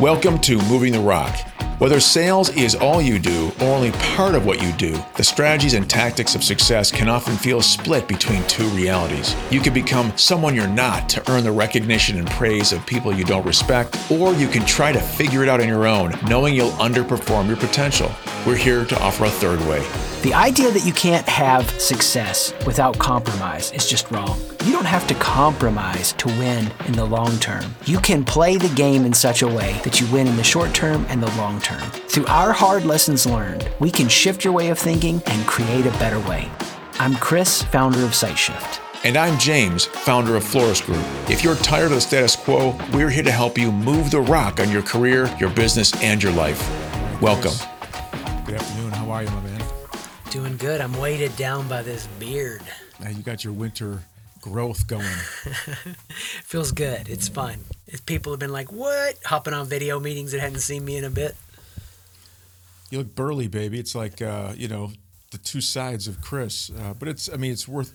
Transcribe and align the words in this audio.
Welcome 0.00 0.40
to 0.40 0.58
Moving 0.68 0.92
the 0.92 0.98
Rock. 0.98 1.53
Whether 1.78 1.98
sales 1.98 2.50
is 2.50 2.76
all 2.76 3.02
you 3.02 3.18
do 3.18 3.50
or 3.60 3.74
only 3.74 3.90
part 3.92 4.36
of 4.36 4.46
what 4.46 4.62
you 4.62 4.70
do, 4.74 4.96
the 5.16 5.24
strategies 5.24 5.74
and 5.74 5.90
tactics 5.90 6.36
of 6.36 6.44
success 6.44 6.92
can 6.92 7.08
often 7.08 7.36
feel 7.36 7.60
split 7.60 8.06
between 8.06 8.44
two 8.44 8.68
realities. 8.68 9.34
You 9.50 9.58
can 9.58 9.74
become 9.74 10.16
someone 10.16 10.54
you're 10.54 10.68
not 10.68 11.08
to 11.08 11.30
earn 11.32 11.42
the 11.42 11.50
recognition 11.50 12.16
and 12.16 12.30
praise 12.30 12.72
of 12.72 12.86
people 12.86 13.12
you 13.12 13.24
don't 13.24 13.44
respect, 13.44 13.98
or 14.08 14.32
you 14.34 14.46
can 14.46 14.64
try 14.64 14.92
to 14.92 15.00
figure 15.00 15.42
it 15.42 15.48
out 15.48 15.60
on 15.60 15.66
your 15.66 15.88
own, 15.88 16.14
knowing 16.28 16.54
you'll 16.54 16.70
underperform 16.72 17.48
your 17.48 17.56
potential. 17.56 18.10
We're 18.46 18.54
here 18.54 18.84
to 18.84 19.02
offer 19.02 19.24
a 19.24 19.30
third 19.30 19.58
way. 19.62 19.84
The 20.22 20.32
idea 20.32 20.70
that 20.70 20.86
you 20.86 20.92
can't 20.92 21.26
have 21.26 21.68
success 21.80 22.54
without 22.64 22.98
compromise 22.98 23.72
is 23.72 23.88
just 23.88 24.10
wrong. 24.10 24.38
You 24.64 24.72
don't 24.72 24.86
have 24.86 25.06
to 25.08 25.14
compromise 25.16 26.14
to 26.14 26.28
win 26.28 26.70
in 26.86 26.92
the 26.94 27.04
long 27.04 27.36
term. 27.38 27.74
You 27.84 27.98
can 27.98 28.24
play 28.24 28.56
the 28.56 28.74
game 28.74 29.04
in 29.04 29.12
such 29.12 29.42
a 29.42 29.46
way 29.46 29.78
that 29.84 30.00
you 30.00 30.10
win 30.10 30.26
in 30.26 30.36
the 30.36 30.44
short 30.44 30.72
term 30.72 31.04
and 31.10 31.22
the 31.22 31.30
long 31.36 31.60
term. 31.60 31.63
Through 31.64 32.26
our 32.26 32.52
hard 32.52 32.84
lessons 32.84 33.24
learned, 33.24 33.70
we 33.80 33.90
can 33.90 34.08
shift 34.08 34.44
your 34.44 34.52
way 34.52 34.68
of 34.68 34.78
thinking 34.78 35.22
and 35.26 35.46
create 35.46 35.86
a 35.86 35.90
better 35.92 36.20
way. 36.28 36.50
I'm 36.98 37.14
Chris, 37.14 37.62
founder 37.62 38.04
of 38.04 38.10
SiteShift. 38.10 38.80
And 39.02 39.16
I'm 39.16 39.38
James, 39.38 39.86
founder 39.86 40.36
of 40.36 40.44
Florist 40.44 40.84
Group. 40.84 41.04
If 41.28 41.42
you're 41.42 41.56
tired 41.56 41.86
of 41.86 41.92
the 41.92 42.00
status 42.02 42.36
quo, 42.36 42.78
we're 42.92 43.08
here 43.08 43.22
to 43.22 43.30
help 43.30 43.56
you 43.56 43.72
move 43.72 44.10
the 44.10 44.20
rock 44.20 44.60
on 44.60 44.70
your 44.70 44.82
career, 44.82 45.34
your 45.40 45.50
business, 45.50 45.94
and 46.02 46.22
your 46.22 46.32
life. 46.32 46.60
Welcome. 47.22 47.54
Good 48.44 48.56
afternoon. 48.56 48.92
How 48.92 49.10
are 49.10 49.22
you, 49.22 49.30
my 49.30 49.40
man? 49.40 49.62
Doing 50.30 50.58
good. 50.58 50.82
I'm 50.82 50.92
weighted 50.98 51.34
down 51.36 51.66
by 51.66 51.82
this 51.82 52.06
beard. 52.18 52.62
Now 53.00 53.08
you 53.08 53.22
got 53.22 53.42
your 53.42 53.54
winter 53.54 54.02
growth 54.42 54.86
going. 54.86 55.04
Feels 56.44 56.72
good. 56.72 57.08
It's 57.08 57.28
fun. 57.28 57.60
If 57.86 58.04
people 58.04 58.32
have 58.32 58.40
been 58.40 58.52
like, 58.52 58.70
"What?" 58.70 59.18
hopping 59.24 59.54
on 59.54 59.66
video 59.66 59.98
meetings 59.98 60.32
that 60.32 60.40
hadn't 60.40 60.60
seen 60.60 60.84
me 60.84 60.96
in 60.96 61.04
a 61.04 61.10
bit. 61.10 61.34
You 62.94 62.98
look 63.00 63.16
burly, 63.16 63.48
baby. 63.48 63.80
It's 63.80 63.96
like 63.96 64.22
uh, 64.22 64.52
you 64.56 64.68
know 64.68 64.92
the 65.32 65.38
two 65.38 65.60
sides 65.60 66.06
of 66.06 66.20
Chris. 66.20 66.70
Uh, 66.70 66.94
but 66.94 67.08
it's, 67.08 67.28
I 67.28 67.36
mean, 67.36 67.50
it's 67.50 67.66
worth. 67.66 67.92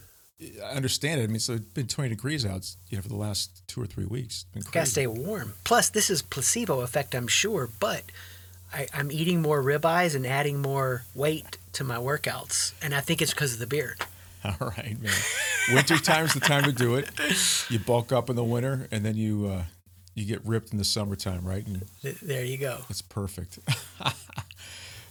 I 0.62 0.72
understand 0.72 1.22
it. 1.22 1.24
I 1.24 1.28
mean, 1.28 1.40
so 1.40 1.54
it's 1.54 1.64
been 1.64 1.88
20 1.88 2.10
degrees 2.10 2.46
out, 2.46 2.70
you 2.90 2.98
know, 2.98 3.02
for 3.02 3.08
the 3.08 3.16
last 3.16 3.66
two 3.68 3.82
or 3.82 3.86
three 3.86 4.04
weeks. 4.04 4.44
It's 4.54 4.66
been 4.66 4.72
Gotta 4.74 4.88
stay 4.88 5.08
warm. 5.08 5.54
Plus, 5.64 5.90
this 5.90 6.10
is 6.10 6.22
placebo 6.22 6.82
effect, 6.82 7.16
I'm 7.16 7.28
sure, 7.28 7.70
but 7.80 8.04
I, 8.74 8.88
I'm 8.94 9.10
eating 9.10 9.42
more 9.42 9.64
ribeyes 9.64 10.16
and 10.16 10.28
adding 10.28 10.62
more 10.62 11.04
weight 11.14 11.58
to 11.74 11.86
my 11.86 11.96
workouts, 11.96 12.74
and 12.82 12.94
I 12.94 13.00
think 13.00 13.22
it's 13.22 13.34
because 13.34 13.54
of 13.54 13.60
the 13.60 13.68
beard. 13.68 14.02
All 14.44 14.68
right, 14.78 15.02
man. 15.02 15.14
Winter 15.74 15.98
time's 15.98 16.34
the 16.34 16.42
time 16.42 16.64
to 16.64 16.74
do 16.74 16.96
it. 16.96 17.10
You 17.70 17.80
bulk 17.80 18.12
up 18.12 18.30
in 18.30 18.36
the 18.36 18.44
winter, 18.44 18.90
and 18.92 19.06
then 19.06 19.16
you 19.16 19.48
uh, 19.48 19.64
you 20.14 20.26
get 20.26 20.46
ripped 20.46 20.74
in 20.74 20.78
the 20.78 20.86
summertime, 20.86 21.46
right? 21.46 21.66
And 21.66 21.86
There 22.22 22.44
you 22.44 22.58
go. 22.58 22.80
It's 22.90 23.02
perfect. 23.02 23.60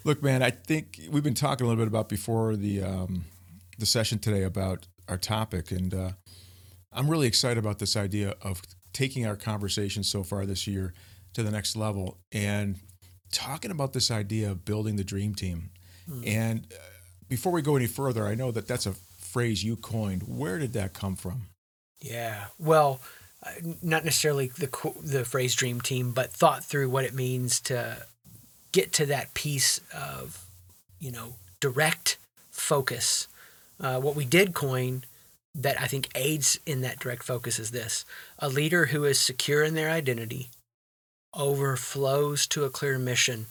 Look, 0.08 0.22
man, 0.22 0.42
I 0.42 0.48
think 0.48 1.00
we've 1.10 1.22
been 1.22 1.34
talking 1.34 1.66
a 1.66 1.68
little 1.68 1.84
bit 1.84 1.86
about 1.86 2.08
before 2.08 2.56
the 2.56 2.82
um, 2.82 3.26
the 3.78 3.84
session 3.84 4.18
today 4.18 4.42
about 4.42 4.86
our 5.06 5.18
topic, 5.18 5.70
and 5.70 5.92
uh, 5.92 6.12
I'm 6.90 7.10
really 7.10 7.26
excited 7.26 7.58
about 7.58 7.78
this 7.78 7.94
idea 7.94 8.34
of 8.40 8.62
taking 8.94 9.26
our 9.26 9.36
conversation 9.36 10.02
so 10.02 10.22
far 10.22 10.46
this 10.46 10.66
year 10.66 10.94
to 11.34 11.42
the 11.42 11.50
next 11.50 11.76
level 11.76 12.16
and 12.32 12.76
talking 13.32 13.70
about 13.70 13.92
this 13.92 14.10
idea 14.10 14.50
of 14.50 14.64
building 14.64 14.96
the 14.96 15.04
dream 15.04 15.34
team. 15.34 15.72
And 16.24 16.66
uh, 16.72 16.78
before 17.28 17.52
we 17.52 17.60
go 17.60 17.76
any 17.76 17.86
further, 17.86 18.26
I 18.26 18.34
know 18.34 18.50
that 18.50 18.66
that's 18.66 18.86
a 18.86 18.94
phrase 19.18 19.62
you 19.62 19.76
coined. 19.76 20.22
Where 20.22 20.58
did 20.58 20.72
that 20.72 20.94
come 20.94 21.16
from? 21.16 21.48
Yeah. 22.00 22.46
Well, 22.58 23.02
uh, 23.42 23.50
not 23.82 24.06
necessarily 24.06 24.46
the 24.56 24.70
the 25.02 25.26
phrase 25.26 25.54
"dream 25.54 25.82
team," 25.82 26.12
but 26.12 26.32
thought 26.32 26.64
through 26.64 26.88
what 26.88 27.04
it 27.04 27.12
means 27.12 27.60
to 27.60 28.06
get 28.72 28.92
to 28.94 29.06
that 29.06 29.34
piece 29.34 29.80
of, 29.94 30.44
you 30.98 31.10
know, 31.10 31.34
direct 31.60 32.18
focus. 32.50 33.28
Uh, 33.80 34.00
what 34.00 34.16
we 34.16 34.24
did 34.24 34.54
coin 34.54 35.04
that 35.54 35.80
I 35.80 35.86
think 35.86 36.08
aids 36.14 36.58
in 36.66 36.80
that 36.82 36.98
direct 36.98 37.22
focus 37.22 37.58
is 37.58 37.70
this: 37.70 38.04
a 38.38 38.48
leader 38.48 38.86
who 38.86 39.04
is 39.04 39.20
secure 39.20 39.64
in 39.64 39.74
their 39.74 39.90
identity 39.90 40.50
overflows 41.34 42.46
to 42.48 42.64
a 42.64 42.70
clear 42.70 42.98
mission, 42.98 43.46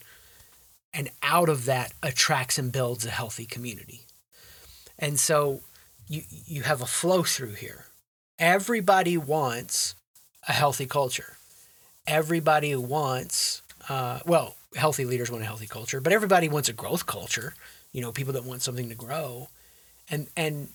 and 0.93 1.09
out 1.23 1.49
of 1.49 1.65
that 1.65 1.93
attracts 2.03 2.57
and 2.57 2.71
builds 2.71 3.05
a 3.05 3.11
healthy 3.11 3.45
community. 3.45 4.01
And 4.99 5.19
so 5.19 5.61
you 6.07 6.23
you 6.29 6.63
have 6.63 6.81
a 6.81 6.85
flow 6.85 7.23
through 7.23 7.53
here. 7.53 7.85
Everybody 8.39 9.17
wants 9.17 9.95
a 10.47 10.53
healthy 10.53 10.85
culture. 10.85 11.37
Everybody 12.05 12.75
wants 12.75 13.61
uh, 13.89 14.19
well, 14.25 14.56
healthy 14.75 15.05
leaders 15.05 15.31
want 15.31 15.43
a 15.43 15.47
healthy 15.47 15.67
culture, 15.67 16.01
but 16.01 16.13
everybody 16.13 16.49
wants 16.49 16.69
a 16.69 16.73
growth 16.73 17.05
culture. 17.05 17.53
You 17.93 18.01
know, 18.01 18.11
people 18.11 18.33
that 18.33 18.43
want 18.43 18.61
something 18.61 18.89
to 18.89 18.95
grow, 18.95 19.49
and 20.09 20.27
and 20.35 20.69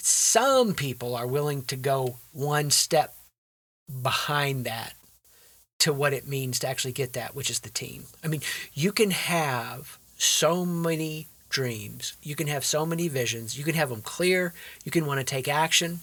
some 0.00 0.74
people 0.74 1.14
are 1.14 1.26
willing 1.26 1.62
to 1.62 1.76
go 1.76 2.18
one 2.32 2.70
step 2.70 3.14
behind 4.02 4.64
that 4.66 4.94
to 5.78 5.92
what 5.92 6.12
it 6.12 6.26
means 6.26 6.58
to 6.58 6.68
actually 6.68 6.92
get 6.92 7.12
that, 7.14 7.34
which 7.34 7.50
is 7.50 7.60
the 7.60 7.70
team. 7.70 8.04
I 8.22 8.28
mean, 8.28 8.42
you 8.74 8.92
can 8.92 9.12
have 9.12 9.98
so 10.16 10.66
many 10.66 11.28
dreams, 11.48 12.14
you 12.22 12.34
can 12.34 12.48
have 12.48 12.64
so 12.64 12.84
many 12.84 13.08
visions, 13.08 13.56
you 13.56 13.64
can 13.64 13.74
have 13.74 13.88
them 13.88 14.02
clear, 14.02 14.52
you 14.84 14.90
can 14.90 15.06
want 15.06 15.20
to 15.20 15.24
take 15.24 15.48
action, 15.48 16.00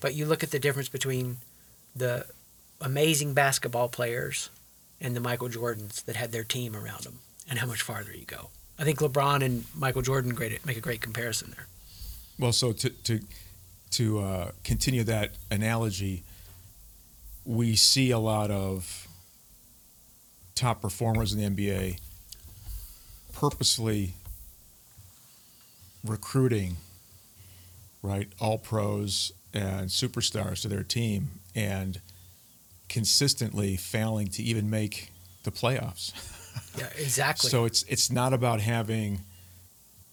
but 0.00 0.14
you 0.14 0.26
look 0.26 0.42
at 0.42 0.50
the 0.50 0.58
difference 0.58 0.88
between 0.88 1.38
the 1.94 2.26
amazing 2.80 3.32
basketball 3.32 3.88
players 3.88 4.50
and 5.04 5.14
the 5.14 5.20
Michael 5.20 5.48
Jordans 5.48 6.02
that 6.06 6.16
had 6.16 6.32
their 6.32 6.42
team 6.42 6.74
around 6.74 7.04
them 7.04 7.18
and 7.48 7.58
how 7.58 7.66
much 7.66 7.82
farther 7.82 8.12
you 8.12 8.24
go. 8.24 8.48
I 8.78 8.84
think 8.84 8.98
LeBron 8.98 9.44
and 9.44 9.64
Michael 9.76 10.02
Jordan 10.02 10.34
great 10.34 10.64
make 10.66 10.78
a 10.78 10.80
great 10.80 11.02
comparison 11.02 11.52
there. 11.54 11.66
Well, 12.38 12.52
so 12.52 12.72
to 12.72 12.90
to 12.90 13.20
to 13.92 14.20
uh, 14.20 14.50
continue 14.64 15.04
that 15.04 15.32
analogy, 15.50 16.24
we 17.44 17.76
see 17.76 18.10
a 18.10 18.18
lot 18.18 18.50
of 18.50 19.06
top 20.54 20.80
performers 20.80 21.32
in 21.32 21.54
the 21.54 21.64
NBA 21.64 21.98
purposely 23.32 24.14
recruiting, 26.04 26.76
right, 28.02 28.28
all 28.40 28.58
pros 28.58 29.32
and 29.52 29.88
superstars 29.88 30.62
to 30.62 30.68
their 30.68 30.82
team, 30.82 31.40
and 31.54 32.00
consistently 32.88 33.76
failing 33.76 34.28
to 34.28 34.42
even 34.42 34.70
make 34.70 35.10
the 35.42 35.50
playoffs. 35.50 36.12
Yeah, 36.78 36.88
exactly. 36.96 37.50
So 37.50 37.64
it's 37.64 37.82
it's 37.84 38.10
not 38.10 38.32
about 38.32 38.60
having 38.60 39.20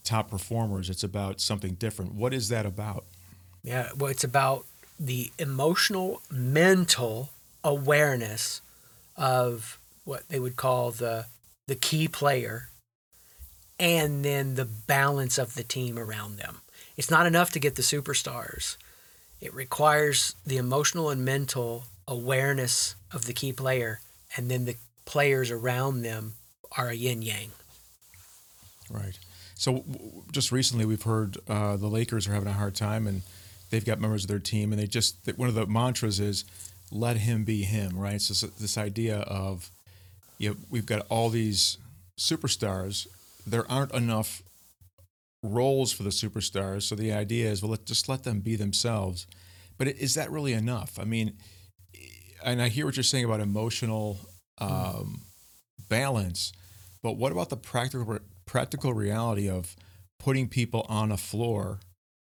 top 0.04 0.30
performers. 0.30 0.90
It's 0.90 1.04
about 1.04 1.40
something 1.40 1.76
different. 1.76 2.14
What 2.14 2.34
is 2.34 2.50
that 2.50 2.66
about? 2.66 3.06
Yeah, 3.64 3.90
well, 3.96 4.10
it's 4.12 4.24
about 4.24 4.66
the 5.00 5.32
emotional, 5.38 6.22
mental 6.32 7.30
awareness 7.64 8.62
of 9.16 9.80
what 10.04 10.28
they 10.30 10.40
would 10.40 10.56
call 10.56 10.92
the 10.92 11.26
the 11.68 11.76
key 11.76 12.08
player, 12.08 12.70
and 13.80 14.26
then 14.26 14.56
the 14.56 14.66
balance 14.66 15.38
of 15.38 15.56
the 15.56 15.64
team 15.64 15.98
around 15.98 16.38
them. 16.38 16.62
It's 16.98 17.12
not 17.12 17.26
enough 17.26 17.52
to 17.52 17.60
get 17.60 17.76
the 17.76 17.82
superstars. 17.82 18.78
It 19.40 19.54
requires 19.54 20.36
the 20.46 20.58
emotional 20.58 21.10
and 21.10 21.26
mental 21.26 21.86
awareness 22.12 22.96
of 23.14 23.26
the 23.26 23.34
key 23.34 23.54
player, 23.54 24.02
and 24.36 24.52
then 24.52 24.66
the 24.66 24.76
players 25.06 25.50
around 25.50 26.02
them 26.02 26.34
are 26.78 26.90
a 26.90 26.94
yin 26.94 27.22
yang. 27.22 27.52
Right. 28.90 29.18
So 29.56 29.78
w- 29.78 30.24
just 30.32 30.52
recently, 30.52 30.86
we've 30.86 31.02
heard 31.02 31.38
uh, 31.48 31.78
the 31.78 31.88
Lakers 31.88 32.28
are 32.28 32.34
having 32.34 32.50
a 32.50 32.54
hard 32.54 32.76
time, 32.76 33.08
and 33.08 33.22
they've 33.70 33.86
got 33.86 34.00
members 34.00 34.26
of 34.26 34.28
their 34.28 34.40
team, 34.40 34.74
and 34.74 34.82
they 34.82 34.88
just 34.88 35.16
one 35.38 35.48
of 35.48 35.56
the 35.56 35.66
mantras 35.66 36.20
is 36.20 36.44
"Let 36.92 37.18
him 37.18 37.46
be 37.46 37.64
him." 37.64 37.98
Right. 37.98 38.22
So 38.22 38.48
this 38.60 38.78
idea 38.78 39.20
of 39.22 39.72
you 40.38 40.50
know, 40.50 40.56
we've 40.70 40.86
got 40.86 41.06
all 41.10 41.30
these 41.30 41.78
superstars. 42.20 43.08
There 43.48 43.70
aren't 43.72 43.94
enough 43.94 44.44
roles 45.42 45.92
for 45.94 46.04
the 46.04 46.10
superstars, 46.10 46.84
so 46.84 46.96
the 46.96 47.14
idea 47.14 47.50
is 47.50 47.62
well, 47.62 47.72
let 47.72 47.86
just 47.86 48.10
let 48.10 48.24
them 48.24 48.42
be 48.42 48.58
themselves. 48.58 49.28
But 49.78 49.88
is 49.88 50.14
that 50.16 50.30
really 50.30 50.54
enough? 50.54 51.00
I 51.00 51.06
mean, 51.06 51.38
and 52.44 52.62
I 52.62 52.70
hear 52.70 52.86
what 52.86 52.96
you're 52.96 53.04
saying 53.04 53.26
about 53.26 53.40
emotional 53.40 54.18
um, 54.60 55.22
balance, 55.90 56.52
but 57.02 57.18
what 57.18 57.32
about 57.32 57.50
the 57.50 57.58
practical 57.58 58.20
practical 58.46 58.94
reality 58.94 59.50
of 59.50 59.76
putting 60.20 60.48
people 60.48 60.86
on 60.90 61.12
a 61.12 61.18
floor 61.18 61.80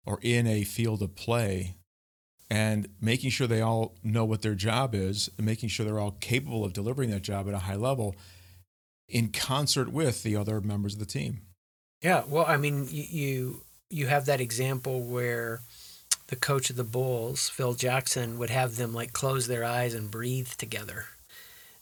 or 0.05 0.19
in 0.21 0.45
a 0.47 0.63
field 0.63 1.01
of 1.01 1.15
play 1.15 1.75
and 2.50 2.88
making 3.01 3.29
sure 3.29 3.47
they 3.47 3.61
all 3.61 3.95
know 4.03 4.23
what 4.25 4.41
their 4.41 4.55
job 4.55 4.94
is 4.94 5.29
and 5.38 5.45
making 5.45 5.69
sure 5.69 5.85
they're 5.85 6.00
all 6.00 6.17
capable 6.19 6.63
of 6.63 6.73
delivering 6.73 7.09
that 7.09 7.23
job 7.23 7.47
at 7.47 7.53
a 7.53 7.59
high 7.59 7.75
level 7.75 8.15
in 9.07 9.29
concert 9.29 9.91
with 9.91 10.23
the 10.23 10.35
other 10.35 10.61
members 10.61 10.94
of 10.94 11.00
the 11.00 11.05
team. 11.05 11.41
Yeah, 12.01 12.23
well, 12.27 12.45
I 12.47 12.57
mean, 12.57 12.88
you 12.89 13.03
you, 13.09 13.61
you 13.89 14.07
have 14.07 14.25
that 14.25 14.41
example 14.41 15.01
where 15.01 15.61
the 16.33 16.39
coach 16.39 16.71
of 16.71 16.75
the 16.75 16.83
Bulls, 16.83 17.47
Phil 17.47 17.75
Jackson, 17.75 18.39
would 18.39 18.50
have 18.50 18.75
them 18.75 18.91
like 18.91 19.13
close 19.13 19.45
their 19.45 19.63
eyes 19.63 19.94
and 19.94 20.09
breathe 20.09 20.47
together. 20.57 21.06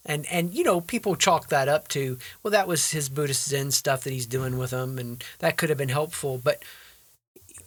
And 0.05 0.25
and 0.25 0.53
you 0.53 0.65
know 0.65 0.81
people 0.81 1.15
chalk 1.15 1.47
that 1.47 1.69
up 1.69 1.87
to 1.89 2.17
well 2.43 2.51
that 2.51 2.67
was 2.67 2.91
his 2.91 3.07
Buddhist 3.07 3.47
Zen 3.47 3.71
stuff 3.71 4.03
that 4.03 4.11
he's 4.11 4.25
doing 4.25 4.57
with 4.57 4.71
them 4.71 4.99
and 4.99 5.23
that 5.39 5.55
could 5.55 5.69
have 5.69 5.77
been 5.77 5.87
helpful. 5.87 6.37
But 6.37 6.63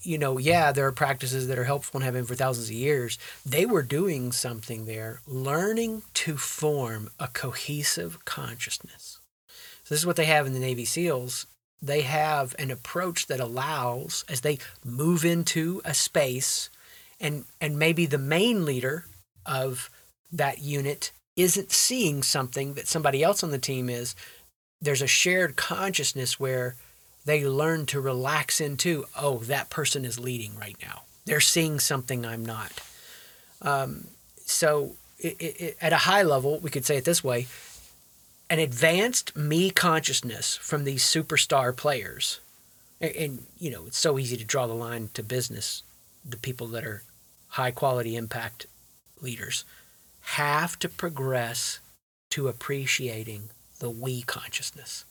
you 0.03 0.19
know 0.19 0.37
yeah 0.37 0.73
there 0.73 0.87
are 0.87 0.93
practices 0.93 1.49
that 1.49 1.59
are 1.59 1.65
helpful 1.65 1.97
and 1.97 2.05
have 2.05 2.13
been 2.13 2.27
for 2.27 2.35
thousands 2.35 2.69
of 2.69 2.75
years. 2.75 3.19
They 3.47 3.65
were 3.65 3.83
doing 3.83 4.31
something 4.31 4.85
there 4.85 5.23
learning 5.27 6.03
to 6.15 6.37
form 6.37 7.09
a 7.19 7.29
cohesive 7.29 8.27
consciousness. 8.27 9.21
So 9.85 9.95
this 9.95 10.01
is 10.01 10.07
what 10.07 10.17
they 10.17 10.27
have 10.27 10.47
in 10.47 10.53
the 10.53 10.59
Navy 10.59 10.85
SEALs 10.85 11.47
they 11.83 12.03
have 12.03 12.55
an 12.59 12.71
approach 12.71 13.27
that 13.27 13.41
allows 13.41 14.25
as 14.29 14.41
they 14.41 14.59
move 14.85 15.25
into 15.25 15.81
a 15.85 15.95
space 15.95 16.71
and 17.21 17.45
and 17.61 17.79
maybe 17.79 18.07
the 18.07 18.19
main 18.19 18.65
leader 18.65 19.05
of 19.47 19.91
that 20.33 20.59
unit 20.61 21.13
isn't 21.37 21.73
seeing 21.73 22.23
something 22.23 22.75
that 22.75 22.89
somebody 22.89 23.23
else 23.23 23.43
on 23.43 23.51
the 23.51 23.59
team 23.59 23.89
is 23.89 24.15
there's 24.81 25.03
a 25.03 25.07
shared 25.07 25.57
consciousness 25.57 26.39
where 26.39 26.77
they 27.25 27.47
learn 27.47 27.87
to 27.87 28.01
relax 28.01 28.61
into 28.61 29.05
oh 29.19 29.39
that 29.39 29.71
person 29.71 30.05
is 30.05 30.19
leading 30.19 30.57
right 30.59 30.77
now. 30.83 31.03
They're 31.25 31.41
seeing 31.41 31.81
something 31.81 32.27
i'm 32.27 32.45
not. 32.45 32.73
Um, 33.63 34.09
so 34.45 34.93
it, 35.19 35.41
it, 35.41 35.77
at 35.81 35.93
a 35.93 35.99
high 35.99 36.23
level 36.23 36.59
we 36.61 36.71
could 36.71 36.85
say 36.85 36.97
it 36.97 37.05
this 37.05 37.25
way 37.25 37.47
an 38.51 38.59
advanced 38.59 39.37
me 39.37 39.71
consciousness 39.71 40.57
from 40.57 40.85
these 40.85 41.05
superstar 41.05 41.77
players 41.77 42.41
and, 43.01 43.17
and 43.17 43.47
you 43.59 43.71
know 43.71 43.85
it's 43.87 43.99
so 43.99 44.19
easy 44.19 44.37
to 44.37 44.45
draw 44.45 44.67
the 44.67 44.75
line 44.75 45.09
to 45.15 45.23
business 45.23 45.83
the 46.25 46.37
people 46.37 46.67
that 46.69 46.85
are 46.85 47.03
high 47.49 47.71
quality 47.71 48.17
impact 48.17 48.67
leaders 49.21 49.65
have 50.21 50.79
to 50.79 50.89
progress 50.89 51.81
to 52.31 52.49
appreciating 52.49 53.51
the 53.79 53.91
we 53.91 54.23
consciousness. 54.23 55.05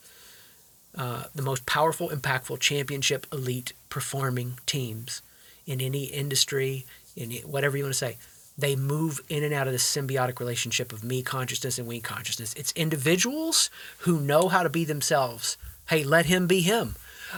Uh, 0.95 1.23
the 1.33 1.41
most 1.41 1.65
powerful, 1.65 2.09
impactful 2.09 2.59
championship 2.59 3.25
elite 3.31 3.73
performing 3.89 4.55
teams 4.65 5.21
in 5.65 5.79
any 5.79 6.05
industry, 6.05 6.85
in 7.15 7.31
whatever 7.45 7.77
you 7.77 7.83
want 7.83 7.93
to 7.93 7.97
say, 7.97 8.17
they 8.57 8.75
move 8.75 9.19
in 9.29 9.43
and 9.43 9.53
out 9.53 9.67
of 9.67 9.73
this 9.73 9.83
symbiotic 9.83 10.39
relationship 10.39 10.93
of 10.93 11.03
me 11.03 11.23
consciousness 11.23 11.79
and 11.79 11.87
we 11.87 11.99
consciousness. 11.99 12.53
It's 12.53 12.71
individuals 12.73 13.69
who 13.99 14.19
know 14.19 14.47
how 14.47 14.63
to 14.63 14.69
be 14.69 14.85
themselves. 14.85 15.57
Hey, 15.89 16.03
let 16.03 16.27
him 16.27 16.47
be 16.47 16.61
him, 16.61 16.95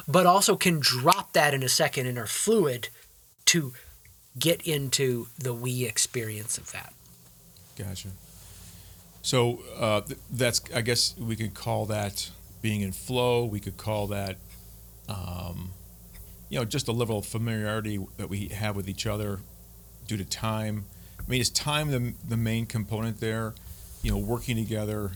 but 0.07 0.25
also 0.25 0.56
can 0.56 0.79
drop 0.79 1.33
that 1.33 1.53
in 1.53 1.63
a 1.63 1.69
second 1.69 2.07
and 2.07 2.17
are 2.17 2.27
fluid 2.27 2.89
to 3.45 3.73
get 4.38 4.62
into 4.63 5.27
the 5.39 5.53
we 5.53 5.85
experience 5.85 6.57
of 6.57 6.71
that. 6.73 6.94
Gotcha. 7.77 8.09
So 9.21 9.59
uh, 9.77 10.01
that's, 10.31 10.62
I 10.73 10.81
guess, 10.81 11.15
we 11.17 11.35
could 11.35 11.53
call 11.53 11.85
that 11.88 12.29
being 12.62 12.81
in 12.81 12.91
flow. 12.91 13.45
We 13.45 13.59
could 13.59 13.77
call 13.77 14.07
that, 14.07 14.38
um, 15.09 15.71
you 16.50 16.59
know, 16.59 16.65
just 16.65 16.88
a 16.88 16.91
level 16.91 17.19
of 17.19 17.25
familiarity 17.25 18.00
that 18.17 18.29
we 18.29 18.50
have 18.50 18.75
with 18.75 18.88
each 18.88 19.07
other 19.07 19.39
due 20.07 20.17
to 20.17 20.25
time. 20.25 20.85
I 21.27 21.31
mean, 21.31 21.42
is 21.42 21.50
time 21.50 21.92
the 21.92 22.13
the 22.27 22.38
main 22.38 22.66
component 22.66 23.19
there? 23.19 23.54
You 24.01 24.12
know, 24.12 24.18
working 24.18 24.56
together. 24.56 25.12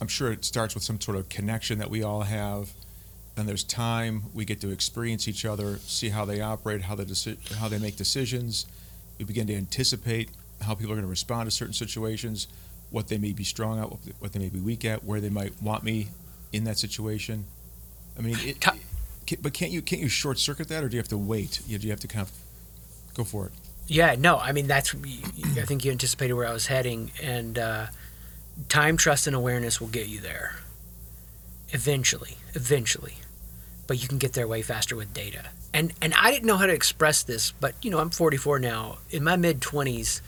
I'm 0.00 0.08
sure 0.08 0.32
it 0.32 0.44
starts 0.44 0.74
with 0.74 0.82
some 0.82 1.00
sort 1.00 1.16
of 1.16 1.28
connection 1.28 1.78
that 1.78 1.88
we 1.88 2.02
all 2.02 2.22
have. 2.22 2.72
Then 3.36 3.46
there's 3.46 3.64
time. 3.64 4.24
We 4.34 4.44
get 4.44 4.60
to 4.60 4.70
experience 4.70 5.28
each 5.28 5.44
other, 5.44 5.78
see 5.78 6.10
how 6.10 6.24
they 6.24 6.40
operate, 6.40 6.82
how 6.82 6.94
they 6.94 7.04
deci- 7.04 7.54
how 7.54 7.68
they 7.68 7.78
make 7.78 7.96
decisions. 7.96 8.66
We 9.18 9.24
begin 9.24 9.46
to 9.46 9.54
anticipate 9.54 10.30
how 10.60 10.74
people 10.74 10.92
are 10.92 10.96
going 10.96 11.06
to 11.06 11.10
respond 11.10 11.46
to 11.46 11.50
certain 11.50 11.72
situations, 11.72 12.46
what 12.90 13.08
they 13.08 13.18
may 13.18 13.32
be 13.32 13.44
strong 13.44 13.78
at, 13.80 13.86
what 14.20 14.32
they 14.32 14.38
may 14.38 14.48
be 14.48 14.60
weak 14.60 14.84
at, 14.84 15.04
where 15.04 15.20
they 15.20 15.30
might 15.30 15.60
want 15.62 15.82
me 15.82 16.08
in 16.52 16.64
that 16.64 16.78
situation. 16.78 17.44
I 18.18 18.20
mean, 18.20 18.36
it, 18.40 18.66
it, 19.30 19.42
but 19.42 19.54
can't 19.54 19.70
you 19.70 19.80
can't 19.80 20.02
you 20.02 20.08
short 20.08 20.38
circuit 20.38 20.68
that, 20.68 20.84
or 20.84 20.88
do 20.88 20.96
you 20.96 21.00
have 21.00 21.08
to 21.08 21.18
wait? 21.18 21.62
You, 21.66 21.78
do 21.78 21.86
you 21.86 21.92
have 21.92 22.00
to 22.00 22.08
kind 22.08 22.26
of 22.26 22.32
go 23.14 23.24
for 23.24 23.46
it? 23.46 23.52
Yeah, 23.86 24.14
no, 24.18 24.38
I 24.38 24.52
mean 24.52 24.66
that's. 24.66 24.94
I 24.94 25.62
think 25.62 25.84
you 25.84 25.90
anticipated 25.90 26.34
where 26.34 26.46
I 26.46 26.52
was 26.52 26.66
heading, 26.66 27.10
and 27.22 27.58
uh, 27.58 27.86
time, 28.68 28.96
trust, 28.96 29.26
and 29.26 29.36
awareness 29.36 29.80
will 29.80 29.88
get 29.88 30.08
you 30.08 30.20
there. 30.20 30.56
Eventually, 31.70 32.36
eventually, 32.54 33.16
but 33.86 34.00
you 34.00 34.08
can 34.08 34.18
get 34.18 34.34
there 34.34 34.46
way 34.46 34.62
faster 34.62 34.96
with 34.96 35.12
data. 35.12 35.46
And 35.74 35.92
and 36.00 36.14
I 36.14 36.30
didn't 36.30 36.46
know 36.46 36.56
how 36.56 36.66
to 36.66 36.72
express 36.72 37.22
this, 37.22 37.52
but 37.52 37.74
you 37.82 37.90
know 37.90 37.98
I'm 37.98 38.10
44 38.10 38.58
now. 38.58 38.98
In 39.10 39.24
my 39.24 39.36
mid 39.36 39.60
20s, 39.60 40.20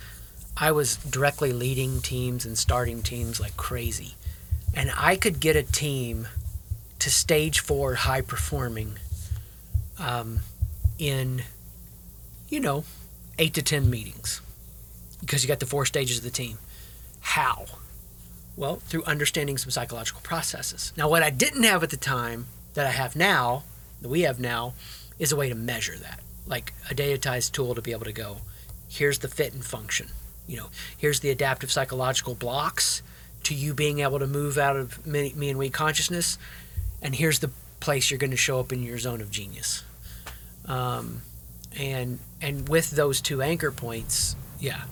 I 0.56 0.72
was 0.72 0.96
directly 0.96 1.52
leading 1.52 2.00
teams 2.00 2.46
and 2.46 2.56
starting 2.56 3.02
teams 3.02 3.40
like 3.40 3.56
crazy. 3.56 4.14
And 4.74 4.90
I 4.96 5.16
could 5.16 5.40
get 5.40 5.56
a 5.56 5.62
team 5.62 6.28
to 7.00 7.10
stage 7.10 7.60
four 7.60 7.94
high 7.94 8.20
performing 8.20 8.98
um, 9.98 10.40
in, 10.98 11.42
you 12.48 12.60
know, 12.60 12.84
eight 13.38 13.54
to 13.54 13.62
10 13.62 13.88
meetings 13.90 14.40
because 15.20 15.42
you 15.42 15.48
got 15.48 15.60
the 15.60 15.66
four 15.66 15.86
stages 15.86 16.18
of 16.18 16.24
the 16.24 16.30
team. 16.30 16.58
How? 17.20 17.66
Well, 18.56 18.76
through 18.76 19.04
understanding 19.04 19.58
some 19.58 19.70
psychological 19.70 20.20
processes. 20.22 20.92
Now, 20.96 21.08
what 21.08 21.22
I 21.22 21.30
didn't 21.30 21.64
have 21.64 21.82
at 21.82 21.90
the 21.90 21.96
time 21.96 22.46
that 22.74 22.86
I 22.86 22.90
have 22.90 23.16
now, 23.16 23.64
that 24.00 24.08
we 24.08 24.22
have 24.22 24.38
now, 24.38 24.74
is 25.18 25.32
a 25.32 25.36
way 25.36 25.48
to 25.48 25.54
measure 25.54 25.96
that, 25.96 26.20
like 26.46 26.72
a 26.90 26.94
datized 26.94 27.52
tool 27.52 27.74
to 27.74 27.82
be 27.82 27.92
able 27.92 28.04
to 28.04 28.12
go, 28.12 28.38
here's 28.88 29.20
the 29.20 29.28
fit 29.28 29.54
and 29.54 29.64
function 29.64 30.08
you 30.46 30.56
know, 30.56 30.68
here's 30.96 31.20
the 31.20 31.30
adaptive 31.30 31.70
psychological 31.72 32.34
blocks 32.34 33.02
to 33.44 33.54
you 33.54 33.74
being 33.74 34.00
able 34.00 34.18
to 34.18 34.26
move 34.26 34.58
out 34.58 34.76
of 34.76 35.06
me, 35.06 35.32
me 35.34 35.50
and 35.50 35.58
we 35.58 35.70
consciousness, 35.70 36.38
and 37.02 37.14
here's 37.14 37.38
the 37.38 37.50
place 37.80 38.10
you're 38.10 38.18
going 38.18 38.30
to 38.30 38.36
show 38.36 38.60
up 38.60 38.72
in 38.72 38.82
your 38.82 38.98
zone 38.98 39.20
of 39.20 39.30
genius. 39.30 39.84
Um, 40.66 41.22
and 41.78 42.18
and 42.40 42.68
with 42.68 42.90
those 42.90 43.20
two 43.20 43.42
anchor 43.42 43.70
points, 43.70 44.36
yeah, 44.60 44.82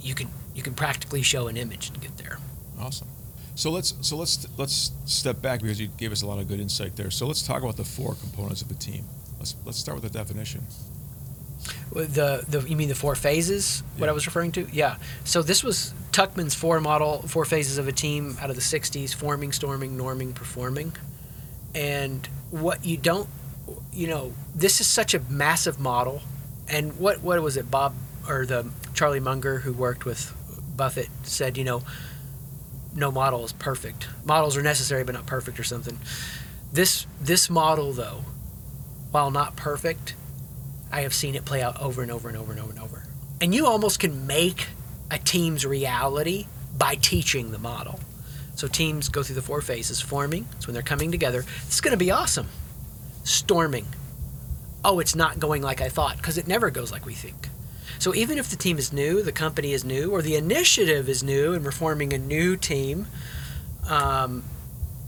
you 0.00 0.14
can 0.14 0.28
you 0.54 0.62
can 0.62 0.74
practically 0.74 1.22
show 1.22 1.48
an 1.48 1.56
image 1.56 1.90
to 1.90 2.00
get 2.00 2.16
there. 2.18 2.38
Awesome. 2.78 3.08
So 3.54 3.70
let's 3.70 3.94
so 4.00 4.16
let's 4.16 4.46
let's 4.58 4.92
step 5.04 5.42
back 5.42 5.60
because 5.60 5.80
you 5.80 5.88
gave 5.88 6.12
us 6.12 6.22
a 6.22 6.26
lot 6.26 6.38
of 6.38 6.48
good 6.48 6.60
insight 6.60 6.96
there. 6.96 7.10
So 7.10 7.26
let's 7.26 7.46
talk 7.46 7.62
about 7.62 7.76
the 7.76 7.84
four 7.84 8.14
components 8.14 8.62
of 8.62 8.70
a 8.70 8.74
team. 8.74 9.04
Let's 9.38 9.56
let's 9.64 9.78
start 9.78 10.00
with 10.00 10.10
the 10.10 10.18
definition. 10.18 10.62
The 11.92 12.44
the 12.48 12.60
you 12.68 12.76
mean 12.76 12.88
the 12.88 12.94
four 12.94 13.14
phases? 13.14 13.82
What 13.98 14.08
I 14.08 14.12
was 14.12 14.26
referring 14.26 14.52
to? 14.52 14.66
Yeah. 14.72 14.96
So 15.24 15.42
this 15.42 15.62
was 15.62 15.92
Tuckman's 16.10 16.54
four 16.54 16.80
model, 16.80 17.22
four 17.22 17.44
phases 17.44 17.78
of 17.78 17.88
a 17.88 17.92
team 17.92 18.36
out 18.40 18.50
of 18.50 18.56
the 18.56 18.62
'60s: 18.62 19.14
forming, 19.14 19.52
storming, 19.52 19.96
norming, 19.98 20.34
performing. 20.34 20.94
And 21.74 22.26
what 22.50 22.84
you 22.84 22.96
don't, 22.96 23.28
you 23.92 24.06
know, 24.06 24.32
this 24.54 24.80
is 24.80 24.86
such 24.86 25.14
a 25.14 25.20
massive 25.20 25.78
model. 25.78 26.22
And 26.68 26.98
what 26.98 27.22
what 27.22 27.40
was 27.42 27.56
it? 27.56 27.70
Bob 27.70 27.94
or 28.28 28.46
the 28.46 28.70
Charlie 28.94 29.20
Munger 29.20 29.58
who 29.58 29.72
worked 29.72 30.04
with 30.04 30.34
Buffett 30.76 31.08
said, 31.24 31.58
you 31.58 31.64
know, 31.64 31.82
no 32.94 33.10
model 33.10 33.44
is 33.44 33.52
perfect. 33.52 34.08
Models 34.24 34.56
are 34.56 34.62
necessary, 34.62 35.04
but 35.04 35.14
not 35.14 35.26
perfect, 35.26 35.58
or 35.58 35.64
something. 35.64 35.98
This 36.72 37.06
this 37.20 37.50
model 37.50 37.92
though, 37.92 38.24
while 39.10 39.30
not 39.30 39.56
perfect, 39.56 40.14
I 40.90 41.02
have 41.02 41.14
seen 41.14 41.34
it 41.34 41.44
play 41.44 41.62
out 41.62 41.80
over 41.80 42.02
and 42.02 42.10
over 42.10 42.28
and 42.28 42.36
over 42.36 42.52
and 42.52 42.60
over 42.60 42.70
and 42.70 42.80
over. 42.80 43.04
And 43.40 43.54
you 43.54 43.66
almost 43.66 43.98
can 43.98 44.26
make 44.26 44.68
a 45.10 45.18
team's 45.18 45.66
reality 45.66 46.46
by 46.76 46.94
teaching 46.94 47.50
the 47.50 47.58
model. 47.58 48.00
So 48.54 48.68
teams 48.68 49.08
go 49.08 49.22
through 49.22 49.34
the 49.34 49.42
four 49.42 49.60
phases 49.60 50.00
forming, 50.00 50.46
it's 50.56 50.66
when 50.66 50.74
they're 50.74 50.82
coming 50.82 51.10
together. 51.10 51.44
It's 51.66 51.80
going 51.80 51.92
to 51.92 51.98
be 51.98 52.10
awesome. 52.10 52.48
Storming. 53.24 53.86
Oh, 54.84 54.98
it's 54.98 55.14
not 55.14 55.38
going 55.38 55.62
like 55.62 55.80
I 55.80 55.88
thought 55.88 56.16
because 56.16 56.38
it 56.38 56.46
never 56.46 56.70
goes 56.70 56.90
like 56.90 57.06
we 57.06 57.14
think. 57.14 57.48
So 57.98 58.14
even 58.14 58.36
if 58.36 58.50
the 58.50 58.56
team 58.56 58.78
is 58.78 58.92
new, 58.92 59.22
the 59.22 59.32
company 59.32 59.72
is 59.72 59.84
new, 59.84 60.10
or 60.10 60.22
the 60.22 60.34
initiative 60.34 61.08
is 61.08 61.22
new 61.22 61.52
and 61.52 61.64
we're 61.64 61.70
forming 61.70 62.12
a 62.12 62.18
new 62.18 62.56
team, 62.56 63.06
um, 63.88 64.42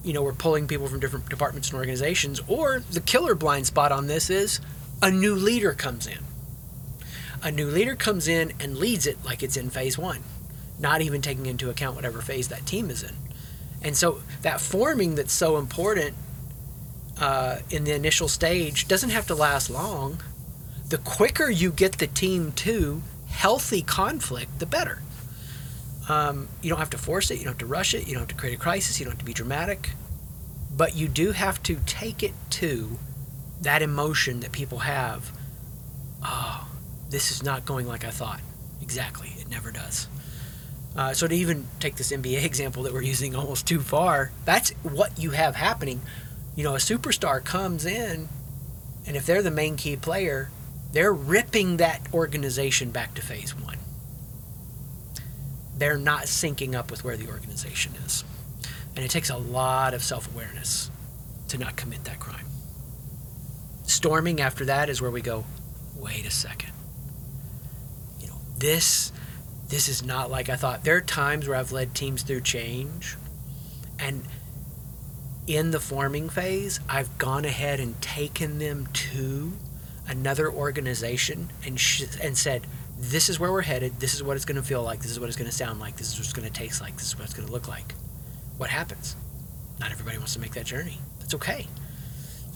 you 0.04 0.12
know, 0.12 0.22
we're 0.22 0.32
pulling 0.32 0.68
people 0.68 0.86
from 0.86 1.00
different 1.00 1.28
departments 1.28 1.70
and 1.70 1.78
organizations, 1.78 2.40
or 2.46 2.80
the 2.92 3.00
killer 3.00 3.34
blind 3.34 3.66
spot 3.66 3.90
on 3.90 4.06
this 4.06 4.30
is 4.30 4.60
a 5.02 5.10
new 5.10 5.34
leader 5.34 5.72
comes 5.72 6.06
in. 6.06 6.18
A 7.42 7.50
new 7.50 7.66
leader 7.66 7.96
comes 7.96 8.28
in 8.28 8.52
and 8.60 8.78
leads 8.78 9.06
it 9.06 9.24
like 9.24 9.42
it's 9.42 9.56
in 9.56 9.70
phase 9.70 9.98
one, 9.98 10.20
not 10.78 11.02
even 11.02 11.20
taking 11.20 11.46
into 11.46 11.70
account 11.70 11.96
whatever 11.96 12.20
phase 12.20 12.48
that 12.48 12.64
team 12.64 12.90
is 12.90 13.02
in. 13.02 13.14
And 13.82 13.96
so 13.96 14.20
that 14.42 14.60
forming 14.60 15.14
that's 15.16 15.32
so 15.32 15.56
important 15.56 16.14
uh, 17.20 17.58
in 17.70 17.84
the 17.84 17.94
initial 17.94 18.28
stage 18.28 18.88
doesn't 18.88 19.10
have 19.10 19.26
to 19.28 19.34
last 19.34 19.70
long. 19.70 20.20
The 20.88 20.98
quicker 20.98 21.50
you 21.50 21.70
get 21.70 21.98
the 21.98 22.06
team 22.06 22.52
to 22.52 23.02
healthy 23.28 23.82
conflict, 23.82 24.58
the 24.58 24.66
better. 24.66 25.02
Um, 26.08 26.48
you 26.60 26.68
don't 26.68 26.78
have 26.78 26.90
to 26.90 26.98
force 26.98 27.30
it, 27.30 27.38
you 27.38 27.44
don't 27.44 27.54
have 27.54 27.58
to 27.58 27.66
rush 27.66 27.94
it, 27.94 28.06
you 28.06 28.14
don't 28.14 28.20
have 28.20 28.28
to 28.28 28.34
create 28.34 28.54
a 28.54 28.58
crisis, 28.58 29.00
you 29.00 29.04
don't 29.04 29.12
have 29.12 29.20
to 29.20 29.24
be 29.24 29.32
dramatic, 29.32 29.90
but 30.76 30.94
you 30.94 31.08
do 31.08 31.32
have 31.32 31.62
to 31.64 31.76
take 31.86 32.22
it 32.22 32.34
to 32.50 32.98
that 33.62 33.80
emotion 33.80 34.40
that 34.40 34.52
people 34.52 34.80
have 34.80 35.32
oh, 36.24 36.68
this 37.10 37.30
is 37.30 37.42
not 37.42 37.64
going 37.64 37.86
like 37.86 38.04
I 38.04 38.10
thought. 38.10 38.40
Exactly. 38.82 39.34
It 39.38 39.48
never 39.48 39.70
does. 39.70 40.08
Uh, 40.96 41.12
so 41.12 41.26
to 41.26 41.34
even 41.34 41.66
take 41.80 41.96
this 41.96 42.12
NBA 42.12 42.44
example 42.46 42.82
that 42.84 42.92
we're 42.92 43.02
using 43.02 43.34
almost 43.34 43.66
too 43.66 43.80
far, 43.80 44.32
that's 44.44 44.70
what 44.82 45.18
you 45.18 45.30
have 45.30 45.56
happening. 45.56 46.00
You 46.56 46.64
know, 46.64 46.74
a 46.74 46.78
superstar 46.78 47.42
comes 47.42 47.84
in, 47.84 48.28
and 49.06 49.16
if 49.16 49.26
they're 49.26 49.42
the 49.42 49.50
main 49.50 49.76
key 49.76 49.96
player, 49.96 50.50
they're 50.92 51.12
ripping 51.12 51.78
that 51.78 52.06
organization 52.14 52.90
back 52.90 53.14
to 53.14 53.22
phase 53.22 53.54
one. 53.54 53.78
They're 55.76 55.98
not 55.98 56.24
syncing 56.24 56.74
up 56.74 56.90
with 56.90 57.02
where 57.02 57.16
the 57.16 57.26
organization 57.26 57.94
is. 58.06 58.22
And 58.94 59.04
it 59.04 59.10
takes 59.10 59.28
a 59.28 59.36
lot 59.36 59.92
of 59.92 60.04
self 60.04 60.32
awareness 60.32 60.90
to 61.48 61.58
not 61.58 61.74
commit 61.74 62.04
that 62.04 62.20
crime. 62.20 62.46
Storming 63.82 64.40
after 64.40 64.64
that 64.66 64.88
is 64.88 65.02
where 65.02 65.10
we 65.10 65.20
go, 65.20 65.44
wait 65.96 66.24
a 66.24 66.30
second. 66.30 66.70
You 68.20 68.28
know, 68.28 68.36
this 68.58 69.12
this 69.68 69.88
is 69.88 70.04
not 70.04 70.30
like 70.30 70.48
I 70.48 70.54
thought. 70.54 70.84
There 70.84 70.96
are 70.96 71.00
times 71.00 71.48
where 71.48 71.56
I've 71.56 71.72
led 71.72 71.94
teams 71.94 72.22
through 72.22 72.42
change 72.42 73.16
and 73.98 74.24
in 75.46 75.70
the 75.70 75.80
forming 75.80 76.28
phase, 76.28 76.80
I've 76.88 77.18
gone 77.18 77.44
ahead 77.44 77.80
and 77.80 78.00
taken 78.00 78.58
them 78.58 78.86
to 78.92 79.52
another 80.06 80.50
organization 80.50 81.50
and 81.64 81.78
sh- 81.78 82.04
and 82.22 82.36
said, 82.36 82.66
"This 82.98 83.28
is 83.28 83.38
where 83.38 83.52
we're 83.52 83.62
headed. 83.62 84.00
This 84.00 84.14
is 84.14 84.22
what 84.22 84.36
it's 84.36 84.44
going 84.44 84.56
to 84.56 84.62
feel 84.62 84.82
like. 84.82 85.00
This 85.00 85.10
is 85.10 85.20
what 85.20 85.28
it's 85.28 85.36
going 85.36 85.50
to 85.50 85.56
sound 85.56 85.80
like. 85.80 85.96
This 85.96 86.08
is 86.08 86.14
what 86.14 86.24
it's 86.24 86.32
going 86.32 86.48
to 86.48 86.52
taste 86.52 86.80
like. 86.80 86.96
This 86.96 87.06
is 87.06 87.18
what 87.18 87.24
it's 87.24 87.34
going 87.34 87.46
to 87.46 87.52
look 87.52 87.68
like." 87.68 87.94
What 88.56 88.70
happens? 88.70 89.16
Not 89.80 89.90
everybody 89.90 90.16
wants 90.16 90.34
to 90.34 90.40
make 90.40 90.52
that 90.52 90.66
journey. 90.66 90.98
That's 91.18 91.34
okay. 91.34 91.66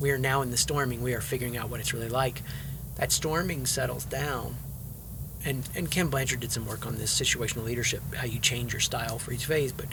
We 0.01 0.13
are 0.13 0.19
now 0.19 0.43
in 0.43 0.51
the 0.51 0.57
storming. 0.57 1.03
We 1.03 1.15
are 1.15 1.21
figuring 1.21 1.57
out 1.57 1.69
what 1.71 1.81
it's 1.81 1.93
really 1.93 2.09
like. 2.09 2.43
That 2.97 3.11
storming 3.11 3.67
settles 3.67 4.05
down. 4.05 4.57
And, 5.45 5.69
and 5.75 5.91
Ken 5.91 6.09
Blanchard 6.09 6.41
did 6.41 6.53
some 6.53 6.67
work 6.67 6.87
on 6.87 6.97
this 6.97 7.19
situational 7.19 7.65
leadership, 7.65 8.03
how 8.15 8.27
you 8.27 8.39
change 8.39 8.73
your 8.73 8.81
style 8.81 9.19
for 9.19 9.33
each 9.33 9.47
phase. 9.47 9.73
But 9.73 9.87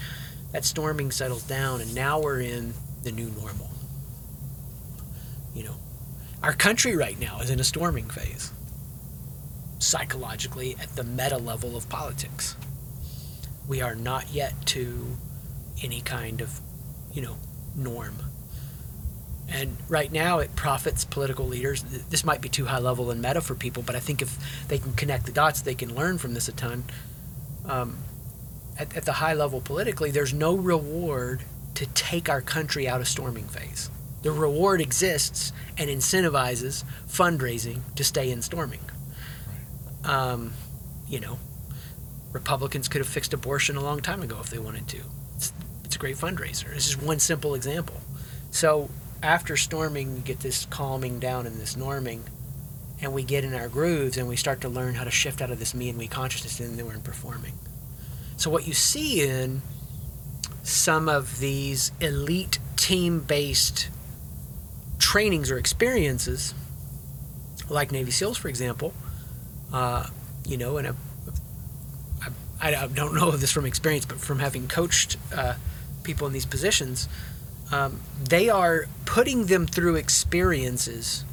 that 0.51 0.63
storming 0.63 1.09
settles 1.11 1.43
down, 1.43 1.81
and 1.81 1.95
now 1.95 2.19
we're 2.19 2.41
in 2.41 2.73
the 3.05 3.11
new 3.11 3.29
normal. 3.29 3.69
You 5.53 5.63
know, 5.63 5.75
our 6.43 6.53
country 6.53 6.97
right 6.97 7.17
now 7.17 7.39
is 7.39 7.49
in 7.49 7.61
a 7.61 7.63
storming 7.63 8.09
phase, 8.09 8.51
psychologically, 9.79 10.75
at 10.81 10.89
the 10.97 11.03
meta 11.03 11.37
level 11.37 11.77
of 11.77 11.87
politics. 11.87 12.57
We 13.67 13.81
are 13.81 13.95
not 13.95 14.33
yet 14.33 14.65
to 14.67 15.17
any 15.81 16.01
kind 16.01 16.41
of, 16.41 16.59
you 17.13 17.21
know, 17.21 17.37
norm. 17.75 18.17
And 19.47 19.77
right 19.87 20.11
now, 20.11 20.39
it 20.39 20.55
profits 20.55 21.05
political 21.05 21.45
leaders. 21.45 21.83
This 22.09 22.25
might 22.25 22.41
be 22.41 22.49
too 22.49 22.65
high 22.65 22.79
level 22.79 23.11
and 23.11 23.21
meta 23.21 23.41
for 23.41 23.53
people, 23.53 23.83
but 23.83 23.95
I 23.95 23.99
think 23.99 24.23
if 24.23 24.67
they 24.67 24.79
can 24.79 24.93
connect 24.93 25.27
the 25.27 25.31
dots, 25.31 25.61
they 25.61 25.75
can 25.75 25.93
learn 25.95 26.17
from 26.17 26.33
this 26.33 26.47
a 26.47 26.51
ton. 26.51 26.85
Um, 27.65 27.97
at, 28.77 28.97
at 28.97 29.05
the 29.05 29.13
high 29.13 29.33
level 29.35 29.61
politically, 29.61 30.09
there's 30.09 30.33
no 30.33 30.55
reward 30.55 31.43
to 31.75 31.85
take 31.87 32.29
our 32.29 32.41
country 32.41 32.87
out 32.87 33.01
of 33.01 33.07
storming 33.07 33.47
phase. 33.47 33.89
The 34.23 34.31
reward 34.31 34.81
exists 34.81 35.53
and 35.77 35.89
incentivizes 35.89 36.83
fundraising 37.07 37.81
to 37.95 38.03
stay 38.03 38.31
in 38.31 38.41
storming. 38.41 38.79
Um, 40.03 40.53
you 41.07 41.19
know, 41.19 41.37
Republicans 42.31 42.87
could 42.87 42.99
have 42.99 43.07
fixed 43.07 43.33
abortion 43.33 43.75
a 43.75 43.83
long 43.83 44.01
time 44.01 44.21
ago 44.21 44.39
if 44.41 44.49
they 44.49 44.57
wanted 44.57 44.87
to. 44.89 45.01
It's, 45.35 45.53
it's 45.83 45.95
a 45.95 45.99
great 45.99 46.17
fundraiser. 46.17 46.73
This 46.73 46.87
is 46.87 46.97
one 46.97 47.19
simple 47.19 47.53
example. 47.55 48.01
So 48.51 48.89
after 49.21 49.55
storming, 49.57 50.15
you 50.15 50.21
get 50.21 50.39
this 50.39 50.65
calming 50.65 51.19
down 51.19 51.45
and 51.45 51.57
this 51.57 51.75
norming, 51.75 52.21
and 53.01 53.13
we 53.13 53.23
get 53.23 53.43
in 53.43 53.53
our 53.53 53.67
grooves 53.67 54.17
and 54.17 54.27
we 54.27 54.35
start 54.35 54.61
to 54.61 54.69
learn 54.69 54.95
how 54.95 55.03
to 55.03 55.11
shift 55.11 55.41
out 55.41 55.51
of 55.51 55.59
this 55.59 55.73
me 55.73 55.89
and 55.89 55.97
we 55.97 56.07
consciousness 56.07 56.59
and 56.59 56.77
then 56.77 56.85
we're 56.85 56.93
in 56.93 57.01
performing. 57.01 57.53
So 58.37 58.49
what 58.49 58.67
you 58.67 58.73
see 58.73 59.21
in 59.21 59.61
some 60.65 61.07
of 61.07 61.39
these 61.39 61.91
elite 62.01 62.57
team-based 62.75 63.89
trainings 64.97 65.51
or 65.51 65.57
experiences, 65.57 66.55
like 67.69 67.91
Navy 67.91 68.09
SEALs, 68.09 68.37
for 68.37 68.47
example, 68.47 68.93
uh, 69.71 70.07
you 70.43 70.57
know, 70.57 70.77
and 70.77 70.95
I 72.59 72.87
don't 72.87 73.13
know 73.13 73.29
this 73.31 73.51
from 73.51 73.65
experience, 73.65 74.05
but 74.05 74.19
from 74.19 74.39
having 74.39 74.67
coached 74.67 75.17
uh, 75.35 75.53
people 76.03 76.25
in 76.25 76.33
these 76.33 76.47
positions, 76.47 77.07
um, 77.71 78.01
they 78.23 78.49
are 78.49 78.87
putting 79.05 79.45
them 79.45 79.67
through 79.67 79.97
experiences 79.97 81.25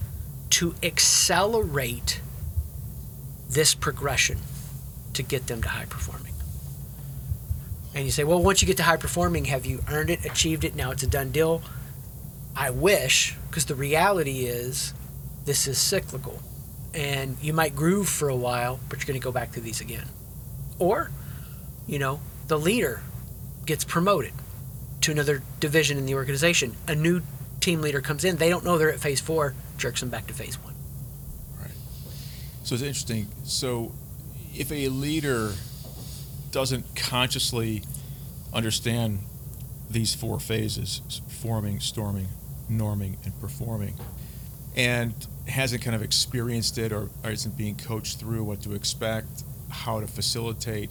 to 0.51 0.75
accelerate 0.83 2.21
this 3.49 3.75
progression 3.75 4.39
to 5.15 5.23
get 5.23 5.47
them 5.47 5.63
to 5.63 5.69
high 5.69 5.87
performing. 5.87 6.22
And 7.95 8.05
you 8.05 8.11
say, 8.11 8.25
well, 8.25 8.43
once 8.43 8.63
you 8.63 8.67
get 8.67 8.79
to 8.79 8.83
high 8.83 8.97
performing, 8.97 9.47
have 9.47 9.67
you 9.67 9.83
earned 9.89 10.11
it, 10.11 10.25
achieved 10.25 10.65
it? 10.65 10.75
Now 10.75 10.91
it's 10.91 11.03
a 11.03 11.07
done 11.07 11.31
deal. 11.31 11.63
I 12.57 12.71
wish, 12.71 13.37
because 13.49 13.67
the 13.67 13.75
reality 13.75 14.45
is 14.47 14.95
this 15.45 15.67
is 15.67 15.79
cyclical. 15.79 16.41
And 16.95 17.37
you 17.41 17.53
might 17.53 17.75
groove 17.75 18.09
for 18.09 18.29
a 18.29 18.37
while, 18.37 18.79
but 18.89 18.99
you're 18.99 19.07
going 19.07 19.21
to 19.21 19.25
go 19.25 19.33
back 19.33 19.53
to 19.53 19.61
these 19.61 19.81
again. 19.81 20.07
Or, 20.79 21.11
you 21.87 21.99
know, 21.99 22.21
the 22.49 22.59
leader 22.59 23.03
gets 23.65 23.85
promoted 23.85 24.33
to 25.03 25.13
another 25.13 25.43
division 25.61 25.99
in 25.99 26.07
the 26.07 26.15
organization. 26.15 26.77
A 26.87 26.95
new 26.95 27.23
team 27.61 27.81
leader 27.81 28.01
comes 28.01 28.25
in. 28.25 28.37
They 28.37 28.51
don't 28.51 28.65
know 28.65 28.77
they're 28.79 28.93
at 28.93 29.01
phase 29.01 29.21
four, 29.21 29.55
jerks 29.79 30.01
them 30.01 30.11
back 30.11 30.27
to 30.27 30.35
phase 30.35 30.63
one. 30.63 30.75
Right. 31.61 31.71
So 32.63 32.75
it's 32.75 32.83
interesting. 32.83 33.29
So 33.45 33.93
if 34.55 34.71
a 34.71 34.89
leader 34.89 35.53
doesn't 36.53 36.95
consciously 36.95 37.83
understand 38.53 39.21
these 39.91 40.15
four 40.15 40.39
phases 40.39 41.01
forming, 41.29 41.81
storming, 41.81 42.29
norming, 42.71 43.17
and 43.25 43.39
performing 43.41 43.95
and 44.77 45.15
hasn't 45.47 45.83
kind 45.83 45.95
of 45.95 46.03
experienced 46.03 46.79
it 46.79 46.93
or, 46.93 47.11
or 47.25 47.31
isn't 47.31 47.57
being 47.57 47.77
coached 47.77 48.19
through 48.19 48.45
what 48.45 48.63
to 48.63 48.75
expect, 48.75 49.45
how 49.69 50.01
to 50.01 50.07
facilitate, 50.07 50.91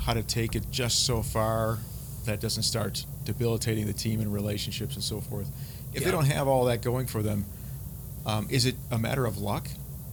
how 0.00 0.12
to 0.12 0.22
take 0.22 0.54
it 0.54 0.70
just 0.70 1.06
so 1.06 1.22
far 1.22 1.78
that 2.26 2.40
doesn't 2.40 2.64
start 2.64 3.04
debilitating 3.24 3.86
the 3.86 3.92
team 3.92 4.20
and 4.20 4.32
relationships 4.32 4.94
and 4.94 5.04
so 5.04 5.20
forth. 5.20 5.48
If 5.94 6.00
yeah. 6.00 6.06
they 6.06 6.10
don't 6.10 6.26
have 6.26 6.48
all 6.48 6.66
that 6.66 6.82
going 6.82 7.06
for 7.06 7.22
them, 7.22 7.46
um, 8.26 8.48
is 8.50 8.66
it 8.66 8.74
a 8.90 8.98
matter 8.98 9.24
of 9.24 9.38
luck 9.38 9.68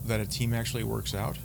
that 0.06 0.20
a 0.20 0.26
team 0.26 0.54
actually 0.54 0.84
works 0.84 1.14
out? 1.14 1.38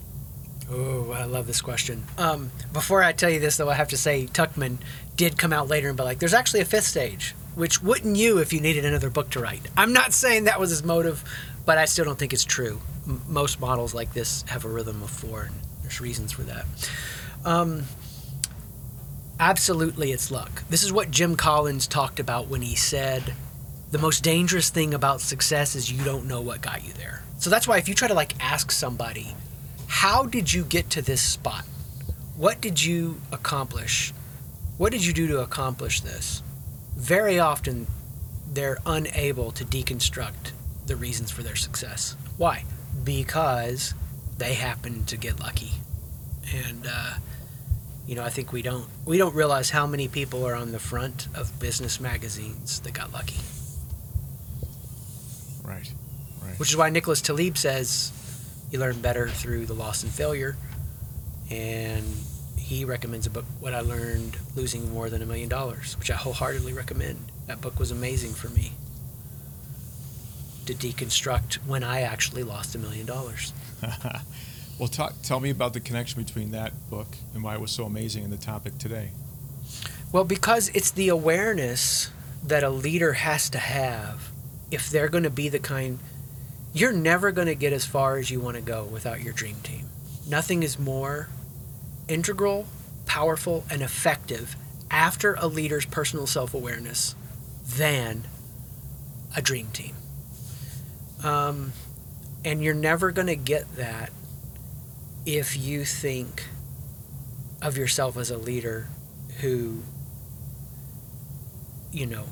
Oh, 0.70 1.12
I 1.12 1.24
love 1.24 1.46
this 1.46 1.62
question. 1.62 2.04
Um, 2.18 2.50
before 2.72 3.02
I 3.02 3.12
tell 3.12 3.30
you 3.30 3.40
this, 3.40 3.56
though, 3.56 3.70
I 3.70 3.74
have 3.74 3.88
to 3.88 3.96
say 3.96 4.26
Tuckman 4.26 4.78
did 5.16 5.38
come 5.38 5.52
out 5.52 5.68
later 5.68 5.88
and 5.88 5.96
be 5.96 6.02
like, 6.02 6.18
"There's 6.18 6.34
actually 6.34 6.60
a 6.60 6.66
fifth 6.66 6.86
stage." 6.86 7.34
Which 7.54 7.82
wouldn't 7.82 8.16
you 8.16 8.38
if 8.38 8.52
you 8.52 8.60
needed 8.60 8.84
another 8.84 9.10
book 9.10 9.30
to 9.30 9.40
write? 9.40 9.62
I'm 9.76 9.92
not 9.92 10.12
saying 10.12 10.44
that 10.44 10.60
was 10.60 10.70
his 10.70 10.84
motive, 10.84 11.24
but 11.64 11.76
I 11.76 11.86
still 11.86 12.04
don't 12.04 12.18
think 12.18 12.32
it's 12.32 12.44
true. 12.44 12.80
M- 13.06 13.22
most 13.26 13.60
models 13.60 13.94
like 13.94 14.12
this 14.12 14.42
have 14.48 14.64
a 14.64 14.68
rhythm 14.68 15.02
of 15.02 15.10
four, 15.10 15.44
and 15.44 15.54
there's 15.82 16.00
reasons 16.00 16.30
for 16.32 16.42
that. 16.42 16.66
Um, 17.44 17.84
absolutely, 19.40 20.12
it's 20.12 20.30
luck. 20.30 20.62
This 20.68 20.84
is 20.84 20.92
what 20.92 21.10
Jim 21.10 21.34
Collins 21.34 21.86
talked 21.86 22.20
about 22.20 22.48
when 22.48 22.62
he 22.62 22.76
said, 22.76 23.34
"The 23.90 23.98
most 23.98 24.22
dangerous 24.22 24.68
thing 24.68 24.92
about 24.92 25.20
success 25.22 25.74
is 25.74 25.90
you 25.90 26.04
don't 26.04 26.26
know 26.26 26.42
what 26.42 26.60
got 26.60 26.84
you 26.84 26.92
there." 26.92 27.22
So 27.38 27.48
that's 27.48 27.66
why 27.66 27.78
if 27.78 27.88
you 27.88 27.94
try 27.94 28.08
to 28.08 28.14
like 28.14 28.34
ask 28.38 28.70
somebody 28.70 29.34
how 29.88 30.26
did 30.26 30.52
you 30.52 30.64
get 30.64 30.90
to 30.90 31.02
this 31.02 31.20
spot? 31.20 31.64
What 32.36 32.60
did 32.60 32.82
you 32.82 33.20
accomplish? 33.32 34.12
What 34.76 34.92
did 34.92 35.04
you 35.04 35.12
do 35.12 35.26
to 35.28 35.40
accomplish 35.40 36.02
this? 36.02 36.42
Very 36.96 37.40
often, 37.40 37.86
they're 38.52 38.78
unable 38.86 39.50
to 39.52 39.64
deconstruct 39.64 40.52
the 40.86 40.94
reasons 40.94 41.30
for 41.30 41.42
their 41.42 41.56
success. 41.56 42.16
Why? 42.36 42.64
Because 43.02 43.94
they 44.36 44.54
happen 44.54 45.04
to 45.06 45.16
get 45.16 45.40
lucky. 45.40 45.72
And, 46.54 46.86
uh, 46.86 47.14
you 48.06 48.14
know, 48.14 48.22
I 48.22 48.30
think 48.30 48.52
we 48.52 48.62
don't 48.62 48.86
we 49.04 49.18
don't 49.18 49.34
realize 49.34 49.70
how 49.70 49.86
many 49.86 50.06
people 50.08 50.46
are 50.46 50.54
on 50.54 50.72
the 50.72 50.78
front 50.78 51.28
of 51.34 51.58
business 51.58 52.00
magazines 52.00 52.80
that 52.80 52.94
got 52.94 53.12
lucky. 53.12 53.38
Right. 55.62 55.92
Right. 56.42 56.58
Which 56.58 56.70
is 56.70 56.76
why 56.76 56.88
Nicholas 56.90 57.20
Taleb 57.20 57.58
says 57.58 58.12
you 58.70 58.78
learn 58.78 59.00
better 59.00 59.28
through 59.28 59.66
the 59.66 59.74
loss 59.74 60.02
and 60.02 60.12
failure. 60.12 60.56
And 61.50 62.04
he 62.56 62.84
recommends 62.84 63.26
a 63.26 63.30
book, 63.30 63.46
What 63.60 63.74
I 63.74 63.80
Learned 63.80 64.36
Losing 64.54 64.92
More 64.92 65.08
Than 65.08 65.22
a 65.22 65.26
Million 65.26 65.48
Dollars, 65.48 65.98
which 65.98 66.10
I 66.10 66.14
wholeheartedly 66.14 66.72
recommend. 66.72 67.32
That 67.46 67.60
book 67.60 67.78
was 67.78 67.90
amazing 67.90 68.34
for 68.34 68.50
me 68.50 68.72
to 70.66 70.74
deconstruct 70.74 71.54
when 71.66 71.82
I 71.82 72.02
actually 72.02 72.42
lost 72.42 72.74
a 72.74 72.78
million 72.78 73.06
dollars. 73.06 73.54
well, 74.78 74.88
talk, 74.88 75.14
tell 75.22 75.40
me 75.40 75.48
about 75.48 75.72
the 75.72 75.80
connection 75.80 76.22
between 76.22 76.50
that 76.50 76.72
book 76.90 77.06
and 77.32 77.42
why 77.42 77.54
it 77.54 77.60
was 77.60 77.70
so 77.70 77.84
amazing 77.84 78.24
in 78.24 78.30
the 78.30 78.36
topic 78.36 78.76
today. 78.76 79.12
Well, 80.12 80.24
because 80.24 80.70
it's 80.74 80.90
the 80.90 81.08
awareness 81.08 82.10
that 82.44 82.62
a 82.62 82.70
leader 82.70 83.14
has 83.14 83.48
to 83.50 83.58
have 83.58 84.30
if 84.70 84.90
they're 84.90 85.08
going 85.08 85.24
to 85.24 85.30
be 85.30 85.48
the 85.48 85.58
kind 85.58 85.98
you're 86.80 86.92
never 86.92 87.32
going 87.32 87.48
to 87.48 87.54
get 87.54 87.72
as 87.72 87.84
far 87.84 88.16
as 88.16 88.30
you 88.30 88.40
want 88.40 88.56
to 88.56 88.62
go 88.62 88.84
without 88.84 89.20
your 89.20 89.32
dream 89.32 89.56
team. 89.62 89.86
Nothing 90.28 90.62
is 90.62 90.78
more 90.78 91.28
integral 92.08 92.66
powerful 93.08 93.64
and 93.70 93.82
effective 93.82 94.54
after 94.90 95.34
a 95.34 95.46
leader's 95.48 95.86
personal 95.86 96.26
self 96.26 96.54
awareness 96.54 97.16
than 97.66 98.24
a 99.36 99.42
dream 99.42 99.68
team. 99.72 99.96
Um, 101.24 101.72
and 102.44 102.62
you're 102.62 102.74
never 102.74 103.10
going 103.10 103.26
to 103.26 103.36
get 103.36 103.76
that 103.76 104.10
if 105.26 105.56
you 105.56 105.84
think 105.84 106.44
of 107.60 107.76
yourself 107.76 108.16
as 108.16 108.30
a 108.30 108.38
leader 108.38 108.88
who, 109.40 109.82
you 111.90 112.06
know, 112.06 112.26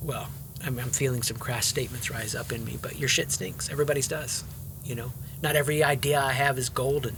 well, 0.00 0.28
I'm, 0.64 0.78
I'm 0.78 0.90
feeling 0.90 1.22
some 1.22 1.36
crass 1.36 1.66
statements 1.66 2.10
rise 2.10 2.34
up 2.34 2.52
in 2.52 2.64
me, 2.64 2.78
but 2.80 2.98
your 2.98 3.08
shit 3.08 3.30
stinks. 3.30 3.70
Everybody's 3.70 4.08
does. 4.08 4.44
You 4.84 4.94
know, 4.94 5.12
not 5.42 5.56
every 5.56 5.82
idea 5.82 6.20
I 6.20 6.32
have 6.32 6.58
is 6.58 6.68
golden. 6.68 7.16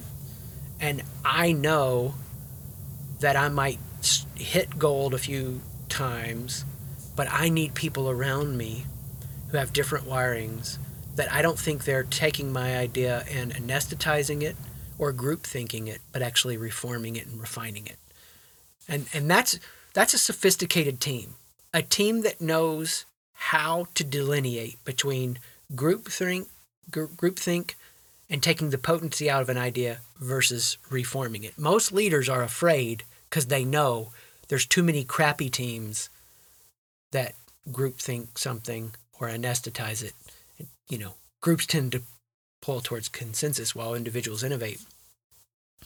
And 0.80 1.02
I 1.24 1.52
know 1.52 2.14
that 3.20 3.36
I 3.36 3.48
might 3.48 3.78
hit 4.34 4.78
gold 4.78 5.14
a 5.14 5.18
few 5.18 5.60
times, 5.88 6.64
but 7.16 7.28
I 7.30 7.48
need 7.48 7.74
people 7.74 8.10
around 8.10 8.56
me 8.56 8.86
who 9.50 9.56
have 9.56 9.72
different 9.72 10.06
wirings 10.06 10.78
that 11.14 11.32
I 11.32 11.42
don't 11.42 11.58
think 11.58 11.84
they're 11.84 12.02
taking 12.02 12.52
my 12.52 12.76
idea 12.76 13.24
and 13.30 13.54
anesthetizing 13.54 14.42
it 14.42 14.56
or 14.98 15.12
group 15.12 15.44
thinking 15.44 15.86
it, 15.86 16.00
but 16.12 16.22
actually 16.22 16.56
reforming 16.56 17.16
it 17.16 17.26
and 17.26 17.40
refining 17.40 17.86
it. 17.86 17.98
And 18.88 19.06
and 19.14 19.30
that's 19.30 19.58
that's 19.92 20.12
a 20.12 20.18
sophisticated 20.18 21.00
team. 21.00 21.34
A 21.72 21.82
team 21.82 22.22
that 22.22 22.40
knows 22.40 23.04
how 23.34 23.86
to 23.94 24.04
delineate 24.04 24.82
between 24.84 25.38
group 25.74 26.08
think, 26.08 26.48
group 26.90 27.38
think 27.38 27.76
and 28.30 28.42
taking 28.42 28.70
the 28.70 28.78
potency 28.78 29.28
out 29.28 29.42
of 29.42 29.48
an 29.48 29.58
idea 29.58 29.98
versus 30.20 30.78
reforming 30.90 31.44
it. 31.44 31.58
Most 31.58 31.92
leaders 31.92 32.28
are 32.28 32.42
afraid 32.42 33.04
because 33.28 33.46
they 33.46 33.64
know 33.64 34.12
there's 34.48 34.66
too 34.66 34.82
many 34.82 35.04
crappy 35.04 35.50
teams 35.50 36.08
that 37.12 37.34
group 37.70 37.98
think 37.98 38.38
something 38.38 38.94
or 39.20 39.28
anesthetize 39.28 40.02
it. 40.02 40.14
You 40.88 40.98
know, 40.98 41.14
groups 41.40 41.66
tend 41.66 41.92
to 41.92 42.02
pull 42.60 42.80
towards 42.80 43.08
consensus 43.08 43.74
while 43.74 43.94
individuals 43.94 44.42
innovate. 44.42 44.80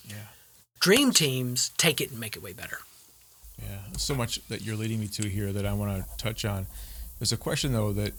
Yeah. 0.04 0.28
Dream 0.80 1.12
teams 1.12 1.70
take 1.76 2.00
it 2.00 2.10
and 2.10 2.20
make 2.20 2.36
it 2.36 2.42
way 2.42 2.52
better. 2.52 2.78
Yeah, 3.60 3.78
so 3.96 4.14
much 4.14 4.46
that 4.48 4.62
you're 4.62 4.76
leading 4.76 5.00
me 5.00 5.08
to 5.08 5.28
here 5.28 5.52
that 5.52 5.66
I 5.66 5.72
want 5.72 5.96
to 5.96 6.16
touch 6.16 6.44
on. 6.44 6.68
There's 7.18 7.32
a 7.32 7.36
question 7.36 7.72
though 7.72 7.92
that 7.92 8.12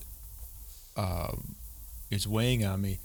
um, 0.98 1.56
is 2.12 2.28
weighing 2.28 2.66
on 2.66 2.82
me, 2.82 3.00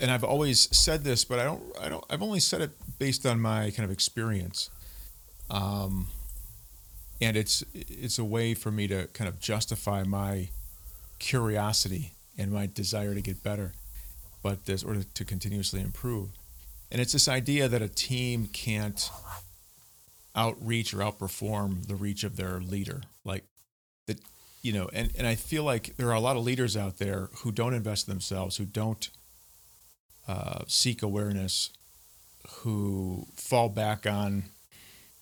and 0.00 0.10
I've 0.10 0.24
always 0.24 0.74
said 0.76 1.04
this, 1.04 1.24
but 1.24 1.38
I 1.38 1.44
don't. 1.44 1.62
I 1.80 1.88
don't. 1.88 2.04
I've 2.08 2.22
only 2.22 2.40
said 2.40 2.60
it 2.60 2.70
based 2.98 3.26
on 3.26 3.40
my 3.40 3.70
kind 3.70 3.84
of 3.84 3.90
experience. 3.90 4.70
Um, 5.50 6.08
and 7.20 7.36
it's 7.36 7.64
it's 7.74 8.18
a 8.18 8.24
way 8.24 8.54
for 8.54 8.70
me 8.70 8.86
to 8.88 9.06
kind 9.08 9.28
of 9.28 9.40
justify 9.40 10.02
my 10.02 10.48
curiosity 11.18 12.12
and 12.38 12.50
my 12.50 12.66
desire 12.66 13.14
to 13.14 13.20
get 13.20 13.42
better, 13.42 13.72
but 14.42 14.64
this 14.64 14.82
or 14.82 14.96
to 14.96 15.24
continuously 15.24 15.80
improve. 15.80 16.30
And 16.90 17.00
it's 17.00 17.12
this 17.12 17.28
idea 17.28 17.68
that 17.68 17.82
a 17.82 17.88
team 17.88 18.48
can't 18.52 19.10
outreach 20.34 20.94
or 20.94 20.98
outperform 20.98 21.86
the 21.86 21.94
reach 21.94 22.24
of 22.24 22.36
their 22.36 22.60
leader. 22.60 23.02
Like 23.24 23.44
that, 24.06 24.20
you 24.62 24.72
know, 24.72 24.90
and, 24.92 25.10
and 25.16 25.26
I 25.26 25.34
feel 25.34 25.64
like 25.64 25.96
there 25.96 26.08
are 26.08 26.14
a 26.14 26.20
lot 26.20 26.36
of 26.36 26.44
leaders 26.44 26.76
out 26.76 26.98
there 26.98 27.30
who 27.38 27.52
don't 27.52 27.74
invest 27.74 28.08
in 28.08 28.12
themselves, 28.12 28.56
who 28.56 28.64
don't 28.64 29.08
uh, 30.28 30.64
seek 30.66 31.02
awareness, 31.02 31.70
who 32.48 33.26
fall 33.34 33.68
back 33.68 34.06
on, 34.06 34.44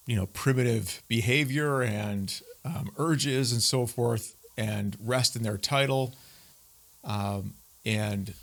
you 0.07 0.17
know, 0.17 0.27
primitive 0.27 1.03
behavior 1.09 1.83
and 1.83 2.41
um, 2.65 2.91
urges 2.97 3.53
and 3.53 3.63
so 3.63 3.87
forth, 3.87 4.35
and 4.57 4.97
rest 5.01 5.37
in 5.37 5.43
their 5.43 5.57
title, 5.57 6.15
um, 7.05 7.55
and 7.87 8.35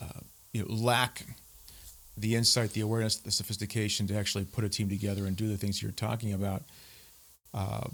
uh, 0.00 0.20
you 0.52 0.62
know, 0.62 0.72
lack 0.72 1.26
the 2.16 2.34
insight, 2.34 2.72
the 2.72 2.80
awareness, 2.80 3.16
the 3.16 3.30
sophistication 3.30 4.06
to 4.06 4.14
actually 4.14 4.44
put 4.44 4.64
a 4.64 4.68
team 4.68 4.88
together 4.88 5.26
and 5.26 5.36
do 5.36 5.48
the 5.48 5.56
things 5.56 5.82
you're 5.82 5.90
talking 5.92 6.32
about, 6.32 6.62
uh, 7.54 7.88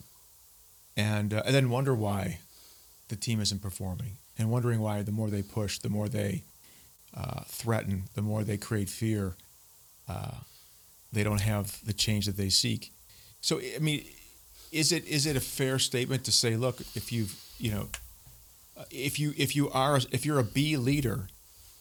and 0.97 1.35
uh, 1.35 1.43
and 1.45 1.55
then 1.55 1.71
wonder 1.71 1.95
why 1.95 2.41
the 3.09 3.17
team 3.17 3.41
isn't 3.41 3.63
performing, 3.63 4.17
and 4.39 4.51
wondering 4.51 4.81
why 4.81 5.03
the 5.03 5.13
more 5.13 5.31
they 5.31 5.43
push, 5.43 5.79
the 5.79 5.89
more 5.89 6.09
they 6.09 6.45
uh, 7.17 7.43
threaten, 7.47 8.05
the 8.15 8.23
more 8.23 8.45
they 8.45 8.57
create 8.57 8.89
fear, 8.89 9.35
uh, 10.09 10.39
they 11.13 11.23
don't 11.23 11.43
have 11.43 11.85
the 11.85 11.93
change 11.93 12.27
that 12.27 12.37
they 12.37 12.49
seek. 12.49 12.93
So 13.41 13.61
I 13.61 13.79
mean, 13.79 14.05
is 14.73 14.93
it 14.93 15.07
is 15.07 15.27
it 15.27 15.37
a 15.37 15.41
fair 15.41 15.79
statement 15.79 16.25
to 16.25 16.33
say, 16.33 16.57
look, 16.57 16.81
if 16.95 17.13
you've 17.13 17.41
you 17.59 17.71
know, 17.71 17.89
if 18.91 19.19
you 19.19 19.33
if 19.37 19.55
you 19.55 19.71
are 19.71 20.01
if 20.11 20.25
you're 20.25 20.39
a 20.39 20.45
B 20.45 20.77
leader 20.77 21.29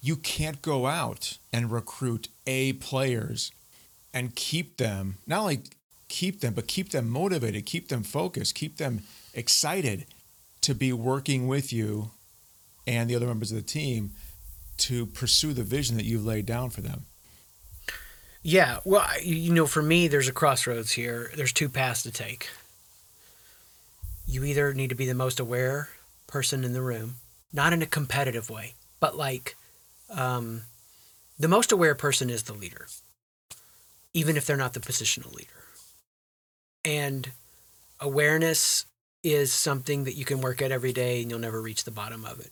you 0.05 0.15
can't 0.15 0.61
go 0.61 0.85
out 0.85 1.39
and 1.51 1.71
recruit 1.71 2.29
A 2.45 2.73
players 2.73 3.51
and 4.13 4.35
keep 4.35 4.77
them, 4.77 5.17
not 5.25 5.39
only 5.39 5.61
keep 6.07 6.41
them, 6.41 6.53
but 6.53 6.67
keep 6.67 6.89
them 6.89 7.09
motivated, 7.09 7.65
keep 7.65 7.89
them 7.89 8.03
focused, 8.03 8.55
keep 8.55 8.77
them 8.77 9.03
excited 9.33 10.05
to 10.61 10.73
be 10.73 10.91
working 10.93 11.47
with 11.47 11.71
you 11.71 12.11
and 12.87 13.09
the 13.09 13.15
other 13.15 13.27
members 13.27 13.51
of 13.51 13.57
the 13.57 13.63
team 13.63 14.11
to 14.77 15.05
pursue 15.05 15.53
the 15.53 15.63
vision 15.63 15.95
that 15.97 16.05
you've 16.05 16.25
laid 16.25 16.45
down 16.45 16.69
for 16.69 16.81
them. 16.81 17.05
Yeah, 18.41 18.79
well, 18.83 19.07
you 19.23 19.51
know, 19.53 19.65
for 19.65 19.81
me, 19.81 20.07
there's 20.07 20.27
a 20.27 20.31
crossroads 20.31 20.91
here. 20.91 21.31
There's 21.35 21.51
two 21.51 21.69
paths 21.69 22.03
to 22.03 22.11
take. 22.11 22.49
You 24.27 24.43
either 24.43 24.73
need 24.73 24.89
to 24.89 24.95
be 24.95 25.07
the 25.07 25.15
most 25.15 25.39
aware 25.39 25.89
person 26.27 26.63
in 26.63 26.73
the 26.73 26.81
room, 26.81 27.15
not 27.51 27.73
in 27.73 27.81
a 27.81 27.87
competitive 27.87 28.49
way, 28.49 28.75
but 28.99 29.17
like 29.17 29.55
um, 30.11 30.63
the 31.39 31.47
most 31.47 31.71
aware 31.71 31.95
person 31.95 32.29
is 32.29 32.43
the 32.43 32.53
leader, 32.53 32.87
even 34.13 34.37
if 34.37 34.45
they're 34.45 34.57
not 34.57 34.73
the 34.73 34.79
positional 34.79 35.33
leader. 35.33 35.64
And 36.85 37.31
awareness 37.99 38.85
is 39.23 39.51
something 39.51 40.03
that 40.03 40.15
you 40.15 40.23
can 40.23 40.39
work 40.39 40.61
at 40.61 40.71
every 40.71 40.93
day 40.93 41.21
and 41.21 41.31
you'll 41.31 41.39
never 41.39 41.61
reach 41.61 41.83
the 41.83 41.91
bottom 41.91 42.23
of 42.23 42.39
it. 42.39 42.51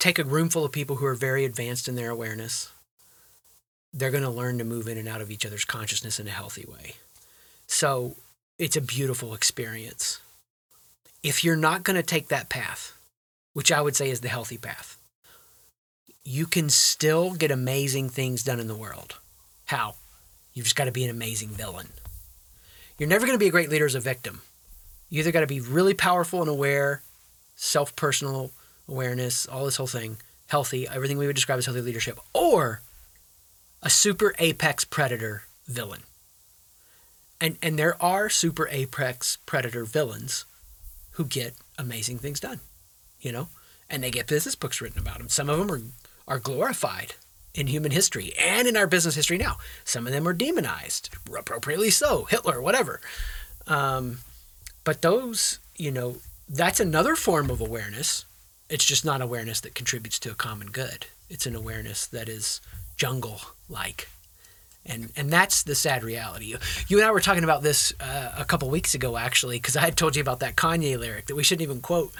Take 0.00 0.18
a 0.18 0.24
room 0.24 0.48
full 0.48 0.64
of 0.64 0.72
people 0.72 0.96
who 0.96 1.06
are 1.06 1.14
very 1.14 1.44
advanced 1.44 1.88
in 1.88 1.94
their 1.94 2.10
awareness. 2.10 2.72
They're 3.92 4.10
going 4.10 4.24
to 4.24 4.30
learn 4.30 4.58
to 4.58 4.64
move 4.64 4.88
in 4.88 4.98
and 4.98 5.06
out 5.06 5.20
of 5.20 5.30
each 5.30 5.46
other's 5.46 5.64
consciousness 5.64 6.18
in 6.18 6.26
a 6.26 6.32
healthy 6.32 6.66
way. 6.68 6.96
So 7.68 8.16
it's 8.58 8.76
a 8.76 8.80
beautiful 8.80 9.34
experience. 9.34 10.20
If 11.22 11.44
you're 11.44 11.56
not 11.56 11.84
going 11.84 11.96
to 11.96 12.02
take 12.02 12.28
that 12.28 12.48
path, 12.48 12.98
which 13.52 13.70
I 13.70 13.80
would 13.80 13.94
say 13.94 14.10
is 14.10 14.20
the 14.20 14.28
healthy 14.28 14.58
path, 14.58 14.98
you 16.24 16.46
can 16.46 16.70
still 16.70 17.34
get 17.34 17.52
amazing 17.52 18.08
things 18.08 18.42
done 18.42 18.58
in 18.58 18.66
the 18.66 18.74
world. 18.74 19.14
How? 19.66 19.94
You've 20.54 20.66
just 20.66 20.76
got 20.76 20.84
to 20.84 20.92
be 20.92 21.04
an 21.04 21.10
amazing 21.10 21.48
villain. 21.48 21.88
You're 22.98 23.08
never 23.08 23.26
going 23.26 23.34
to 23.34 23.42
be 23.42 23.48
a 23.48 23.52
great 23.52 23.70
leader 23.70 23.86
as 23.86 23.96
a 23.96 24.00
victim. 24.00 24.42
You 25.10 25.20
either 25.20 25.32
got 25.32 25.40
to 25.40 25.46
be 25.46 25.60
really 25.60 25.94
powerful 25.94 26.40
and 26.40 26.48
aware, 26.48 27.02
self 27.56 27.94
personal 27.96 28.52
awareness, 28.88 29.46
all 29.46 29.64
this 29.64 29.76
whole 29.76 29.86
thing, 29.86 30.18
healthy, 30.46 30.86
everything 30.88 31.18
we 31.18 31.26
would 31.26 31.36
describe 31.36 31.58
as 31.58 31.66
healthy 31.66 31.80
leadership, 31.80 32.18
or 32.32 32.80
a 33.82 33.90
super 33.90 34.34
apex 34.38 34.84
predator 34.84 35.44
villain. 35.66 36.02
And, 37.40 37.58
and 37.60 37.78
there 37.78 38.00
are 38.02 38.28
super 38.30 38.68
apex 38.68 39.38
predator 39.44 39.84
villains 39.84 40.44
who 41.12 41.24
get 41.24 41.54
amazing 41.78 42.18
things 42.18 42.40
done, 42.40 42.60
you 43.20 43.32
know, 43.32 43.48
and 43.90 44.02
they 44.02 44.10
get 44.10 44.28
business 44.28 44.54
books 44.54 44.80
written 44.80 45.00
about 45.00 45.18
them. 45.18 45.28
Some 45.28 45.50
of 45.50 45.58
them 45.58 45.70
are 45.70 45.80
are 46.26 46.38
glorified 46.38 47.14
in 47.54 47.68
human 47.68 47.92
history 47.92 48.32
and 48.38 48.66
in 48.66 48.76
our 48.76 48.86
business 48.86 49.14
history 49.14 49.38
now. 49.38 49.56
Some 49.84 50.06
of 50.06 50.12
them 50.12 50.26
are 50.26 50.32
demonized, 50.32 51.10
appropriately 51.36 51.90
so, 51.90 52.24
Hitler, 52.24 52.60
whatever. 52.60 53.00
Um, 53.66 54.18
but 54.82 55.02
those, 55.02 55.58
you 55.76 55.90
know, 55.90 56.16
that's 56.48 56.80
another 56.80 57.16
form 57.16 57.50
of 57.50 57.60
awareness. 57.60 58.24
It's 58.68 58.84
just 58.84 59.04
not 59.04 59.22
awareness 59.22 59.60
that 59.60 59.74
contributes 59.74 60.18
to 60.20 60.30
a 60.30 60.34
common 60.34 60.68
good. 60.68 61.06
It's 61.30 61.46
an 61.46 61.54
awareness 61.54 62.06
that 62.06 62.28
is 62.28 62.60
jungle 62.96 63.40
like. 63.68 64.08
And, 64.86 65.10
and 65.16 65.30
that's 65.30 65.62
the 65.62 65.74
sad 65.74 66.04
reality. 66.04 66.56
You 66.88 66.98
and 66.98 67.06
I 67.06 67.10
were 67.10 67.20
talking 67.20 67.44
about 67.44 67.62
this 67.62 67.94
uh, 68.00 68.32
a 68.36 68.44
couple 68.44 68.68
weeks 68.68 68.94
ago, 68.94 69.16
actually, 69.16 69.56
because 69.56 69.76
I 69.76 69.80
had 69.80 69.96
told 69.96 70.14
you 70.14 70.20
about 70.20 70.40
that 70.40 70.56
Kanye 70.56 70.98
lyric 70.98 71.26
that 71.26 71.36
we 71.36 71.42
shouldn't 71.42 71.62
even 71.62 71.80
quote 71.80 72.12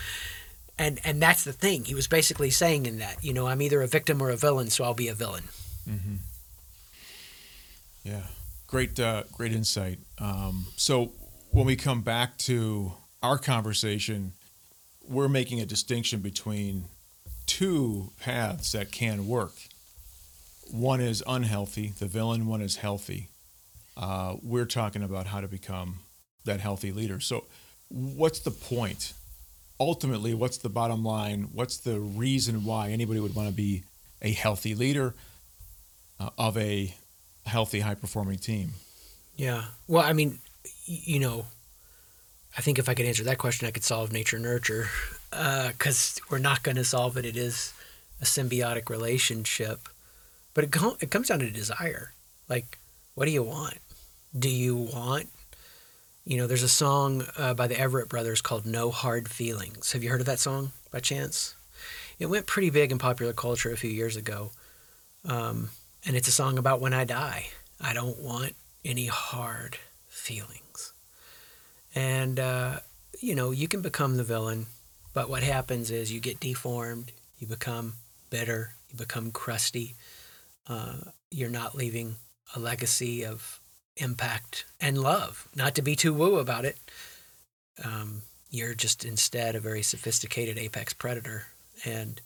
and 0.79 1.01
and 1.05 1.21
that's 1.21 1.45
the 1.45 1.53
thing 1.53 1.85
he 1.85 1.95
was 1.95 2.07
basically 2.07 2.51
saying 2.51 2.87
in 2.87 2.99
that 2.99 3.23
you 3.23 3.33
know 3.33 3.47
i'm 3.47 3.63
either 3.63 3.83
a 3.83 3.87
victim 3.87 4.23
or 4.23 4.31
a 4.31 4.37
villain 4.37 4.71
so 4.71 4.85
i'll 4.85 4.95
be 4.95 5.09
a 5.09 5.15
villain 5.15 5.45
mm-hmm. 5.89 6.17
yeah 8.03 8.23
great 8.67 8.99
uh, 8.99 9.23
great 9.33 9.53
insight 9.53 9.99
um, 10.19 10.67
so 10.77 11.13
when 11.51 11.67
we 11.67 11.77
come 11.77 12.01
back 12.01 12.37
to 12.39 12.93
our 13.23 13.39
conversation 13.39 14.33
we're 15.07 15.29
making 15.29 15.61
a 15.61 15.67
distinction 15.67 16.21
between 16.21 16.85
two 17.47 18.11
paths 18.21 18.73
that 18.73 18.91
can 18.91 19.27
work 19.27 19.53
one 20.71 21.01
is 21.01 21.23
unhealthy, 21.27 21.93
the 21.99 22.07
villain, 22.07 22.47
one 22.47 22.61
is 22.61 22.77
healthy. 22.77 23.29
Uh, 23.97 24.37
we're 24.43 24.65
talking 24.65 25.03
about 25.03 25.27
how 25.27 25.41
to 25.41 25.49
become 25.49 26.01
that 26.45 26.61
healthy 26.61 26.93
leader. 26.93 27.21
So, 27.21 27.45
what's 27.89 28.41
the 28.41 28.51
point? 28.51 29.13
Ultimately, 29.81 30.35
what's 30.35 30.59
the 30.59 30.69
bottom 30.69 31.05
line? 31.05 31.49
What's 31.53 31.79
the 31.79 31.99
reason 31.99 32.65
why 32.65 32.91
anybody 32.91 33.21
would 33.21 33.35
want 33.35 33.49
to 33.49 33.55
be 33.55 33.83
a 34.23 34.33
healthy 34.33 34.75
leader 34.75 35.15
uh, 36.21 36.31
of 36.39 36.57
a 36.57 36.95
healthy, 37.45 37.81
high 37.81 37.95
performing 37.95 38.39
team? 38.39 38.71
Yeah. 39.37 39.65
Well, 39.89 40.05
I 40.05 40.13
mean, 40.13 40.39
you 40.87 41.19
know, 41.19 41.47
I 42.57 42.61
think 42.61 42.79
if 42.79 42.89
I 42.89 42.95
could 42.95 43.07
answer 43.07 43.25
that 43.25 43.39
question, 43.39 43.67
I 43.67 43.73
could 43.73 43.83
solve 43.83 44.13
nature 44.13 44.39
nurture 44.39 44.89
because 45.31 46.21
uh, 46.21 46.27
we're 46.31 46.39
not 46.39 46.63
going 46.63 46.77
to 46.77 46.85
solve 46.85 47.17
it. 47.17 47.25
It 47.25 47.37
is 47.37 47.73
a 48.23 48.25
symbiotic 48.25 48.89
relationship, 48.89 49.89
but 50.55 50.65
it, 50.65 50.71
com- 50.71 50.97
it 51.01 51.11
comes 51.11 51.29
down 51.29 51.41
to 51.41 51.51
desire. 51.51 52.13
Like, 52.49 52.79
what 53.15 53.25
do 53.25 53.33
you 53.33 53.43
want? 53.43 53.79
Do 54.39 54.49
you 54.49 54.77
want, 54.77 55.29
you 56.25 56.39
know, 56.39 56.47
there's 56.47 56.63
a 56.63 56.69
song 56.69 57.25
uh, 57.37 57.53
by 57.53 57.67
the 57.67 57.75
Avett 57.75 58.09
Brothers 58.09 58.41
called 58.41 58.65
No 58.65 58.91
Hard 58.91 59.29
Feelings. 59.29 59.93
Have 59.93 60.03
you 60.03 60.11
heard 60.11 60.21
of 60.21 60.27
that 60.27 60.39
song 60.39 60.73
by 60.91 61.01
chance? 61.01 61.55
It 62.19 62.27
went 62.27 62.47
pretty 62.47 62.71
big 62.71 62.93
in 62.93 62.99
popular 62.99 63.35
culture 63.35 63.73
a 63.73 63.77
few 63.77 63.91
years 63.91 64.17
ago. 64.17 64.53
Um, 65.25 65.71
and 66.07 66.17
it's 66.17 66.29
a 66.29 66.33
song 66.33 66.57
about 66.57 66.81
when 66.81 66.95
I 66.95 67.05
die. 67.05 67.49
I 67.81 67.93
don't 67.93 68.19
want 68.19 68.55
any 68.85 69.07
hard 69.07 69.77
feelings. 70.09 70.95
And, 71.95 72.41
uh, 72.41 72.81
you 73.21 73.35
know, 73.35 73.51
you 73.51 73.69
can 73.69 73.83
become 73.83 74.17
the 74.17 74.25
villain, 74.25 74.67
but 75.13 75.29
what 75.29 75.43
happens 75.43 75.91
is 75.91 76.13
you 76.13 76.21
get 76.21 76.41
deformed, 76.41 77.13
you 77.39 77.47
become 77.47 77.95
bitter, 78.31 78.75
you 78.91 78.97
become 78.97 79.31
crusty. 79.31 79.97
Uh, 80.67 80.97
you're 81.31 81.51
not 81.51 81.75
leaving 81.75 82.17
a 82.57 82.59
legacy 82.59 83.25
of 83.25 83.61
impact 83.97 84.65
and 84.81 84.99
love. 84.99 85.49
Not 85.55 85.75
to 85.77 85.83
be 85.83 85.97
too 85.97 86.13
woo 86.13 86.37
about 86.39 86.65
it. 86.65 86.79
Um, 87.85 88.23
you're 88.51 88.75
just 88.75 89.05
instead 89.05 89.57
a 89.57 89.61
very 89.61 89.83
sophisticated 89.83 90.59
apex 90.59 90.93
predator. 90.93 91.47
And 91.85 92.21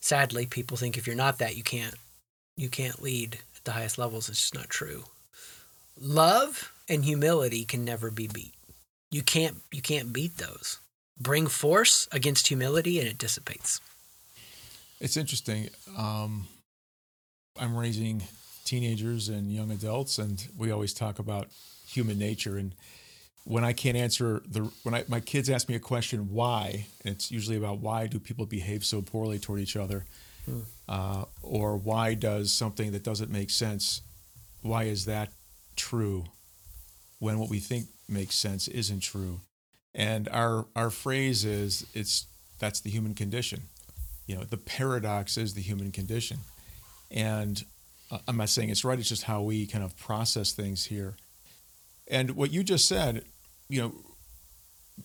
sadly, 0.00 0.46
people 0.46 0.76
think 0.76 0.96
if 0.96 1.06
you're 1.06 1.16
not 1.16 1.38
that, 1.38 1.56
you 1.56 1.62
can't 1.62 1.94
you 2.56 2.68
can't 2.68 3.02
lead 3.02 3.38
at 3.56 3.64
the 3.64 3.72
highest 3.72 3.98
levels. 3.98 4.28
It's 4.28 4.40
just 4.40 4.54
not 4.54 4.68
true. 4.68 5.04
Love 6.00 6.72
and 6.88 7.04
humility 7.04 7.64
can 7.64 7.84
never 7.84 8.10
be 8.10 8.26
beat. 8.26 8.54
You 9.10 9.22
can't 9.22 9.58
you 9.72 9.82
can't 9.82 10.12
beat 10.12 10.36
those. 10.36 10.78
Bring 11.18 11.46
force 11.46 12.08
against 12.12 12.46
humility 12.46 12.98
and 12.98 13.08
it 13.08 13.18
dissipates. 13.18 13.80
It's 15.00 15.16
interesting. 15.16 15.70
Um, 15.96 16.46
I'm 17.58 17.76
raising 17.76 18.22
teenagers 18.70 19.28
and 19.28 19.52
young 19.52 19.72
adults, 19.72 20.18
and 20.18 20.46
we 20.56 20.70
always 20.70 20.94
talk 20.94 21.18
about 21.18 21.48
human 21.88 22.18
nature. 22.18 22.56
And 22.56 22.72
when 23.42 23.64
I 23.64 23.72
can't 23.72 23.96
answer 23.96 24.42
the 24.48 24.70
when 24.84 24.94
I, 24.94 25.04
my 25.08 25.18
kids 25.18 25.50
ask 25.50 25.68
me 25.68 25.74
a 25.74 25.80
question, 25.80 26.28
why? 26.30 26.86
And 27.04 27.14
it's 27.14 27.32
usually 27.32 27.56
about 27.56 27.80
why 27.80 28.06
do 28.06 28.20
people 28.20 28.46
behave 28.46 28.84
so 28.84 29.02
poorly 29.02 29.40
toward 29.40 29.60
each 29.60 29.76
other, 29.76 30.04
hmm. 30.44 30.60
uh, 30.88 31.24
or 31.42 31.76
why 31.76 32.14
does 32.14 32.52
something 32.52 32.92
that 32.92 33.02
doesn't 33.02 33.30
make 33.30 33.50
sense? 33.50 34.02
Why 34.62 34.84
is 34.84 35.04
that 35.06 35.32
true 35.74 36.26
when 37.18 37.40
what 37.40 37.50
we 37.50 37.58
think 37.58 37.86
makes 38.08 38.36
sense 38.36 38.68
isn't 38.68 39.00
true? 39.00 39.40
And 39.96 40.28
our 40.28 40.66
our 40.76 40.90
phrase 40.90 41.44
is 41.44 41.86
it's 41.92 42.26
that's 42.60 42.80
the 42.80 42.90
human 42.90 43.14
condition. 43.14 43.62
You 44.28 44.36
know, 44.36 44.44
the 44.44 44.58
paradox 44.58 45.36
is 45.36 45.54
the 45.54 45.62
human 45.62 45.90
condition. 45.90 46.38
And 47.10 47.64
uh, 48.10 48.18
I'm 48.28 48.36
not 48.36 48.48
saying 48.48 48.70
it's 48.70 48.84
right, 48.84 48.98
it's 48.98 49.08
just 49.08 49.24
how 49.24 49.42
we 49.42 49.66
kind 49.66 49.84
of 49.84 49.96
process 49.96 50.52
things 50.52 50.86
here. 50.86 51.16
And 52.08 52.32
what 52.32 52.52
you 52.52 52.62
just 52.62 52.88
said, 52.88 53.24
you 53.68 53.80
know, 53.80 53.92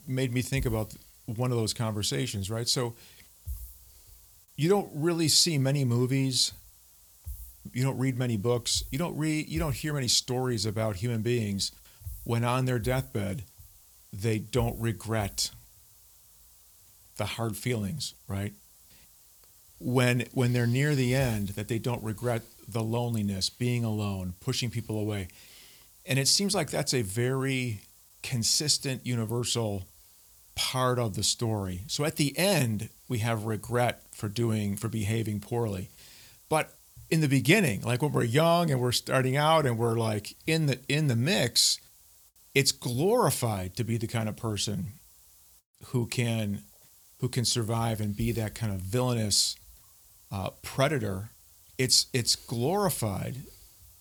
made 0.08 0.34
me 0.34 0.42
think 0.42 0.66
about 0.66 0.94
one 1.26 1.52
of 1.52 1.58
those 1.58 1.74
conversations, 1.74 2.50
right? 2.50 2.68
So 2.68 2.96
you 4.56 4.70
don't 4.70 4.90
really 4.94 5.28
see 5.28 5.58
many 5.58 5.84
movies 5.86 6.54
you 7.74 7.84
don't 7.84 7.98
read 7.98 8.18
many 8.18 8.38
books 8.38 8.84
you 8.92 8.98
don't 8.98 9.18
read 9.18 9.50
you 9.50 9.60
don't 9.60 9.76
hear 9.76 9.94
many 9.94 10.08
stories 10.08 10.66
about 10.66 10.98
human 10.98 11.22
beings 11.22 11.72
when 12.24 12.44
on 12.44 12.66
their 12.66 12.80
deathbed 12.80 13.44
they 14.14 14.38
don't 14.38 14.80
regret 14.80 15.52
the 17.18 17.26
hard 17.26 17.58
feelings 17.58 18.14
right 18.28 18.54
when 19.86 20.26
when 20.34 20.52
they're 20.52 20.66
near 20.66 20.96
the 20.96 21.14
end 21.14 21.50
that 21.50 21.68
they 21.68 21.78
don't 21.78 22.04
regret 22.04 22.42
the 22.68 22.82
loneliness 22.82 23.52
being 23.52 23.84
alone 23.86 24.34
pushing 24.40 24.72
people 24.72 25.00
away. 25.00 25.28
And 26.08 26.18
it 26.18 26.28
seems 26.28 26.56
like 26.56 26.72
that's 26.72 26.94
a 26.94 27.04
very 27.04 27.82
consistent 28.24 29.06
universal 29.06 29.84
part 30.56 30.98
of 30.98 31.16
the 31.16 31.22
story. 31.22 31.82
So 31.86 32.04
at 32.04 32.16
the 32.16 32.36
end 32.36 32.90
we 33.08 33.20
have 33.20 33.46
regret 33.46 34.02
for 34.12 34.28
doing 34.28 34.76
for 34.76 34.88
behaving 34.88 35.40
poorly. 35.40 35.90
But 36.50 36.74
in 37.12 37.22
the 37.22 37.30
beginning 37.30 37.84
like 37.84 38.02
when 38.02 38.12
we're 38.12 38.24
young 38.24 38.72
and 38.72 38.82
we're 38.82 38.92
starting 38.92 39.38
out 39.38 39.68
and 39.68 39.78
we're 39.78 40.00
like 40.00 40.36
in 40.48 40.66
the 40.66 40.80
in 40.90 41.08
the 41.08 41.16
mix 41.16 41.80
it's 42.56 42.72
glorified 42.72 43.76
to 43.76 43.84
be 43.84 43.98
the 43.98 44.08
kind 44.08 44.28
of 44.28 44.36
person 44.36 44.94
who 45.88 46.08
can 46.08 46.64
who 47.20 47.30
can 47.30 47.46
survive 47.46 48.02
and 48.02 48.18
be 48.18 48.32
that 48.32 48.56
kind 48.56 48.74
of 48.74 48.80
villainous 48.80 49.56
uh, 50.36 50.50
predator, 50.62 51.30
it's 51.78 52.08
it's 52.12 52.36
glorified. 52.36 53.38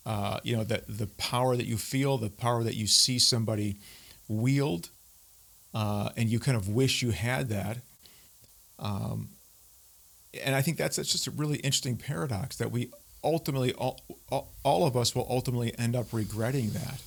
Uh, 0.04 0.40
you 0.42 0.56
know 0.56 0.64
that 0.64 0.84
the 0.88 1.06
power 1.06 1.56
that 1.56 1.66
you 1.66 1.76
feel, 1.76 2.18
the 2.18 2.28
power 2.28 2.64
that 2.64 2.74
you 2.74 2.86
see 2.86 3.18
somebody 3.18 3.76
wield, 4.26 4.90
uh, 5.74 6.10
and 6.16 6.28
you 6.28 6.40
kind 6.40 6.56
of 6.56 6.68
wish 6.68 7.02
you 7.02 7.12
had 7.12 7.48
that. 7.50 7.78
Um, 8.78 9.28
and 10.42 10.56
I 10.56 10.62
think 10.62 10.76
that's 10.76 10.96
that's 10.96 11.12
just 11.12 11.28
a 11.28 11.30
really 11.30 11.58
interesting 11.58 11.96
paradox 11.96 12.56
that 12.56 12.72
we 12.72 12.90
ultimately 13.22 13.72
all, 13.74 14.00
all, 14.30 14.50
all 14.64 14.86
of 14.86 14.96
us 14.96 15.14
will 15.14 15.26
ultimately 15.30 15.72
end 15.78 15.94
up 15.94 16.12
regretting 16.12 16.70
that, 16.70 17.00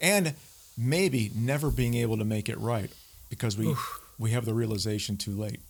and 0.00 0.34
maybe 0.78 1.30
never 1.36 1.70
being 1.70 1.94
able 1.94 2.16
to 2.16 2.24
make 2.24 2.48
it 2.48 2.58
right 2.58 2.90
because 3.28 3.58
we 3.58 3.66
Oof. 3.66 4.00
we 4.18 4.30
have 4.30 4.46
the 4.46 4.54
realization 4.54 5.18
too 5.18 5.32
late. 5.32 5.60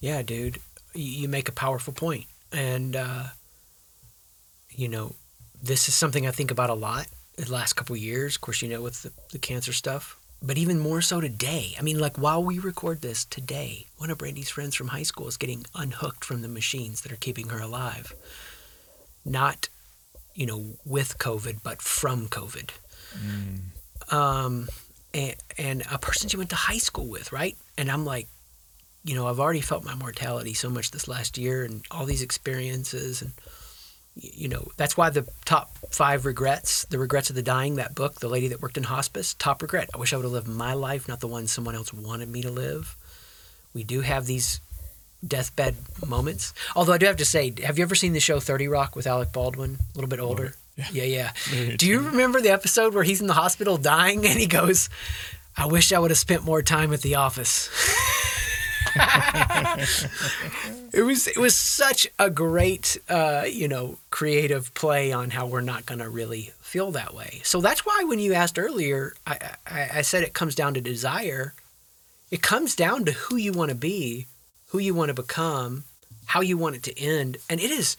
Yeah, 0.00 0.22
dude, 0.22 0.58
you 0.94 1.28
make 1.28 1.48
a 1.48 1.52
powerful 1.52 1.92
point 1.92 2.26
and 2.52 2.96
uh, 2.96 3.24
you 4.70 4.88
know, 4.88 5.14
this 5.62 5.88
is 5.88 5.94
something 5.94 6.26
I 6.26 6.30
think 6.30 6.50
about 6.50 6.70
a 6.70 6.74
lot 6.74 7.06
the 7.36 7.50
last 7.50 7.74
couple 7.74 7.96
years. 7.96 8.36
Of 8.36 8.42
course, 8.42 8.62
you 8.62 8.68
know, 8.68 8.80
with 8.80 9.02
the, 9.02 9.12
the 9.32 9.38
cancer 9.38 9.72
stuff, 9.72 10.18
but 10.42 10.58
even 10.58 10.78
more 10.78 11.00
so 11.00 11.20
today. 11.20 11.74
I 11.78 11.82
mean, 11.82 11.98
like 11.98 12.16
while 12.16 12.42
we 12.42 12.58
record 12.58 13.02
this 13.02 13.24
today, 13.24 13.86
one 13.96 14.10
of 14.10 14.18
Brandy's 14.18 14.50
friends 14.50 14.74
from 14.74 14.88
high 14.88 15.02
school 15.02 15.28
is 15.28 15.36
getting 15.36 15.64
unhooked 15.74 16.24
from 16.24 16.42
the 16.42 16.48
machines 16.48 17.02
that 17.02 17.12
are 17.12 17.16
keeping 17.16 17.48
her 17.48 17.58
alive. 17.58 18.14
Not, 19.24 19.68
you 20.34 20.46
know, 20.46 20.76
with 20.84 21.18
COVID, 21.18 21.58
but 21.62 21.82
from 21.82 22.28
COVID. 22.28 22.70
Mm. 23.18 24.12
Um, 24.12 24.68
and, 25.12 25.36
and 25.58 25.82
a 25.90 25.98
person 25.98 26.28
she 26.28 26.36
went 26.36 26.50
to 26.50 26.56
high 26.56 26.78
school 26.78 27.08
with, 27.08 27.32
right? 27.32 27.56
And 27.76 27.90
I'm 27.90 28.04
like, 28.04 28.28
you 29.06 29.14
know, 29.14 29.28
I've 29.28 29.38
already 29.38 29.60
felt 29.60 29.84
my 29.84 29.94
mortality 29.94 30.52
so 30.52 30.68
much 30.68 30.90
this 30.90 31.06
last 31.06 31.38
year 31.38 31.64
and 31.64 31.84
all 31.92 32.06
these 32.06 32.22
experiences. 32.22 33.22
And, 33.22 33.30
you 34.16 34.48
know, 34.48 34.66
that's 34.76 34.96
why 34.96 35.10
the 35.10 35.28
top 35.44 35.70
five 35.90 36.26
regrets, 36.26 36.84
the 36.86 36.98
regrets 36.98 37.30
of 37.30 37.36
the 37.36 37.42
dying, 37.42 37.76
that 37.76 37.94
book, 37.94 38.18
The 38.18 38.28
Lady 38.28 38.48
That 38.48 38.60
Worked 38.60 38.78
in 38.78 38.82
Hospice, 38.82 39.34
top 39.34 39.62
regret. 39.62 39.90
I 39.94 39.98
wish 39.98 40.12
I 40.12 40.16
would 40.16 40.24
have 40.24 40.32
lived 40.32 40.48
my 40.48 40.74
life, 40.74 41.06
not 41.06 41.20
the 41.20 41.28
one 41.28 41.46
someone 41.46 41.76
else 41.76 41.94
wanted 41.94 42.28
me 42.28 42.42
to 42.42 42.50
live. 42.50 42.96
We 43.72 43.84
do 43.84 44.00
have 44.00 44.26
these 44.26 44.60
deathbed 45.24 45.76
moments. 46.04 46.52
Although 46.74 46.94
I 46.94 46.98
do 46.98 47.06
have 47.06 47.16
to 47.18 47.24
say, 47.24 47.54
have 47.62 47.78
you 47.78 47.84
ever 47.84 47.94
seen 47.94 48.12
the 48.12 48.20
show 48.20 48.40
30 48.40 48.66
Rock 48.66 48.96
with 48.96 49.06
Alec 49.06 49.32
Baldwin? 49.32 49.78
A 49.80 49.96
little 49.96 50.10
bit 50.10 50.20
older. 50.20 50.54
Yeah, 50.92 51.04
yeah. 51.04 51.32
yeah. 51.52 51.76
Do 51.76 51.86
you 51.86 52.00
remember 52.00 52.40
the 52.40 52.50
episode 52.50 52.92
where 52.92 53.04
he's 53.04 53.20
in 53.20 53.28
the 53.28 53.34
hospital 53.34 53.76
dying 53.76 54.26
and 54.26 54.38
he 54.38 54.46
goes, 54.46 54.90
I 55.56 55.66
wish 55.66 55.92
I 55.92 56.00
would 56.00 56.10
have 56.10 56.18
spent 56.18 56.44
more 56.44 56.60
time 56.60 56.92
at 56.92 57.02
the 57.02 57.14
office? 57.14 57.70
it 60.92 61.02
was 61.02 61.26
it 61.26 61.36
was 61.36 61.54
such 61.54 62.06
a 62.18 62.30
great 62.30 62.96
uh, 63.08 63.44
you 63.48 63.68
know 63.68 63.98
creative 64.10 64.72
play 64.74 65.12
on 65.12 65.30
how 65.30 65.46
we're 65.46 65.60
not 65.60 65.86
going 65.86 65.98
to 65.98 66.08
really 66.08 66.52
feel 66.60 66.90
that 66.92 67.14
way. 67.14 67.40
So 67.44 67.60
that's 67.60 67.84
why 67.84 68.04
when 68.04 68.18
you 68.18 68.34
asked 68.34 68.58
earlier, 68.58 69.14
I, 69.26 69.50
I, 69.66 69.88
I 69.94 70.02
said 70.02 70.22
it 70.22 70.34
comes 70.34 70.54
down 70.54 70.74
to 70.74 70.80
desire. 70.80 71.54
It 72.30 72.42
comes 72.42 72.74
down 72.74 73.04
to 73.04 73.12
who 73.12 73.36
you 73.36 73.52
want 73.52 73.68
to 73.70 73.76
be, 73.76 74.26
who 74.68 74.78
you 74.78 74.94
want 74.94 75.08
to 75.10 75.14
become, 75.14 75.84
how 76.26 76.40
you 76.40 76.56
want 76.56 76.76
it 76.76 76.82
to 76.84 76.98
end, 76.98 77.38
and 77.48 77.60
it 77.60 77.70
is. 77.70 77.96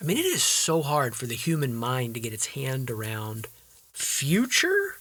I 0.00 0.04
mean, 0.06 0.16
it 0.16 0.24
is 0.24 0.42
so 0.42 0.80
hard 0.80 1.14
for 1.14 1.26
the 1.26 1.34
human 1.34 1.74
mind 1.74 2.14
to 2.14 2.20
get 2.20 2.32
its 2.32 2.46
hand 2.46 2.90
around 2.90 3.48
future 3.92 4.96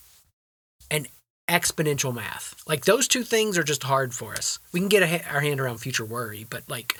and 0.91 1.07
exponential 1.49 2.13
math. 2.13 2.55
Like 2.67 2.85
those 2.85 3.07
two 3.07 3.23
things 3.23 3.57
are 3.57 3.63
just 3.63 3.83
hard 3.83 4.13
for 4.13 4.33
us. 4.33 4.59
We 4.71 4.79
can 4.79 4.89
get 4.89 5.07
ha- 5.07 5.33
our 5.33 5.41
hand 5.41 5.59
around 5.59 5.79
future 5.79 6.05
worry, 6.05 6.45
but 6.49 6.63
like 6.69 6.97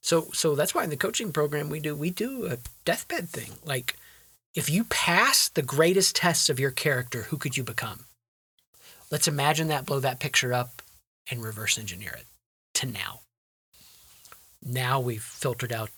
So 0.00 0.28
so 0.32 0.54
that's 0.54 0.74
why 0.74 0.84
in 0.84 0.90
the 0.90 0.96
coaching 0.96 1.32
program 1.32 1.70
we 1.70 1.80
do 1.80 1.94
we 1.94 2.10
do 2.10 2.46
a 2.46 2.58
deathbed 2.84 3.28
thing. 3.28 3.52
Like 3.64 3.96
if 4.54 4.68
you 4.68 4.84
pass 4.84 5.48
the 5.48 5.62
greatest 5.62 6.16
tests 6.16 6.50
of 6.50 6.60
your 6.60 6.72
character, 6.72 7.22
who 7.22 7.36
could 7.36 7.56
you 7.56 7.62
become? 7.62 8.04
Let's 9.10 9.28
imagine 9.28 9.68
that, 9.68 9.86
blow 9.86 10.00
that 10.00 10.20
picture 10.20 10.52
up, 10.52 10.82
and 11.30 11.42
reverse 11.42 11.78
engineer 11.78 12.14
it 12.18 12.26
to 12.74 12.86
now. 12.86 13.20
Now 14.62 15.00
we've 15.00 15.22
filtered 15.22 15.72
out 15.72 15.90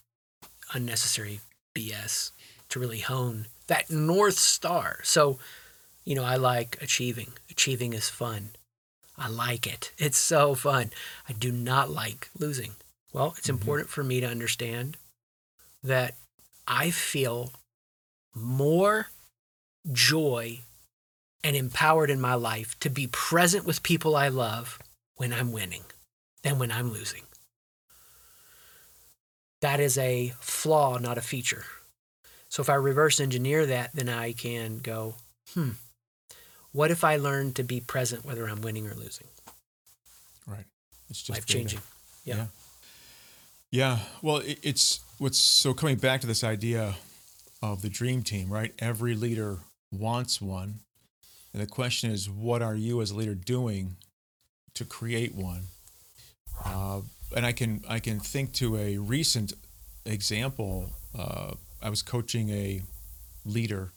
unnecessary 0.74 1.40
BS 1.74 2.32
to 2.68 2.78
really 2.78 3.00
hone 3.00 3.46
that 3.66 3.90
North 3.90 4.38
Star. 4.38 5.00
So, 5.02 5.38
you 6.10 6.16
know, 6.16 6.24
I 6.24 6.34
like 6.34 6.76
achieving. 6.82 7.34
Achieving 7.52 7.92
is 7.92 8.08
fun. 8.08 8.50
I 9.16 9.28
like 9.28 9.64
it. 9.64 9.92
It's 9.96 10.18
so 10.18 10.56
fun. 10.56 10.90
I 11.28 11.32
do 11.34 11.52
not 11.52 11.88
like 11.88 12.30
losing. 12.36 12.72
Well, 13.12 13.34
it's 13.38 13.46
mm-hmm. 13.46 13.52
important 13.52 13.90
for 13.90 14.02
me 14.02 14.18
to 14.18 14.26
understand 14.26 14.96
that 15.84 16.16
I 16.66 16.90
feel 16.90 17.52
more 18.34 19.06
joy 19.92 20.62
and 21.44 21.54
empowered 21.54 22.10
in 22.10 22.20
my 22.20 22.34
life 22.34 22.76
to 22.80 22.90
be 22.90 23.06
present 23.06 23.64
with 23.64 23.84
people 23.84 24.16
I 24.16 24.26
love 24.26 24.80
when 25.14 25.32
I'm 25.32 25.52
winning 25.52 25.84
than 26.42 26.58
when 26.58 26.72
I'm 26.72 26.90
losing. 26.90 27.22
That 29.60 29.78
is 29.78 29.96
a 29.96 30.32
flaw, 30.40 30.98
not 30.98 31.18
a 31.18 31.22
feature. 31.22 31.66
So 32.48 32.62
if 32.62 32.68
I 32.68 32.74
reverse 32.74 33.20
engineer 33.20 33.64
that, 33.66 33.92
then 33.94 34.08
I 34.08 34.32
can 34.32 34.78
go, 34.78 35.14
hmm, 35.54 35.70
what 36.72 36.90
if 36.90 37.04
I 37.04 37.16
learn 37.16 37.52
to 37.54 37.62
be 37.62 37.80
present 37.80 38.24
whether 38.24 38.46
I'm 38.46 38.60
winning 38.60 38.86
or 38.86 38.94
losing? 38.94 39.26
Right. 40.46 40.66
It's 41.08 41.22
just 41.22 41.38
life 41.38 41.46
changing. 41.46 41.80
Yeah. 42.24 42.36
yeah. 42.36 42.46
Yeah. 43.70 43.98
Well, 44.22 44.38
it, 44.38 44.58
it's 44.62 45.00
what's 45.18 45.38
so 45.38 45.74
coming 45.74 45.96
back 45.96 46.20
to 46.22 46.26
this 46.26 46.42
idea 46.44 46.94
of 47.62 47.82
the 47.82 47.88
dream 47.88 48.22
team, 48.22 48.48
right? 48.48 48.72
Every 48.78 49.14
leader 49.14 49.58
wants 49.92 50.40
one. 50.40 50.80
And 51.52 51.62
the 51.62 51.66
question 51.66 52.10
is, 52.10 52.30
what 52.30 52.62
are 52.62 52.74
you 52.74 53.00
as 53.00 53.10
a 53.10 53.16
leader 53.16 53.34
doing 53.34 53.96
to 54.74 54.84
create 54.84 55.34
one? 55.34 55.62
Uh, 56.64 57.00
and 57.36 57.46
I 57.46 57.52
can 57.52 57.82
I 57.88 57.98
can 57.98 58.20
think 58.20 58.52
to 58.54 58.76
a 58.76 58.98
recent 58.98 59.52
example. 60.04 60.90
Uh, 61.16 61.54
I 61.82 61.90
was 61.90 62.02
coaching 62.02 62.50
a 62.50 62.82
leader 63.44 63.90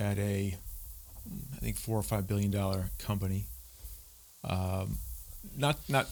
at 0.00 0.18
a 0.18 0.56
I 1.54 1.56
think 1.56 1.76
four 1.76 1.98
or 1.98 2.02
five 2.02 2.26
billion 2.26 2.50
dollar 2.50 2.90
company. 2.98 3.46
Um, 4.44 4.98
not 5.56 5.78
not 5.88 6.08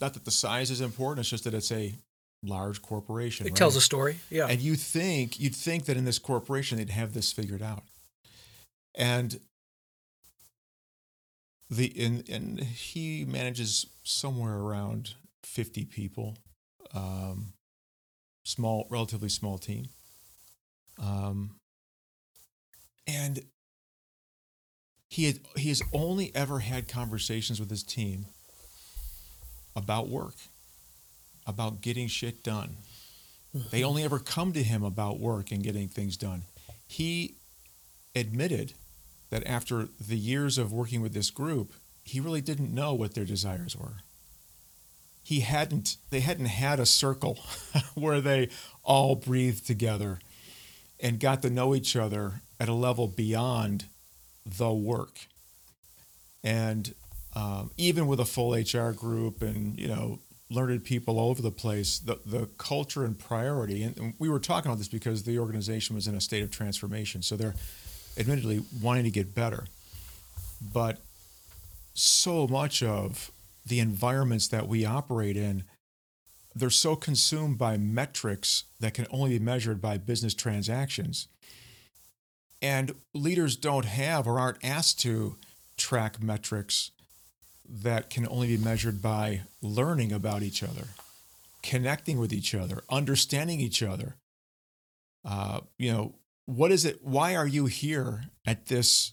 not 0.00 0.14
that 0.14 0.24
the 0.24 0.30
size 0.30 0.70
is 0.70 0.80
important. 0.80 1.20
It's 1.20 1.30
just 1.30 1.44
that 1.44 1.54
it's 1.54 1.72
a 1.72 1.94
large 2.42 2.82
corporation. 2.82 3.46
It 3.46 3.50
right? 3.50 3.56
tells 3.56 3.76
a 3.76 3.80
story. 3.80 4.16
Yeah. 4.30 4.46
And 4.48 4.60
you 4.60 4.74
think 4.74 5.40
you'd 5.40 5.56
think 5.56 5.86
that 5.86 5.96
in 5.96 6.04
this 6.04 6.18
corporation 6.18 6.78
they'd 6.78 6.90
have 6.90 7.14
this 7.14 7.32
figured 7.32 7.62
out. 7.62 7.82
And 8.94 9.40
the 11.70 11.92
and, 11.98 12.28
and 12.28 12.60
he 12.60 13.24
manages 13.24 13.86
somewhere 14.04 14.56
around 14.56 15.14
50 15.42 15.84
people. 15.86 16.36
Um, 16.94 17.54
small, 18.44 18.86
relatively 18.90 19.28
small 19.28 19.58
team. 19.58 19.86
Um, 21.02 21.56
and 23.06 23.40
he 25.14 25.26
had 25.26 25.38
he 25.54 25.68
has 25.68 25.80
only 25.92 26.34
ever 26.34 26.58
had 26.58 26.88
conversations 26.88 27.60
with 27.60 27.70
his 27.70 27.84
team 27.84 28.26
about 29.76 30.08
work 30.08 30.34
about 31.46 31.80
getting 31.80 32.08
shit 32.08 32.42
done. 32.42 32.78
Mm-hmm. 33.56 33.68
They 33.70 33.84
only 33.84 34.02
ever 34.02 34.18
come 34.18 34.52
to 34.54 34.62
him 34.64 34.82
about 34.82 35.20
work 35.20 35.52
and 35.52 35.62
getting 35.62 35.86
things 35.86 36.16
done. 36.16 36.42
He 36.88 37.36
admitted 38.16 38.72
that 39.30 39.46
after 39.46 39.88
the 40.04 40.16
years 40.16 40.58
of 40.58 40.72
working 40.72 41.00
with 41.00 41.14
this 41.14 41.30
group, 41.30 41.72
he 42.02 42.18
really 42.18 42.40
didn't 42.40 42.74
know 42.74 42.92
what 42.92 43.14
their 43.14 43.24
desires 43.24 43.76
were. 43.76 43.98
He 45.22 45.40
hadn't 45.40 45.96
they 46.10 46.20
hadn't 46.20 46.46
had 46.46 46.80
a 46.80 46.86
circle 46.86 47.38
where 47.94 48.20
they 48.20 48.48
all 48.82 49.14
breathed 49.14 49.64
together 49.64 50.18
and 50.98 51.20
got 51.20 51.40
to 51.42 51.50
know 51.50 51.72
each 51.72 51.94
other 51.94 52.40
at 52.58 52.68
a 52.68 52.74
level 52.74 53.06
beyond 53.06 53.84
the 54.44 54.72
work. 54.72 55.26
And 56.42 56.94
um, 57.34 57.70
even 57.76 58.06
with 58.06 58.20
a 58.20 58.24
full 58.24 58.54
HR 58.54 58.92
group 58.92 59.42
and 59.42 59.78
you 59.78 59.88
know 59.88 60.18
learned 60.50 60.84
people 60.84 61.18
all 61.18 61.30
over 61.30 61.42
the 61.42 61.50
place, 61.50 61.98
the, 61.98 62.18
the 62.24 62.48
culture 62.58 63.04
and 63.04 63.18
priority, 63.18 63.82
and, 63.82 63.96
and 63.98 64.14
we 64.18 64.28
were 64.28 64.38
talking 64.38 64.70
about 64.70 64.78
this 64.78 64.88
because 64.88 65.24
the 65.24 65.38
organization 65.38 65.96
was 65.96 66.06
in 66.06 66.14
a 66.14 66.20
state 66.20 66.42
of 66.42 66.50
transformation. 66.50 67.22
So 67.22 67.36
they're 67.36 67.54
admittedly 68.16 68.62
wanting 68.80 69.04
to 69.04 69.10
get 69.10 69.34
better. 69.34 69.64
But 70.72 70.98
so 71.94 72.46
much 72.46 72.82
of 72.82 73.30
the 73.66 73.80
environments 73.80 74.48
that 74.48 74.68
we 74.68 74.84
operate 74.84 75.36
in, 75.36 75.64
they're 76.54 76.70
so 76.70 76.94
consumed 76.94 77.58
by 77.58 77.76
metrics 77.76 78.64
that 78.80 78.94
can 78.94 79.06
only 79.10 79.38
be 79.38 79.44
measured 79.44 79.80
by 79.80 79.98
business 79.98 80.34
transactions. 80.34 81.28
And 82.64 82.94
leaders 83.12 83.56
don't 83.56 83.84
have 83.84 84.26
or 84.26 84.38
aren't 84.38 84.64
asked 84.64 84.98
to 85.00 85.36
track 85.76 86.22
metrics 86.22 86.92
that 87.68 88.08
can 88.08 88.26
only 88.26 88.46
be 88.46 88.56
measured 88.56 89.02
by 89.02 89.42
learning 89.60 90.12
about 90.12 90.42
each 90.42 90.62
other, 90.62 90.86
connecting 91.62 92.18
with 92.18 92.32
each 92.32 92.54
other, 92.54 92.82
understanding 92.88 93.60
each 93.60 93.82
other. 93.82 94.16
Uh, 95.26 95.60
you 95.76 95.92
know, 95.92 96.14
what 96.46 96.72
is 96.72 96.86
it? 96.86 97.04
Why 97.04 97.36
are 97.36 97.46
you 97.46 97.66
here 97.66 98.30
at 98.46 98.64
this? 98.64 99.12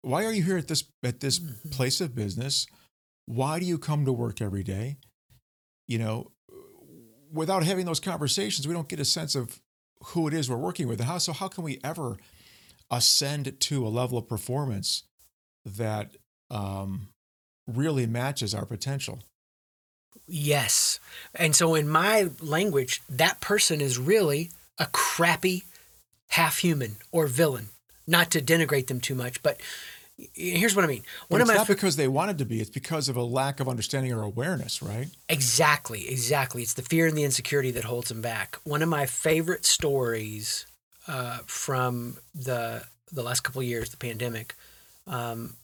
Why 0.00 0.24
are 0.24 0.32
you 0.32 0.42
here 0.42 0.56
at 0.56 0.68
this 0.68 0.84
at 1.02 1.20
this 1.20 1.40
mm-hmm. 1.40 1.68
place 1.68 2.00
of 2.00 2.14
business? 2.14 2.66
Why 3.26 3.58
do 3.58 3.66
you 3.66 3.76
come 3.76 4.06
to 4.06 4.14
work 4.14 4.40
every 4.40 4.62
day? 4.62 4.96
You 5.86 5.98
know, 5.98 6.32
without 7.30 7.64
having 7.64 7.84
those 7.84 8.00
conversations, 8.00 8.66
we 8.66 8.72
don't 8.72 8.88
get 8.88 8.98
a 8.98 9.04
sense 9.04 9.34
of 9.34 9.60
who 10.04 10.26
it 10.26 10.32
is 10.32 10.48
we're 10.48 10.56
working 10.56 10.88
with. 10.88 11.00
How 11.00 11.18
so? 11.18 11.34
How 11.34 11.48
can 11.48 11.64
we 11.64 11.78
ever 11.84 12.16
ascend 12.92 13.58
to 13.58 13.86
a 13.86 13.88
level 13.88 14.18
of 14.18 14.28
performance 14.28 15.04
that 15.64 16.12
um, 16.50 17.08
really 17.66 18.06
matches 18.06 18.54
our 18.54 18.66
potential. 18.66 19.20
Yes. 20.28 21.00
And 21.34 21.56
so 21.56 21.74
in 21.74 21.88
my 21.88 22.30
language, 22.40 23.00
that 23.08 23.40
person 23.40 23.80
is 23.80 23.98
really 23.98 24.50
a 24.78 24.86
crappy 24.86 25.64
half 26.28 26.58
human 26.58 26.96
or 27.10 27.26
villain. 27.26 27.70
Not 28.06 28.30
to 28.32 28.40
denigrate 28.42 28.88
them 28.88 29.00
too 29.00 29.14
much, 29.14 29.42
but 29.42 29.60
here's 30.34 30.74
what 30.74 30.84
I 30.84 30.88
mean. 30.88 31.04
One 31.28 31.40
it's 31.40 31.48
of 31.48 31.54
my 31.54 31.58
not 31.58 31.68
because 31.68 31.96
they 31.96 32.08
wanted 32.08 32.38
to 32.38 32.44
be. 32.44 32.60
It's 32.60 32.68
because 32.68 33.08
of 33.08 33.16
a 33.16 33.22
lack 33.22 33.60
of 33.60 33.68
understanding 33.68 34.12
or 34.12 34.22
awareness, 34.22 34.82
right? 34.82 35.06
Exactly, 35.28 36.08
exactly. 36.08 36.62
It's 36.62 36.74
the 36.74 36.82
fear 36.82 37.06
and 37.06 37.16
the 37.16 37.22
insecurity 37.24 37.70
that 37.72 37.84
holds 37.84 38.08
them 38.08 38.20
back. 38.20 38.58
One 38.64 38.82
of 38.82 38.88
my 38.88 39.06
favorite 39.06 39.64
stories 39.64 40.66
uh, 41.08 41.38
from 41.46 42.18
the 42.34 42.84
the 43.12 43.22
last 43.22 43.40
couple 43.40 43.62
years, 43.62 43.90
the 43.90 43.96
pandemic, 43.96 44.54
um, 45.06 45.54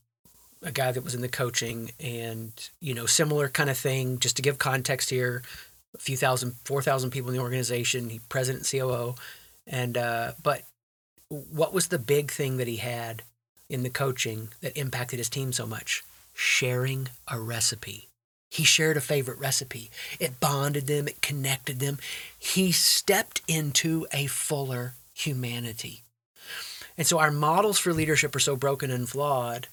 a 0.62 0.70
guy 0.70 0.92
that 0.92 1.03
was 1.03 1.14
in 1.14 1.22
the 1.22 1.29
coaching 1.29 1.92
and 2.01 2.70
you 2.81 2.94
know 2.94 3.07
similar 3.07 3.48
kind 3.48 3.70
of 3.70 3.79
thing 3.79 4.18
just 4.18 4.37
to 4.37 4.42
give 4.42 4.59
context 4.59 5.11
here 5.11 5.42
a 5.94 5.98
few 5.98 6.16
thousand 6.16 6.55
four 6.64 6.83
thousand 6.83 7.11
people 7.11 7.31
in 7.31 7.37
the 7.37 7.42
organization 7.42 8.11
he 8.11 8.20
president 8.29 8.68
coo 8.68 9.14
and 9.66 9.96
uh, 9.96 10.33
but 10.42 10.62
what 11.29 11.74
was 11.74 11.88
the 11.88 11.98
big 11.98 12.31
thing 12.31 12.57
that 12.57 12.66
he 12.66 12.77
had 12.77 13.22
in 13.68 13.83
the 13.83 13.90
coaching 13.90 14.48
that 14.62 14.77
impacted 14.77 15.18
his 15.18 15.29
team 15.29 15.53
so 15.53 15.66
much? 15.66 16.03
Sharing 16.35 17.09
a 17.27 17.38
recipe. 17.38 18.09
He 18.51 18.64
shared 18.64 18.96
a 18.96 19.03
favorite 19.03 19.38
recipe. 19.38 19.90
It 20.18 20.40
bonded 20.40 20.87
them. 20.87 21.07
It 21.07 21.20
connected 21.20 21.81
them. 21.81 21.98
He 22.38 22.72
stepped 22.72 23.42
into 23.46 24.07
a 24.11 24.27
fuller 24.27 24.94
humanity 25.18 26.04
and 26.98 27.07
so 27.07 27.20
our 27.20 27.31
models 27.31 27.78
for 27.78 27.94
leadership 27.94 28.35
are 28.35 28.40
so 28.40 28.57
broken 28.57 28.90
and 28.90 29.09
flawed 29.09 29.68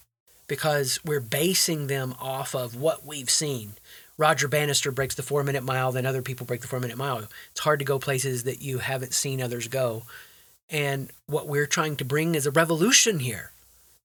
because 0.47 0.99
we're 1.03 1.19
basing 1.19 1.87
them 1.87 2.15
off 2.21 2.53
of 2.53 2.75
what 2.75 3.03
we've 3.03 3.31
seen. 3.31 3.73
Roger 4.15 4.47
Bannister 4.47 4.91
breaks 4.91 5.15
the 5.15 5.23
four 5.23 5.43
minute 5.43 5.63
mile, 5.63 5.91
then 5.91 6.05
other 6.05 6.21
people 6.21 6.45
break 6.45 6.61
the 6.61 6.67
four 6.67 6.79
minute 6.79 6.97
mile. 6.97 7.27
It's 7.51 7.61
hard 7.61 7.79
to 7.79 7.85
go 7.85 7.97
places 7.97 8.43
that 8.43 8.61
you 8.61 8.77
haven't 8.77 9.15
seen 9.15 9.41
others 9.41 9.67
go. 9.67 10.03
And 10.69 11.11
what 11.25 11.47
we're 11.47 11.65
trying 11.65 11.95
to 11.97 12.05
bring 12.05 12.35
is 12.35 12.45
a 12.45 12.51
revolution 12.51 13.19
here 13.19 13.51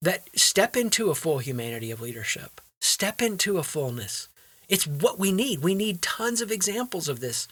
that 0.01 0.27
step 0.35 0.75
into 0.75 1.11
a 1.11 1.15
full 1.15 1.37
humanity 1.37 1.91
of 1.91 2.01
leadership, 2.01 2.59
step 2.79 3.21
into 3.21 3.59
a 3.59 3.63
fullness. 3.63 4.29
It's 4.67 4.87
what 4.87 5.19
we 5.19 5.31
need. 5.31 5.59
We 5.59 5.75
need 5.75 6.01
tons 6.01 6.41
of 6.41 6.51
examples 6.51 7.07
of 7.07 7.19
this. 7.19 7.47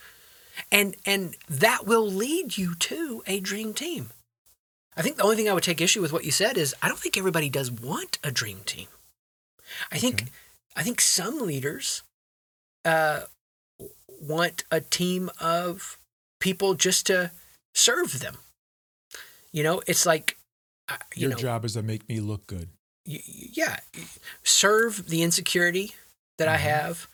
And, 0.72 0.96
and 1.06 1.36
that 1.50 1.86
will 1.86 2.08
lead 2.10 2.58
you 2.58 2.76
to 2.76 3.24
a 3.28 3.40
dream 3.40 3.74
team. 3.74 4.12
I 4.98 5.02
think 5.02 5.18
the 5.18 5.24
only 5.24 5.36
thing 5.36 5.50
I 5.50 5.54
would 5.54 5.64
take 5.64 5.80
issue 5.82 6.02
with 6.02 6.12
what 6.12 6.26
you 6.26 6.32
said 6.32 6.58
is 6.58 6.76
I 6.82 6.88
don't 6.88 7.00
think 7.00 7.18
everybody 7.18 7.50
does 7.50 7.72
want 7.72 8.20
a 8.24 8.32
dream 8.32 8.62
team. 8.66 8.88
I 9.92 9.98
think 9.98 10.22
okay. 10.24 10.32
I 10.76 10.84
think 10.84 11.00
some 11.02 11.40
leaders 11.46 12.04
uh, 12.86 13.22
want 14.08 14.64
a 14.72 14.82
team 14.82 15.30
of 15.40 15.98
people 16.40 16.74
just 16.74 17.08
to 17.08 17.32
serve 17.74 18.20
them. 18.20 18.38
You 19.52 19.64
know, 19.64 19.82
it's 19.88 20.06
like, 20.06 20.38
uh, 20.90 20.98
you 21.16 21.22
Your 21.22 21.32
know, 21.32 21.36
job 21.38 21.66
is 21.66 21.74
to 21.74 21.82
make 21.84 22.08
me 22.10 22.20
look 22.20 22.46
good. 22.48 22.70
y- 23.06 23.22
yeah, 23.26 23.80
serve 24.44 25.08
the 25.10 25.22
insecurity 25.24 25.94
that 26.38 26.48
I 26.48 26.58
Mhm. 26.58 26.62
have. 26.62 27.08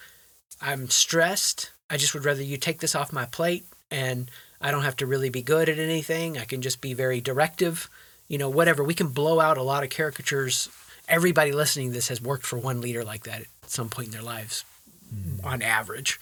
I'm 0.61 0.89
stressed. 0.89 1.71
I 1.89 1.97
just 1.97 2.13
would 2.13 2.25
rather 2.25 2.43
you 2.43 2.57
take 2.57 2.79
this 2.79 2.95
off 2.95 3.13
my 3.13 3.25
plate 3.25 3.65
and 3.91 4.29
I 4.59 4.71
don't 4.71 4.83
have 4.83 4.95
to 4.97 5.05
really 5.05 5.29
be 5.29 5.41
good 5.41 5.69
at 5.69 5.77
anything. 5.77 6.37
I 6.37 6.45
can 6.45 6.61
just 6.61 6.81
be 6.81 6.93
very 6.93 7.21
directive, 7.21 7.89
you 8.27 8.37
know, 8.37 8.49
whatever. 8.49 8.83
We 8.83 8.93
can 8.93 9.09
blow 9.09 9.39
out 9.39 9.57
a 9.57 9.63
lot 9.63 9.83
of 9.83 9.89
caricatures. 9.89 10.69
Everybody 11.07 11.51
listening 11.51 11.89
to 11.89 11.93
this 11.93 12.07
has 12.07 12.21
worked 12.21 12.45
for 12.45 12.57
one 12.57 12.81
leader 12.81 13.03
like 13.03 13.25
that 13.25 13.41
at 13.41 13.47
some 13.67 13.89
point 13.89 14.07
in 14.07 14.13
their 14.13 14.23
lives, 14.23 14.65
mm-hmm. 15.13 15.45
on 15.45 15.61
average. 15.61 16.19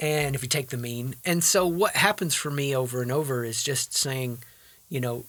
And 0.00 0.34
if 0.34 0.42
you 0.42 0.48
take 0.48 0.70
the 0.70 0.76
mean. 0.76 1.14
And 1.24 1.44
so 1.44 1.66
what 1.66 1.94
happens 1.94 2.34
for 2.34 2.50
me 2.50 2.74
over 2.74 3.02
and 3.02 3.12
over 3.12 3.44
is 3.44 3.62
just 3.62 3.94
saying, 3.94 4.38
you 4.88 5.00
know, 5.00 5.26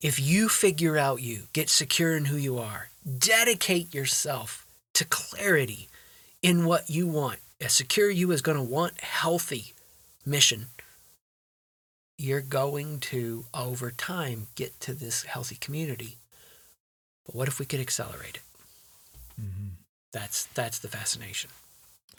if 0.00 0.20
you 0.20 0.48
figure 0.48 0.96
out 0.96 1.22
you, 1.22 1.48
get 1.52 1.68
secure 1.68 2.16
in 2.16 2.26
who 2.26 2.36
you 2.36 2.58
are, 2.58 2.90
dedicate 3.18 3.94
yourself 3.94 4.66
to 4.94 5.04
clarity 5.04 5.88
in 6.42 6.64
what 6.64 6.88
you 6.88 7.06
want. 7.06 7.38
A 7.60 7.68
secure 7.68 8.10
you 8.10 8.30
is 8.32 8.42
going 8.42 8.58
to 8.58 8.62
want 8.62 9.00
healthy 9.00 9.74
mission. 10.24 10.66
You're 12.18 12.40
going 12.40 13.00
to 13.00 13.46
over 13.54 13.90
time 13.90 14.48
get 14.54 14.78
to 14.80 14.94
this 14.94 15.24
healthy 15.24 15.56
community. 15.56 16.18
But 17.24 17.34
what 17.34 17.48
if 17.48 17.58
we 17.58 17.66
could 17.66 17.80
accelerate 17.80 18.36
it? 18.36 18.42
That's 20.12 20.46
that's 20.46 20.78
the 20.78 20.88
fascination. 20.88 21.50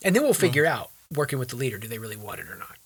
And 0.04 0.15
then 0.15 0.21
we'll 0.21 0.34
figure 0.34 0.67
out 0.67 0.91
working 1.12 1.39
with 1.39 1.50
the 1.50 1.56
leader, 1.56 1.80
do 1.80 1.88
they 1.88 1.97
really 1.97 2.15
want 2.15 2.39
it 2.39 2.47
or 2.47 2.56
not? 2.56 2.78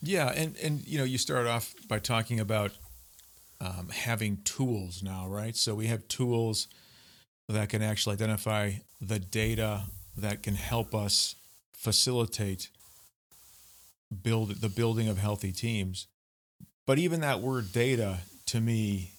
Yeah, 0.00 0.28
and 0.28 0.56
and 0.58 0.86
you 0.86 0.98
know, 0.98 1.04
you 1.04 1.18
start 1.18 1.48
off 1.48 1.74
by 1.88 1.98
talking 1.98 2.38
about 2.38 2.70
um, 3.60 3.88
having 3.92 4.38
tools 4.44 5.02
now, 5.02 5.26
right? 5.26 5.56
So 5.56 5.74
we 5.74 5.88
have 5.88 6.06
tools 6.06 6.68
that 7.48 7.68
can 7.68 7.82
actually 7.82 8.12
identify 8.12 8.74
the 9.00 9.18
data 9.18 9.84
that 10.16 10.42
can 10.42 10.54
help 10.54 10.94
us 10.94 11.34
facilitate 11.72 12.68
build 14.22 14.50
the 14.60 14.68
building 14.68 15.08
of 15.08 15.18
healthy 15.18 15.52
teams. 15.52 16.06
But 16.86 16.98
even 16.98 17.20
that 17.20 17.40
word 17.40 17.72
data 17.72 18.18
to 18.46 18.60
me 18.60 19.12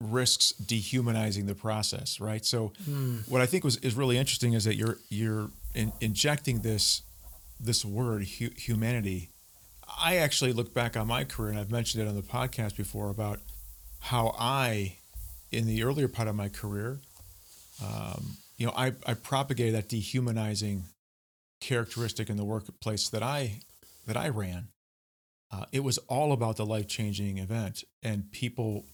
risks 0.00 0.52
dehumanizing 0.52 1.46
the 1.46 1.54
process, 1.54 2.20
right? 2.20 2.44
So 2.44 2.72
what 3.28 3.40
I 3.40 3.46
think 3.46 3.64
was 3.64 3.76
is 3.78 3.94
really 3.94 4.16
interesting 4.16 4.54
is 4.54 4.64
that 4.64 4.76
you're 4.76 4.98
you're 5.08 5.50
in, 5.74 5.92
injecting 6.00 6.60
this 6.60 7.02
this 7.58 7.84
word 7.84 8.26
hu- 8.26 8.54
humanity. 8.56 9.28
I 10.02 10.16
actually 10.16 10.52
look 10.52 10.72
back 10.72 10.96
on 10.96 11.08
my 11.08 11.24
career, 11.24 11.50
and 11.50 11.58
I've 11.58 11.70
mentioned 11.70 12.02
it 12.02 12.08
on 12.08 12.14
the 12.14 12.22
podcast 12.22 12.76
before 12.76 13.10
about 13.10 13.40
how 13.98 14.34
I, 14.38 14.96
in 15.50 15.66
the 15.66 15.82
earlier 15.82 16.08
part 16.08 16.28
of 16.28 16.34
my 16.36 16.48
career, 16.48 17.00
um, 17.84 18.36
you 18.60 18.66
know, 18.66 18.72
I, 18.76 18.92
I 19.06 19.14
propagated 19.14 19.74
that 19.74 19.88
dehumanizing 19.88 20.84
characteristic 21.60 22.30
in 22.30 22.36
the 22.36 22.44
workplace 22.44 23.08
that 23.08 23.22
I 23.22 23.60
that 24.06 24.16
I 24.16 24.28
ran. 24.28 24.68
Uh, 25.52 25.64
it 25.72 25.80
was 25.80 25.98
all 26.08 26.32
about 26.32 26.56
the 26.56 26.64
life 26.66 26.86
changing 26.86 27.38
event, 27.38 27.82
and 28.02 28.30
people. 28.30 28.84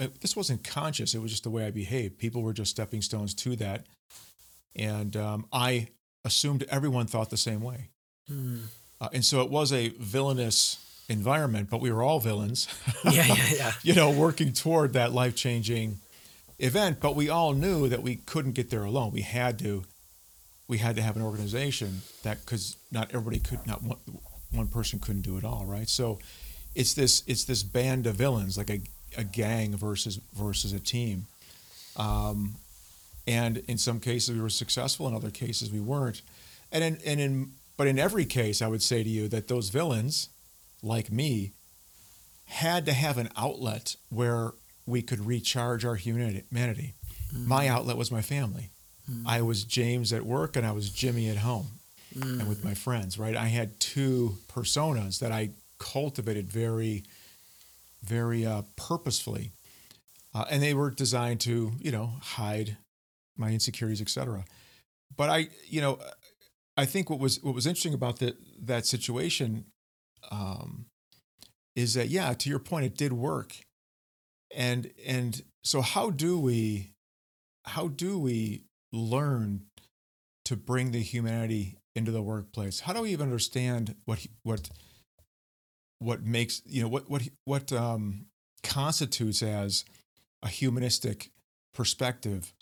uh, 0.00 0.08
This 0.20 0.34
wasn't 0.34 0.64
conscious; 0.64 1.14
it 1.14 1.18
was 1.20 1.30
just 1.30 1.44
the 1.44 1.50
way 1.50 1.66
I 1.66 1.70
behaved. 1.70 2.18
People 2.18 2.42
were 2.42 2.52
just 2.54 2.70
stepping 2.70 3.02
stones 3.02 3.34
to 3.34 3.54
that, 3.56 3.84
and 4.74 5.14
um, 5.16 5.46
I 5.52 5.88
assumed 6.24 6.64
everyone 6.70 7.06
thought 7.06 7.30
the 7.30 7.36
same 7.36 7.60
way. 7.60 7.88
Hmm. 8.26 8.60
Uh, 9.00 9.08
and 9.12 9.24
so 9.24 9.42
it 9.42 9.50
was 9.50 9.72
a 9.72 9.90
villainous 9.98 10.78
environment, 11.08 11.68
but 11.70 11.80
we 11.80 11.90
were 11.92 12.02
all 12.02 12.20
villains, 12.20 12.68
Yeah, 13.04 13.26
yeah, 13.26 13.34
yeah. 13.56 13.72
you 13.82 13.94
know, 13.94 14.10
working 14.10 14.52
toward 14.52 14.92
that 14.94 15.12
life 15.12 15.34
changing 15.36 15.98
event. 16.60 17.00
But 17.00 17.16
we 17.16 17.28
all 17.28 17.52
knew 17.52 17.88
that 17.88 18.02
we 18.02 18.16
couldn't 18.16 18.52
get 18.52 18.70
there 18.70 18.84
alone. 18.84 19.12
We 19.12 19.22
had 19.22 19.58
to, 19.60 19.84
we 20.68 20.78
had 20.78 20.96
to 20.96 21.02
have 21.02 21.16
an 21.16 21.22
organization 21.22 22.02
that, 22.22 22.40
because 22.40 22.76
not 22.92 23.08
everybody 23.08 23.38
could, 23.40 23.66
not 23.66 23.82
one, 23.82 23.98
one 24.52 24.68
person 24.68 24.98
couldn't 24.98 25.22
do 25.22 25.36
it 25.36 25.44
all, 25.44 25.64
right? 25.66 25.88
So 25.88 26.18
it's 26.74 26.94
this, 26.94 27.22
it's 27.26 27.44
this 27.44 27.62
band 27.62 28.06
of 28.06 28.16
villains, 28.16 28.56
like 28.56 28.70
a, 28.70 28.80
a 29.16 29.24
gang 29.24 29.76
versus 29.76 30.20
versus 30.34 30.72
a 30.72 30.78
team. 30.78 31.26
Um, 31.96 32.56
and 33.26 33.58
in 33.68 33.78
some 33.78 34.00
cases 34.00 34.34
we 34.34 34.40
were 34.40 34.50
successful, 34.50 35.08
in 35.08 35.14
other 35.14 35.30
cases 35.30 35.70
we 35.70 35.80
weren't. 35.80 36.22
And 36.72 36.84
in, 36.84 36.98
and 37.04 37.20
in 37.20 37.52
but 37.76 37.86
in 37.86 37.98
every 37.98 38.26
case, 38.26 38.60
I 38.60 38.68
would 38.68 38.82
say 38.82 39.02
to 39.02 39.08
you 39.08 39.26
that 39.28 39.48
those 39.48 39.70
villains, 39.70 40.28
like 40.82 41.10
me, 41.10 41.52
had 42.44 42.84
to 42.86 42.92
have 42.92 43.16
an 43.16 43.30
outlet 43.36 43.96
where 44.10 44.52
we 44.86 45.02
could 45.02 45.24
recharge 45.24 45.84
our 45.84 45.96
humanity. 45.96 46.94
My 47.32 47.68
outlet 47.68 47.96
was 47.96 48.10
my 48.10 48.22
family. 48.22 48.70
I 49.26 49.42
was 49.42 49.64
James 49.64 50.12
at 50.12 50.24
work 50.24 50.56
and 50.56 50.66
I 50.66 50.72
was 50.72 50.90
Jimmy 50.90 51.28
at 51.28 51.38
home 51.38 51.66
and 52.14 52.48
with 52.48 52.64
my 52.64 52.74
friends, 52.74 53.18
right? 53.18 53.36
I 53.36 53.46
had 53.46 53.78
two 53.80 54.36
personas 54.48 55.18
that 55.20 55.32
I 55.32 55.50
cultivated 55.78 56.50
very, 56.50 57.04
very 58.02 58.46
uh, 58.46 58.62
purposefully. 58.76 59.50
Uh, 60.32 60.44
and 60.50 60.62
they 60.62 60.74
were 60.74 60.90
designed 60.90 61.40
to, 61.40 61.72
you 61.80 61.90
know, 61.90 62.12
hide 62.22 62.76
my 63.36 63.50
insecurities, 63.50 64.00
etc. 64.00 64.44
But 65.16 65.28
I, 65.28 65.48
you 65.66 65.80
know, 65.80 65.98
I 66.76 66.84
think 66.84 67.10
what 67.10 67.18
was 67.18 67.42
what 67.42 67.54
was 67.54 67.66
interesting 67.66 67.94
about 67.94 68.20
that 68.20 68.36
that 68.66 68.86
situation 68.86 69.64
um, 70.30 70.86
is 71.74 71.94
that 71.94 72.08
yeah, 72.08 72.32
to 72.32 72.48
your 72.48 72.58
point, 72.60 72.84
it 72.84 72.96
did 72.96 73.12
work, 73.12 73.56
and 74.54 74.90
and 75.06 75.42
so 75.62 75.80
how 75.80 76.10
do 76.10 76.38
we 76.38 76.92
how 77.64 77.88
do 77.88 78.18
we 78.18 78.64
learn 78.92 79.66
to 80.44 80.56
bring 80.56 80.90
the 80.90 81.02
humanity 81.02 81.76
into 81.94 82.10
the 82.10 82.22
workplace? 82.22 82.80
How 82.80 82.92
do 82.92 83.02
we 83.02 83.10
even 83.10 83.26
understand 83.26 83.94
what 84.04 84.26
what 84.42 84.70
what 85.98 86.22
makes 86.22 86.62
you 86.64 86.82
know 86.82 86.88
what 86.88 87.08
what 87.08 87.22
what 87.44 87.72
um, 87.72 88.26
constitutes 88.62 89.42
as 89.42 89.84
a 90.42 90.48
humanistic 90.48 91.30
perspective 91.74 92.52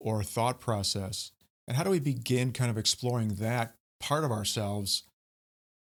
or 0.00 0.22
thought 0.22 0.60
process? 0.60 1.32
And 1.66 1.76
how 1.76 1.82
do 1.82 1.90
we 1.90 2.00
begin 2.00 2.52
kind 2.52 2.70
of 2.70 2.78
exploring 2.78 3.34
that 3.36 3.74
part 4.00 4.24
of 4.24 4.30
ourselves 4.30 5.04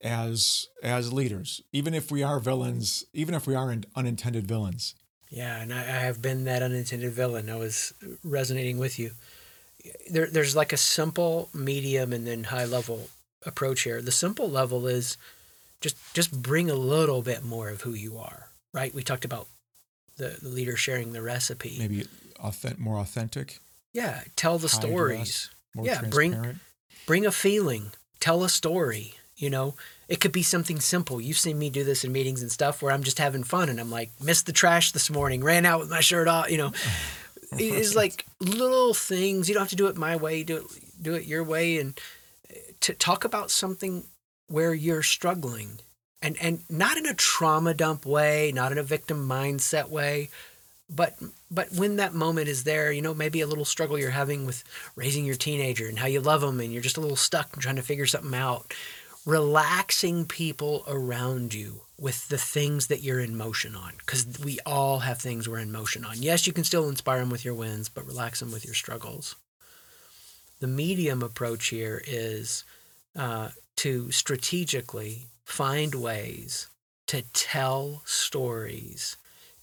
as 0.01 0.67
as 0.83 1.13
leaders, 1.13 1.61
even 1.71 1.93
if 1.93 2.11
we 2.11 2.23
are 2.23 2.39
villains, 2.39 3.05
even 3.13 3.35
if 3.35 3.47
we 3.47 3.55
are 3.55 3.75
unintended 3.95 4.47
villains? 4.47 4.95
Yeah, 5.29 5.61
and 5.61 5.73
I, 5.73 5.81
I 5.81 5.99
have 6.07 6.21
been 6.21 6.45
that 6.45 6.63
unintended 6.63 7.11
villain. 7.11 7.49
I 7.49 7.55
was 7.55 7.93
resonating 8.23 8.77
with 8.77 8.97
you. 8.97 9.11
There, 10.09 10.27
there's 10.27 10.55
like 10.55 10.73
a 10.73 10.77
simple, 10.77 11.49
medium, 11.53 12.11
and 12.13 12.25
then 12.25 12.45
high 12.45 12.65
level 12.65 13.09
approach 13.45 13.83
here. 13.83 14.01
The 14.01 14.11
simple 14.11 14.49
level 14.49 14.87
is 14.87 15.17
just 15.81 15.95
just 16.13 16.41
bring 16.41 16.69
a 16.69 16.75
little 16.75 17.21
bit 17.21 17.43
more 17.43 17.69
of 17.69 17.81
who 17.81 17.93
you 17.93 18.17
are. 18.17 18.49
Right? 18.73 18.93
We 18.93 19.03
talked 19.03 19.25
about 19.25 19.47
the, 20.17 20.37
the 20.41 20.49
leader 20.49 20.75
sharing 20.75 21.13
the 21.13 21.21
recipe. 21.21 21.77
Maybe 21.79 22.07
authentic, 22.39 22.79
more 22.79 22.99
authentic, 22.99 23.59
Yeah, 23.93 24.21
tell 24.35 24.57
the 24.57 24.69
stories. 24.69 25.49
Yeah, 25.75 26.01
bring- 26.01 26.59
bring 27.05 27.25
a 27.25 27.31
feeling 27.31 27.91
tell 28.19 28.43
a 28.43 28.49
story 28.49 29.13
you 29.39 29.49
know? 29.49 29.75
It 30.07 30.19
could 30.19 30.31
be 30.31 30.43
something 30.43 30.79
simple. 30.79 31.21
You've 31.21 31.37
seen 31.37 31.57
me 31.57 31.69
do 31.69 31.83
this 31.83 32.03
in 32.03 32.11
meetings 32.11 32.41
and 32.41 32.51
stuff 32.51 32.81
where 32.81 32.91
i'm 32.91 33.03
just 33.03 33.19
having 33.19 33.43
fun 33.43 33.69
and 33.69 33.79
i'm 33.79 33.91
like 33.91 34.11
missed 34.21 34.45
the 34.45 34.53
trash 34.53 34.91
this 34.91 35.09
morning. 35.09 35.43
Ran 35.43 35.65
out 35.65 35.79
with 35.79 35.89
my 35.89 36.01
shirt 36.01 36.27
off 36.27 36.51
you 36.51 36.57
know? 36.57 36.71
It's 37.51 37.95
like 37.95 38.27
little 38.39 38.93
things. 38.93 39.49
You 39.49 39.55
don't 39.55 39.63
have 39.63 39.71
to 39.71 39.75
do 39.75 39.87
it 39.87 39.97
my 39.97 40.15
way. 40.15 40.43
Do 40.43 40.57
it 40.57 40.65
do 41.01 41.15
it 41.15 41.25
your 41.25 41.43
way 41.43 41.79
and 41.79 41.99
eh, 42.49 42.59
to 42.81 42.93
talk 42.93 43.23
about 43.23 43.49
something 43.49 44.03
where 44.47 44.73
you're 44.73 45.03
struggling 45.03 45.79
and 46.21 46.37
and 46.41 46.63
not 46.69 46.97
in 46.97 47.05
a 47.05 47.13
trauma 47.13 47.73
dump 47.73 48.05
way 48.05 48.51
not 48.53 48.71
in 48.71 48.77
a 48.77 48.83
victim 48.83 49.27
mindset 49.27 49.89
way 49.89 50.29
but 50.89 51.15
but 51.51 51.71
when 51.73 51.97
that 51.97 52.13
moment 52.13 52.47
is 52.47 52.63
there 52.63 52.91
you 52.91 53.01
know 53.01 53.13
maybe 53.13 53.41
a 53.41 53.47
little 53.47 53.65
struggle 53.65 53.97
you're 53.97 54.09
having 54.09 54.45
with 54.45 54.63
raising 54.95 55.25
your 55.25 55.35
teenager 55.35 55.87
and 55.87 55.99
how 55.99 56.07
you 56.07 56.19
love 56.19 56.41
them 56.41 56.59
and 56.59 56.73
you're 56.73 56.81
just 56.81 56.97
a 56.97 57.01
little 57.01 57.15
stuck 57.15 57.53
and 57.53 57.61
trying 57.61 57.75
to 57.75 57.81
figure 57.81 58.05
something 58.05 58.33
out 58.33 58.73
relaxing 59.29 60.25
people 60.25 60.83
around 60.87 61.53
you 61.53 61.81
with 61.97 62.27
the 62.29 62.37
things 62.37 62.87
that 62.87 63.03
you're 63.03 63.19
in 63.19 63.35
motion 63.35 63.75
on 63.75 63.93
because 63.97 64.25
we 64.43 64.59
all 64.65 64.99
have 64.99 65.19
things 65.19 65.47
we're 65.47 65.59
in 65.59 65.71
motion 65.71 66.03
on 66.03 66.15
yes 66.17 66.47
you 66.47 66.53
can 66.53 66.63
still 66.63 66.89
inspire 66.89 67.19
them 67.19 67.29
with 67.29 67.45
your 67.45 67.53
wins 67.53 67.89
but 67.89 68.05
relax 68.05 68.39
them 68.39 68.51
with 68.51 68.65
your 68.65 68.73
struggles 68.73 69.35
the 70.59 70.67
medium 70.67 71.21
approach 71.21 71.67
here 71.67 72.01
is 72.07 72.63
uh, 73.15 73.49
to 73.75 74.11
strategically 74.11 75.27
find 75.43 75.95
ways 75.95 76.67
to 77.07 77.21
tell 77.33 78.01
stories 78.05 79.17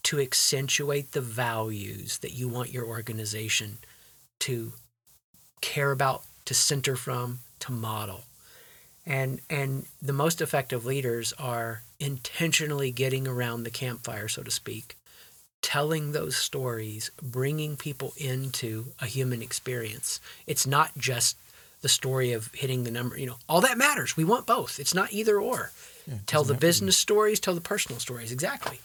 to 0.06 0.20
accentuate 0.20 1.10
the 1.12 1.20
values 1.20 2.18
that 2.18 2.32
you 2.32 2.48
want 2.48 2.72
your 2.72 2.86
organization 2.86 3.78
to 4.38 4.72
care 5.60 5.90
about, 5.90 6.22
to 6.44 6.54
center 6.54 6.94
from, 6.94 7.40
to 7.58 7.72
model. 7.72 8.24
And 9.06 9.40
and 9.48 9.86
the 10.02 10.12
most 10.12 10.40
effective 10.40 10.84
leaders 10.84 11.32
are 11.38 11.82
intentionally 12.00 12.90
getting 12.90 13.28
around 13.28 13.62
the 13.62 13.70
campfire, 13.70 14.28
so 14.28 14.42
to 14.42 14.50
speak, 14.50 14.96
telling 15.62 16.12
those 16.12 16.36
stories, 16.36 17.10
bringing 17.22 17.76
people 17.76 18.12
into 18.16 18.86
a 19.00 19.06
human 19.06 19.42
experience. 19.42 20.20
It's 20.46 20.66
not 20.66 20.90
just 20.98 21.36
the 21.82 21.88
story 21.88 22.32
of 22.32 22.52
hitting 22.52 22.82
the 22.82 22.90
number, 22.90 23.16
you 23.16 23.26
know, 23.26 23.36
all 23.48 23.60
that 23.60 23.78
matters. 23.78 24.16
We 24.16 24.24
want 24.24 24.46
both. 24.46 24.80
It's 24.80 24.94
not 24.94 25.12
either 25.12 25.40
or. 25.40 25.70
Yeah, 26.06 26.14
tell 26.26 26.42
the 26.42 26.54
have 26.54 26.60
to 26.60 26.66
be. 26.66 26.68
business 26.68 26.96
stories, 26.98 27.38
tell 27.38 27.54
the 27.54 27.60
personal 27.60 28.00
stories, 28.00 28.32
exactly. 28.32 28.80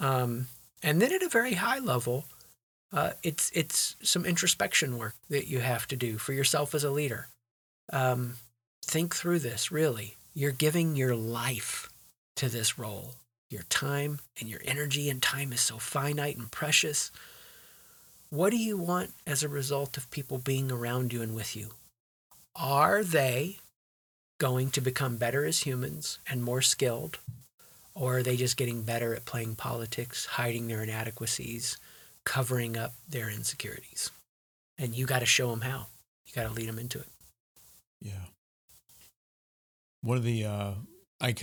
Um, 0.00 0.46
and 0.82 1.00
then 1.02 1.12
at 1.12 1.22
a 1.22 1.28
very 1.28 1.54
high 1.54 1.78
level, 1.78 2.26
uh, 2.92 3.12
it's 3.22 3.50
it's 3.54 3.96
some 4.02 4.24
introspection 4.24 4.98
work 4.98 5.14
that 5.30 5.48
you 5.48 5.60
have 5.60 5.86
to 5.88 5.96
do 5.96 6.18
for 6.18 6.32
yourself 6.32 6.74
as 6.74 6.84
a 6.84 6.90
leader. 6.90 7.28
Um, 7.92 8.34
think 8.84 9.14
through 9.14 9.40
this. 9.40 9.72
Really, 9.72 10.16
you're 10.34 10.52
giving 10.52 10.96
your 10.96 11.14
life 11.14 11.90
to 12.36 12.48
this 12.48 12.78
role. 12.78 13.14
Your 13.50 13.62
time 13.64 14.20
and 14.40 14.48
your 14.48 14.60
energy 14.64 15.10
and 15.10 15.20
time 15.20 15.52
is 15.52 15.60
so 15.60 15.78
finite 15.78 16.36
and 16.36 16.50
precious. 16.50 17.10
What 18.30 18.50
do 18.50 18.56
you 18.56 18.78
want 18.78 19.10
as 19.26 19.42
a 19.42 19.48
result 19.48 19.98
of 19.98 20.10
people 20.10 20.38
being 20.38 20.72
around 20.72 21.12
you 21.12 21.20
and 21.20 21.34
with 21.34 21.54
you? 21.54 21.72
Are 22.56 23.04
they 23.04 23.58
going 24.38 24.70
to 24.70 24.80
become 24.80 25.16
better 25.18 25.44
as 25.44 25.60
humans 25.60 26.18
and 26.26 26.42
more 26.42 26.62
skilled? 26.62 27.18
Or 27.94 28.18
are 28.18 28.22
they 28.22 28.36
just 28.36 28.56
getting 28.56 28.82
better 28.82 29.14
at 29.14 29.26
playing 29.26 29.56
politics, 29.56 30.24
hiding 30.24 30.66
their 30.66 30.82
inadequacies, 30.82 31.76
covering 32.24 32.76
up 32.76 32.94
their 33.06 33.28
insecurities? 33.28 34.10
And 34.78 34.94
you 34.94 35.04
got 35.04 35.18
to 35.18 35.26
show 35.26 35.50
them 35.50 35.60
how. 35.60 35.88
You 36.26 36.32
got 36.34 36.48
to 36.48 36.54
lead 36.54 36.68
them 36.68 36.78
into 36.78 36.98
it. 37.00 37.08
Yeah. 38.00 38.12
One 40.02 40.16
of 40.16 40.24
the 40.24 40.44
uh, 40.44 40.72
I 41.20 41.34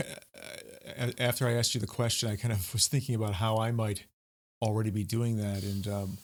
uh, 0.99 1.11
after 1.17 1.47
I 1.47 1.53
asked 1.53 1.73
you 1.73 1.81
the 1.81 1.87
question, 1.87 2.29
I 2.29 2.35
kind 2.35 2.53
of 2.53 2.73
was 2.73 2.87
thinking 2.87 3.15
about 3.15 3.33
how 3.33 3.57
I 3.57 3.71
might 3.71 4.03
already 4.61 4.89
be 4.89 5.03
doing 5.03 5.37
that, 5.37 5.63
and 5.63 5.87
um, 5.87 6.17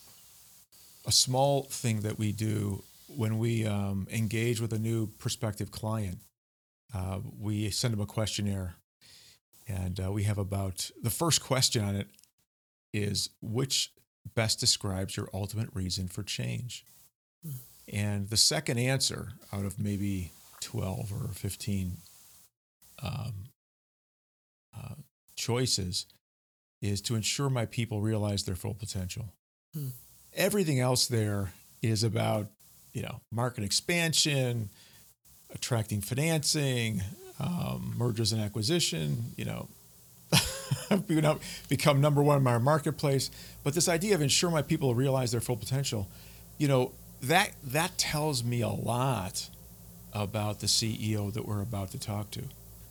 a 1.08 1.12
small 1.12 1.64
thing 1.64 2.02
that 2.02 2.20
we 2.20 2.32
do 2.32 2.84
when 3.16 3.38
we 3.40 3.66
um, 3.66 4.08
engage 4.12 4.60
with 4.60 4.74
a 4.74 4.80
new 4.80 5.08
prospective 5.08 5.72
client, 5.72 6.18
uh, 6.94 7.20
we 7.40 7.70
send 7.70 7.94
them 7.94 8.02
a 8.02 8.06
questionnaire, 8.06 8.76
and 9.68 10.00
uh, 10.00 10.12
we 10.12 10.24
have 10.24 10.38
about 10.38 10.90
the 11.02 11.10
first 11.10 11.42
question 11.42 11.84
on 11.84 11.96
it 11.96 12.08
is 12.94 13.30
which 13.42 13.92
best 14.34 14.60
describes 14.60 15.16
your 15.16 15.30
ultimate 15.34 15.70
reason 15.74 16.08
for 16.08 16.24
change. 16.24 16.86
And 17.92 18.30
the 18.30 18.38
second 18.38 18.80
answer 18.80 19.34
out 19.54 19.66
of 19.66 19.78
maybe 19.78 20.32
12 20.62 21.12
or 21.14 21.28
15 21.34 21.98
um, 23.02 23.50
uh, 24.76 24.96
choices 25.36 26.06
is 26.82 27.02
to 27.02 27.16
ensure 27.16 27.50
my 27.50 27.66
people 27.66 28.02
realize 28.02 28.44
their 28.44 28.56
full 28.56 28.74
potential. 28.74 29.34
Hmm. 29.74 29.90
Everything 30.36 30.80
else 30.80 31.08
there 31.08 31.54
is 31.82 32.04
about, 32.04 32.48
you 32.94 33.02
know, 33.02 33.22
market 33.32 33.64
expansion, 33.64 34.70
attracting 35.54 36.02
financing, 36.02 37.02
um, 37.40 37.94
mergers 37.98 38.32
and 38.32 38.42
acquisition, 38.42 39.32
you 39.38 39.46
know, 39.46 39.68
become 41.70 42.02
number 42.02 42.22
one 42.22 42.42
in 42.42 42.48
our 42.48 42.60
marketplace. 42.60 43.32
But 43.64 43.74
this 43.74 43.88
idea 43.88 44.16
of 44.16 44.22
ensure 44.22 44.52
my 44.52 44.62
people 44.62 44.96
realize 44.96 45.32
their 45.32 45.42
full 45.42 45.58
potential, 45.58 46.08
you 46.58 46.68
know, 46.68 46.92
that 47.22 47.52
that 47.64 47.98
tells 47.98 48.44
me 48.44 48.62
a 48.62 48.70
lot 48.70 49.50
about 50.14 50.60
the 50.60 50.68
CEO 50.68 51.32
that 51.34 51.46
we're 51.46 51.62
about 51.62 51.92
to 51.92 52.00
talk 52.00 52.32
to. 52.32 52.44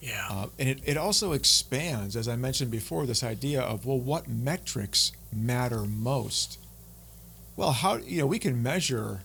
Yeah. 0.04 0.28
Uh, 0.30 0.46
and 0.58 0.68
it, 0.68 0.80
it 0.84 0.96
also 0.98 1.32
expands, 1.32 2.14
as 2.14 2.28
I 2.28 2.36
mentioned 2.36 2.70
before, 2.70 3.06
this 3.06 3.24
idea 3.24 3.62
of, 3.62 3.86
well, 3.86 3.98
what 3.98 4.28
metrics 4.28 5.12
matter 5.32 5.84
most? 5.84 6.58
Well, 7.56 7.72
how, 7.72 7.96
you 7.96 8.18
know, 8.18 8.26
we 8.26 8.38
can 8.38 8.62
measure 8.62 9.22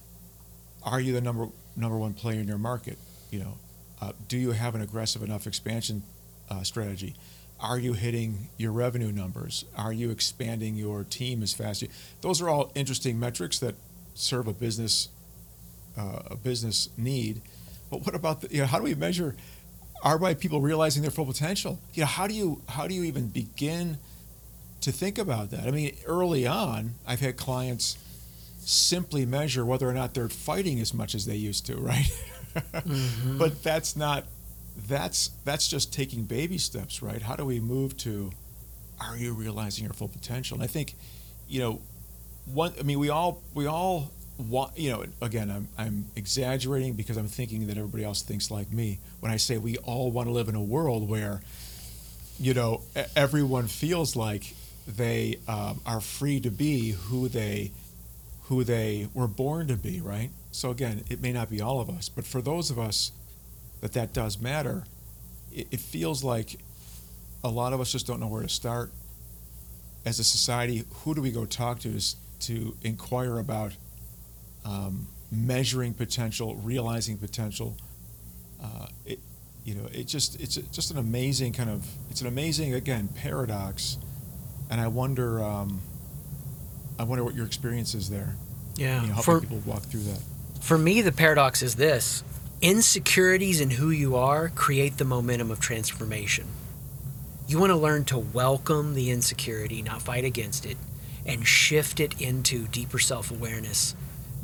are 0.81 1.01
you 1.01 1.11
the 1.11 1.19
number, 1.19 1.49
number 1.75 1.97
one 1.97 2.13
player 2.13 2.39
in 2.39 2.47
your 2.47 2.57
market? 2.57 2.97
You 3.29 3.39
know, 3.39 3.57
uh, 4.01 4.13
do 4.29 4.37
you 4.37 4.51
have 4.51 4.73
an 4.73 4.81
aggressive 4.81 5.21
enough 5.21 5.45
expansion 5.47 6.03
uh, 6.49 6.63
strategy? 6.63 7.13
Are 7.59 7.77
you 7.77 7.91
hitting 7.91 8.47
your 8.55 8.71
revenue 8.71 9.11
numbers? 9.11 9.65
Are 9.75 9.91
you 9.91 10.11
expanding 10.11 10.75
your 10.75 11.03
team 11.03 11.43
as 11.43 11.53
fast? 11.53 11.83
Those 12.21 12.41
are 12.41 12.47
all 12.47 12.71
interesting 12.73 13.19
metrics 13.19 13.59
that 13.59 13.75
serve 14.13 14.47
a 14.47 14.53
business 14.53 15.09
uh, 15.97 16.21
a 16.27 16.35
business 16.37 16.87
need. 16.97 17.41
But 17.89 18.05
what 18.05 18.15
about 18.15 18.41
the, 18.41 18.55
you 18.55 18.61
know 18.61 18.67
how 18.67 18.77
do 18.77 18.85
we 18.85 18.95
measure 18.95 19.35
are 20.01 20.17
my 20.17 20.33
people 20.33 20.61
realizing 20.61 21.01
their 21.01 21.11
full 21.11 21.25
potential? 21.25 21.79
You 21.93 22.01
know 22.01 22.07
how 22.07 22.27
do 22.27 22.33
you 22.33 22.61
how 22.69 22.87
do 22.87 22.93
you 22.93 23.03
even 23.03 23.27
begin 23.27 23.97
to 24.81 24.91
think 24.91 25.17
about 25.17 25.51
that? 25.51 25.67
I 25.67 25.71
mean, 25.71 25.95
early 26.05 26.47
on, 26.47 26.95
I've 27.07 27.19
had 27.19 27.37
clients 27.37 27.97
simply 28.59 29.25
measure 29.25 29.65
whether 29.65 29.89
or 29.89 29.93
not 29.93 30.13
they're 30.13 30.29
fighting 30.29 30.79
as 30.79 30.93
much 30.93 31.15
as 31.15 31.25
they 31.25 31.35
used 31.35 31.65
to, 31.67 31.75
right? 31.77 32.11
Mm-hmm. 32.55 33.37
But 33.37 33.63
that's 33.63 33.95
not 33.95 34.25
that's 34.87 35.31
that's 35.43 35.67
just 35.67 35.93
taking 35.93 36.23
baby 36.23 36.57
steps, 36.57 37.01
right? 37.01 37.21
How 37.21 37.35
do 37.35 37.45
we 37.45 37.59
move 37.59 37.97
to 37.97 38.31
are 38.99 39.17
you 39.17 39.33
realizing 39.33 39.85
your 39.85 39.93
full 39.93 40.09
potential? 40.09 40.55
And 40.55 40.63
I 40.63 40.67
think, 40.67 40.95
you 41.47 41.59
know, 41.59 41.81
one 42.45 42.73
I 42.79 42.83
mean 42.83 42.99
we 42.99 43.09
all 43.09 43.41
we 43.53 43.65
all 43.65 44.11
want 44.39 44.77
you 44.77 44.89
know 44.89 45.03
again 45.21 45.51
I'm 45.51 45.67
I'm 45.77 46.05
exaggerating 46.15 46.93
because 46.93 47.17
I'm 47.17 47.27
thinking 47.27 47.67
that 47.67 47.77
everybody 47.77 48.05
else 48.05 48.21
thinks 48.21 48.49
like 48.49 48.71
me 48.71 48.99
when 49.19 49.31
I 49.31 49.37
say 49.37 49.57
we 49.57 49.77
all 49.77 50.11
want 50.11 50.27
to 50.27 50.31
live 50.31 50.47
in 50.47 50.55
a 50.55 50.63
world 50.63 51.09
where 51.09 51.41
you 52.39 52.53
know 52.53 52.81
everyone 53.15 53.67
feels 53.67 54.15
like 54.15 54.55
they 54.87 55.37
um, 55.47 55.81
are 55.85 56.01
free 56.01 56.39
to 56.39 56.49
be 56.49 56.91
who 56.91 57.27
they 57.27 57.71
who 58.43 58.63
they 58.63 59.07
were 59.13 59.27
born 59.27 59.67
to 59.67 59.75
be, 59.75 60.01
right? 60.01 60.31
So 60.51 60.71
again, 60.71 61.03
it 61.09 61.21
may 61.21 61.31
not 61.31 61.51
be 61.51 61.61
all 61.61 61.79
of 61.79 61.89
us, 61.89 62.09
but 62.09 62.25
for 62.25 62.41
those 62.41 62.71
of 62.71 62.79
us 62.79 63.11
that 63.81 63.93
that 63.93 64.11
does 64.11 64.39
matter, 64.39 64.85
it, 65.53 65.67
it 65.69 65.79
feels 65.79 66.23
like 66.23 66.57
a 67.43 67.49
lot 67.49 67.73
of 67.73 67.79
us 67.79 67.91
just 67.91 68.07
don't 68.07 68.19
know 68.19 68.27
where 68.27 68.41
to 68.41 68.49
start. 68.49 68.91
As 70.03 70.17
a 70.17 70.23
society, 70.23 70.85
who 71.03 71.13
do 71.13 71.21
we 71.21 71.29
go 71.31 71.45
talk 71.45 71.79
to 71.81 71.99
to, 71.99 72.15
to 72.39 72.75
inquire 72.81 73.37
about 73.37 73.73
um, 74.69 75.07
measuring 75.31 75.93
potential, 75.93 76.55
realizing 76.55 77.17
potential? 77.17 77.75
Uh, 78.61 78.87
it, 79.05 79.19
you 79.65 79.75
know, 79.75 79.87
it 79.91 80.05
just 80.07 80.39
it's 80.39 80.55
just 80.55 80.91
an 80.91 80.97
amazing 80.97 81.53
kind 81.53 81.69
of 81.69 81.85
it's 82.09 82.21
an 82.21 82.27
amazing 82.27 82.73
again 82.73 83.07
paradox, 83.07 83.97
and 84.69 84.79
I 84.79 84.87
wonder 84.87 85.43
um, 85.43 85.81
I 86.99 87.03
wonder 87.03 87.23
what 87.23 87.35
your 87.35 87.45
experience 87.45 87.93
is 87.95 88.09
there. 88.09 88.35
Yeah. 88.75 89.01
You 89.01 89.09
know, 89.09 89.15
For, 89.15 89.41
people 89.41 89.61
walk 89.65 89.83
through 89.83 90.03
that. 90.03 90.21
for 90.61 90.77
me, 90.77 91.01
the 91.01 91.11
paradox 91.11 91.61
is 91.61 91.75
this 91.75 92.23
insecurities 92.61 93.61
in 93.61 93.69
who 93.71 93.89
you 93.89 94.15
are 94.17 94.49
create 94.49 94.97
the 94.97 95.05
momentum 95.05 95.49
of 95.51 95.59
transformation. 95.59 96.45
You 97.47 97.57
want 97.59 97.71
to 97.71 97.75
learn 97.77 98.03
to 98.05 98.19
welcome 98.19 98.93
the 98.93 99.09
insecurity, 99.11 99.81
not 99.81 100.01
fight 100.01 100.23
against 100.25 100.65
it, 100.65 100.77
and 101.25 101.47
shift 101.47 101.99
it 101.99 102.19
into 102.21 102.67
deeper 102.67 102.99
self 102.99 103.31
awareness. 103.31 103.95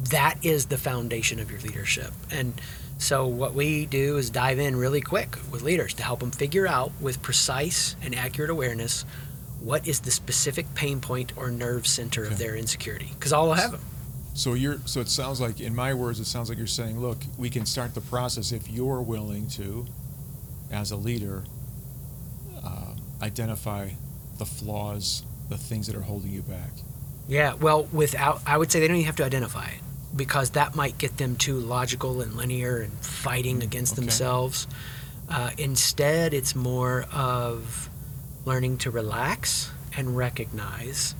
That 0.09 0.43
is 0.45 0.65
the 0.65 0.77
foundation 0.77 1.39
of 1.39 1.49
your 1.49 1.59
leadership. 1.61 2.11
And 2.31 2.59
so, 2.97 3.27
what 3.27 3.53
we 3.53 3.85
do 3.85 4.17
is 4.17 4.29
dive 4.29 4.59
in 4.59 4.75
really 4.75 5.01
quick 5.01 5.37
with 5.51 5.61
leaders 5.61 5.93
to 5.95 6.03
help 6.03 6.21
them 6.21 6.31
figure 6.31 6.67
out 6.67 6.91
with 7.01 7.21
precise 7.21 7.95
and 8.01 8.15
accurate 8.15 8.49
awareness 8.49 9.05
what 9.59 9.87
is 9.87 10.01
the 10.01 10.11
specific 10.11 10.73
pain 10.75 11.01
point 11.01 11.33
or 11.35 11.49
nerve 11.49 11.87
center 11.87 12.23
of 12.23 12.37
their 12.37 12.55
insecurity. 12.55 13.09
Because 13.17 13.33
all 13.33 13.47
will 13.47 13.55
have 13.55 13.71
them. 13.71 13.81
So 14.33 14.53
you're 14.53 14.79
so 14.85 14.99
it 14.99 15.07
sounds 15.07 15.41
like 15.41 15.59
in 15.59 15.73
my 15.73 15.93
words 15.93 16.19
it 16.19 16.25
sounds 16.25 16.49
like 16.49 16.57
you're 16.57 16.67
saying, 16.67 16.99
look, 16.99 17.17
we 17.37 17.49
can 17.49 17.65
start 17.65 17.95
the 17.95 18.01
process 18.01 18.51
if 18.51 18.69
you're 18.69 19.01
willing 19.01 19.47
to, 19.49 19.85
as 20.71 20.91
a 20.91 20.95
leader, 20.95 21.43
uh, 22.63 22.93
identify 23.21 23.89
the 24.37 24.45
flaws, 24.45 25.23
the 25.49 25.57
things 25.57 25.87
that 25.87 25.95
are 25.95 26.01
holding 26.01 26.31
you 26.31 26.41
back. 26.41 26.71
Yeah, 27.27 27.53
well, 27.53 27.85
without, 27.85 28.41
I 28.45 28.57
would 28.57 28.71
say 28.71 28.79
they 28.79 28.87
don't 28.87 28.97
even 28.97 29.05
have 29.07 29.15
to 29.15 29.25
identify 29.25 29.65
it 29.67 29.81
because 30.15 30.51
that 30.51 30.75
might 30.75 30.97
get 30.97 31.17
them 31.17 31.35
too 31.35 31.57
logical 31.59 32.21
and 32.21 32.35
linear 32.35 32.77
and 32.81 32.93
fighting 32.99 33.61
against 33.61 33.93
okay. 33.93 34.01
themselves. 34.01 34.67
Uh, 35.29 35.51
instead, 35.57 36.33
it's 36.33 36.55
more 36.55 37.05
of 37.13 37.89
learning 38.45 38.77
to 38.77 38.91
relax 38.91 39.71
and 39.97 40.15
recognize 40.15 41.15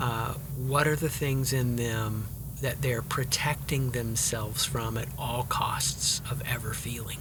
uh, 0.00 0.34
what 0.56 0.86
are 0.86 0.96
the 0.96 1.08
things 1.08 1.52
in 1.52 1.76
them 1.76 2.26
that 2.62 2.80
they're 2.80 3.02
protecting 3.02 3.90
themselves 3.90 4.64
from 4.64 4.96
at 4.96 5.08
all 5.18 5.44
costs 5.44 6.22
of 6.30 6.42
ever 6.46 6.72
feeling. 6.72 7.18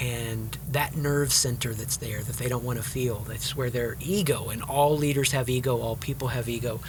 And 0.00 0.56
that 0.70 0.96
nerve 0.96 1.32
center 1.32 1.74
that's 1.74 1.98
there 1.98 2.22
that 2.22 2.36
they 2.36 2.48
don't 2.48 2.64
want 2.64 2.78
to 2.78 2.84
feel, 2.84 3.20
that's 3.20 3.54
where 3.54 3.70
their 3.70 3.96
ego, 4.00 4.48
and 4.48 4.62
all 4.62 4.96
leaders 4.96 5.32
have 5.32 5.48
ego, 5.48 5.78
all 5.78 5.96
people 5.96 6.28
have 6.28 6.48
ego. 6.48 6.80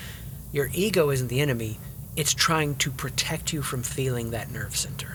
Your 0.51 0.69
ego 0.73 1.09
isn't 1.09 1.27
the 1.27 1.41
enemy, 1.41 1.77
it's 2.15 2.33
trying 2.33 2.75
to 2.75 2.91
protect 2.91 3.53
you 3.53 3.61
from 3.61 3.83
feeling 3.83 4.31
that 4.31 4.51
nerve 4.51 4.75
center. 4.75 5.13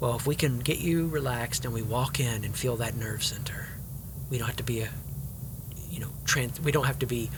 Well, 0.00 0.16
if 0.16 0.26
we 0.26 0.34
can 0.34 0.58
get 0.60 0.78
you 0.78 1.08
relaxed 1.08 1.64
and 1.64 1.72
we 1.72 1.82
walk 1.82 2.20
in 2.20 2.44
and 2.44 2.54
feel 2.54 2.76
that 2.76 2.94
nerve 2.96 3.22
center, 3.22 3.68
we 4.30 4.38
don't 4.38 4.46
have 4.46 4.56
to 4.56 4.62
be 4.62 4.80
a, 4.80 4.88
you 5.90 6.00
know, 6.00 6.10
trans. 6.24 6.60
We 6.60 6.72
don't 6.72 6.86
have 6.86 6.98
to 7.00 7.06
be 7.06 7.30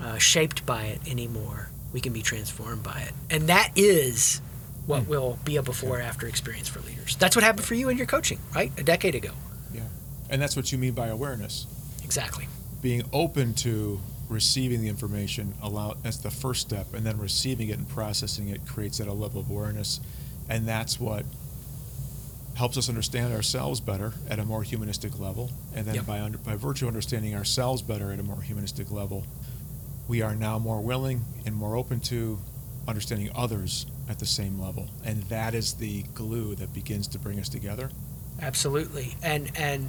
uh, 0.00 0.18
shaped 0.18 0.66
by 0.66 0.84
it 0.84 1.00
anymore. 1.08 1.70
We 1.92 2.00
can 2.00 2.12
be 2.12 2.22
transformed 2.22 2.82
by 2.82 3.00
it, 3.00 3.12
and 3.30 3.48
that 3.48 3.70
is 3.76 4.40
what 4.86 5.06
will 5.06 5.38
be 5.44 5.56
a 5.56 5.62
before-after 5.62 6.26
experience 6.26 6.68
for 6.68 6.80
leaders. 6.80 7.16
That's 7.16 7.36
what 7.36 7.42
happened 7.42 7.64
for 7.64 7.74
you 7.74 7.88
in 7.88 7.96
your 7.96 8.06
coaching, 8.06 8.38
right? 8.54 8.70
A 8.78 8.82
decade 8.82 9.14
ago. 9.14 9.30
Yeah. 9.72 9.82
And 10.28 10.42
that's 10.42 10.56
what 10.56 10.72
you 10.72 10.78
mean 10.78 10.92
by 10.92 11.06
awareness. 11.06 11.66
Exactly. 12.02 12.48
Being 12.82 13.02
open 13.12 13.54
to 13.54 14.00
receiving 14.28 14.80
the 14.80 14.88
information 14.88 15.54
allow 15.62 15.94
that's 16.02 16.16
the 16.18 16.30
first 16.30 16.60
step 16.62 16.94
and 16.94 17.04
then 17.04 17.18
receiving 17.18 17.68
it 17.68 17.78
and 17.78 17.88
processing 17.88 18.48
it 18.48 18.66
creates 18.66 18.98
that 18.98 19.06
a 19.06 19.12
level 19.12 19.40
of 19.40 19.50
awareness 19.50 20.00
and 20.48 20.66
that's 20.66 20.98
what 20.98 21.24
helps 22.56 22.78
us 22.78 22.88
understand 22.88 23.32
ourselves 23.34 23.80
better 23.80 24.12
at 24.30 24.38
a 24.38 24.44
more 24.44 24.62
humanistic 24.62 25.18
level 25.18 25.50
and 25.74 25.84
then 25.86 25.96
Yep. 25.96 26.06
by 26.06 26.20
under, 26.20 26.38
by 26.38 26.54
virtue 26.54 26.86
of 26.86 26.88
understanding 26.88 27.34
ourselves 27.34 27.82
better 27.82 28.12
at 28.12 28.18
a 28.20 28.22
more 28.22 28.40
humanistic 28.40 28.90
level 28.90 29.24
we 30.08 30.22
are 30.22 30.34
now 30.34 30.58
more 30.58 30.80
willing 30.80 31.22
and 31.44 31.54
more 31.54 31.76
open 31.76 32.00
to 32.00 32.38
understanding 32.86 33.30
others 33.34 33.86
at 34.08 34.18
the 34.18 34.26
same 34.26 34.60
level 34.60 34.88
and 35.04 35.22
that 35.24 35.54
is 35.54 35.74
the 35.74 36.02
glue 36.14 36.54
that 36.54 36.72
begins 36.72 37.06
to 37.08 37.18
bring 37.18 37.38
us 37.40 37.48
together 37.48 37.90
Absolutely. 38.40 39.14
And 39.22 39.50
and 39.54 39.88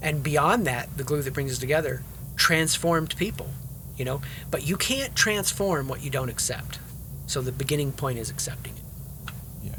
and 0.00 0.22
beyond 0.22 0.66
that, 0.66 0.96
the 0.96 1.02
glue 1.02 1.22
that 1.22 1.34
brings 1.34 1.50
us 1.52 1.58
together, 1.58 2.02
transformed 2.36 3.16
people, 3.16 3.48
you 3.96 4.04
know. 4.04 4.20
But 4.50 4.66
you 4.66 4.76
can't 4.76 5.14
transform 5.14 5.88
what 5.88 6.02
you 6.02 6.10
don't 6.10 6.28
accept. 6.28 6.78
So 7.26 7.40
the 7.40 7.52
beginning 7.52 7.92
point 7.92 8.18
is 8.18 8.30
accepting 8.30 8.74
it. 8.76 9.32
Yeah, 9.62 9.72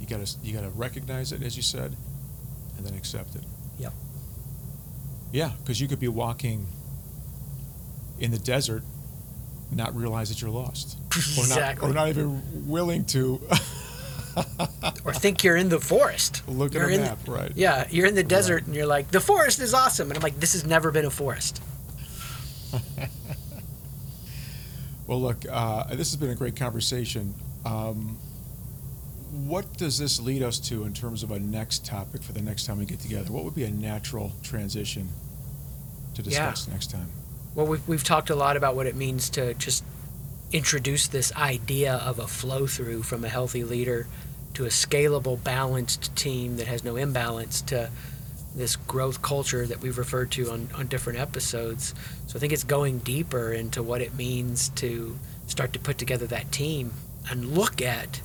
you 0.00 0.06
gotta 0.06 0.30
you 0.42 0.54
gotta 0.54 0.70
recognize 0.70 1.32
it 1.32 1.42
as 1.42 1.56
you 1.56 1.62
said, 1.62 1.94
and 2.76 2.86
then 2.86 2.94
accept 2.94 3.34
it. 3.36 3.42
Yep. 3.78 3.92
Yeah, 5.32 5.52
because 5.62 5.80
you 5.80 5.88
could 5.88 6.00
be 6.00 6.08
walking 6.08 6.66
in 8.18 8.30
the 8.30 8.38
desert, 8.38 8.82
not 9.70 9.94
realize 9.94 10.28
that 10.30 10.40
you're 10.42 10.50
lost, 10.50 10.96
or 11.12 11.18
Exactly. 11.18 11.88
not, 11.88 11.92
or 11.92 11.94
not 11.94 12.08
even 12.08 12.66
willing 12.68 13.04
to 13.06 13.40
Or 15.04 15.12
think 15.12 15.42
you're 15.44 15.56
in 15.56 15.68
the 15.68 15.80
forest. 15.80 16.42
look 16.48 16.72
You're 16.74 16.84
at 16.84 16.90
a 16.90 16.94
in 16.94 17.00
the- 17.00 17.06
map. 17.08 17.18
right. 17.28 17.52
Yeah, 17.54 17.86
you're 17.90 18.06
in 18.06 18.14
the 18.14 18.22
desert 18.22 18.66
and 18.66 18.74
you're 18.74 18.86
like, 18.86 19.10
the 19.10 19.20
forest 19.20 19.58
is 19.60 19.74
awesome. 19.74 20.08
And 20.08 20.16
I'm 20.16 20.22
like, 20.22 20.38
this 20.38 20.52
has 20.52 20.64
never 20.64 20.90
been 20.90 21.04
a 21.04 21.10
forest. 21.10 21.60
Well, 25.10 25.20
look, 25.20 25.44
uh, 25.50 25.92
this 25.96 26.12
has 26.12 26.14
been 26.14 26.30
a 26.30 26.36
great 26.36 26.54
conversation. 26.54 27.34
Um, 27.64 28.16
what 29.32 29.76
does 29.76 29.98
this 29.98 30.20
lead 30.20 30.40
us 30.40 30.60
to 30.68 30.84
in 30.84 30.92
terms 30.92 31.24
of 31.24 31.32
a 31.32 31.40
next 31.40 31.84
topic 31.84 32.22
for 32.22 32.32
the 32.32 32.40
next 32.40 32.64
time 32.64 32.78
we 32.78 32.84
get 32.84 33.00
together? 33.00 33.32
What 33.32 33.42
would 33.42 33.56
be 33.56 33.64
a 33.64 33.72
natural 33.72 34.30
transition 34.44 35.08
to 36.14 36.22
discuss 36.22 36.68
next 36.68 36.92
time? 36.92 37.08
Well, 37.56 37.66
we've, 37.66 37.88
we've 37.88 38.04
talked 38.04 38.30
a 38.30 38.36
lot 38.36 38.56
about 38.56 38.76
what 38.76 38.86
it 38.86 38.94
means 38.94 39.28
to 39.30 39.54
just 39.54 39.82
introduce 40.52 41.08
this 41.08 41.34
idea 41.34 41.94
of 41.94 42.20
a 42.20 42.28
flow 42.28 42.68
through 42.68 43.02
from 43.02 43.24
a 43.24 43.28
healthy 43.28 43.64
leader 43.64 44.06
to 44.54 44.64
a 44.64 44.68
scalable, 44.68 45.42
balanced 45.42 46.14
team 46.14 46.56
that 46.58 46.68
has 46.68 46.84
no 46.84 46.94
imbalance 46.94 47.62
to 47.62 47.90
this 48.54 48.76
growth 48.76 49.22
culture 49.22 49.66
that 49.66 49.80
we've 49.80 49.98
referred 49.98 50.30
to 50.32 50.50
on, 50.50 50.68
on 50.74 50.86
different 50.88 51.18
episodes. 51.18 51.94
So 52.26 52.36
I 52.36 52.40
think 52.40 52.52
it's 52.52 52.64
going 52.64 52.98
deeper 52.98 53.52
into 53.52 53.82
what 53.82 54.00
it 54.00 54.14
means 54.14 54.70
to 54.70 55.18
start 55.46 55.72
to 55.72 55.78
put 55.78 55.98
together 55.98 56.26
that 56.28 56.50
team 56.52 56.92
and 57.30 57.56
look 57.56 57.80
at 57.80 58.20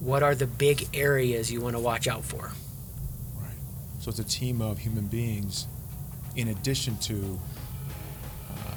what 0.00 0.22
are 0.22 0.34
the 0.34 0.46
big 0.46 0.88
areas 0.94 1.50
you 1.50 1.60
want 1.60 1.76
to 1.76 1.80
watch 1.80 2.08
out 2.08 2.24
for. 2.24 2.52
Right. 3.40 3.54
So 4.00 4.10
it's 4.10 4.18
a 4.18 4.24
team 4.24 4.60
of 4.60 4.78
human 4.78 5.06
beings, 5.06 5.68
in 6.36 6.48
addition 6.48 6.98
to 6.98 7.38
uh, 8.50 8.74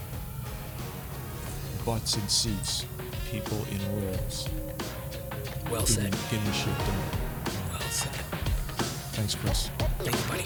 butts 1.86 2.16
and 2.16 2.30
seats, 2.30 2.86
people 3.32 3.58
in 3.72 4.06
roles. 4.06 4.48
Well 5.72 5.82
getting, 5.82 6.12
said. 6.12 6.16
getting 6.30 6.52
shit 6.54 6.78
done. 6.78 7.04
Well 7.72 7.82
said. 7.90 8.12
Thanks, 9.14 9.36
Chris. 9.36 9.70
Thank 10.06 10.22
you, 10.22 10.28
buddy. 10.30 10.44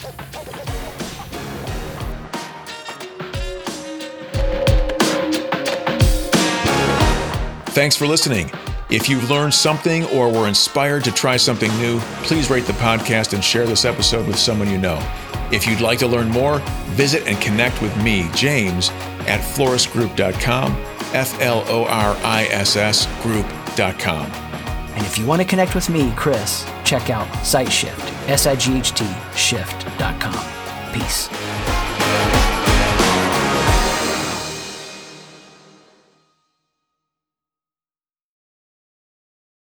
Thanks 7.72 7.96
for 7.96 8.08
listening. 8.08 8.52
If 8.90 9.08
you've 9.08 9.30
learned 9.30 9.54
something 9.54 10.06
or 10.06 10.32
were 10.32 10.48
inspired 10.48 11.04
to 11.04 11.12
try 11.12 11.38
something 11.38 11.72
new, 11.78 12.00
please 12.24 12.50
rate 12.50 12.66
the 12.66 12.74
podcast 12.74 13.34
and 13.34 13.44
share 13.44 13.68
this 13.68 13.86
episode 13.86 14.26
with 14.28 14.40
someone 14.40 14.70
you 14.70 14.78
know. 14.78 14.98
If 15.52 15.68
you'd 15.68 15.82
like 15.82 16.00
to 16.00 16.08
learn 16.08 16.30
more, 16.30 16.60
visit 16.92 17.28
and 17.28 17.40
connect 17.40 17.82
with 17.82 17.96
me, 17.98 18.30
James, 18.34 18.90
at 19.28 19.42
florissgroup.com, 19.42 20.72
F 21.14 21.40
L 21.42 21.64
O 21.68 21.86
R 21.86 22.18
I 22.24 22.48
S 22.52 22.76
S 22.76 23.08
group.com. 23.22 24.49
And 25.00 25.08
if 25.08 25.18
you 25.18 25.26
want 25.26 25.42
to 25.42 25.48
connect 25.48 25.76
with 25.76 25.90
me, 25.90 26.12
Chris, 26.18 26.70
check 26.84 27.10
out 27.10 27.26
SightShift, 27.38 28.28
S 28.28 28.46
I 28.46 28.58
G 28.58 28.78
H 28.78 28.92
T 28.92 29.08
shift.com. 29.34 30.46
Peace. 30.94 31.30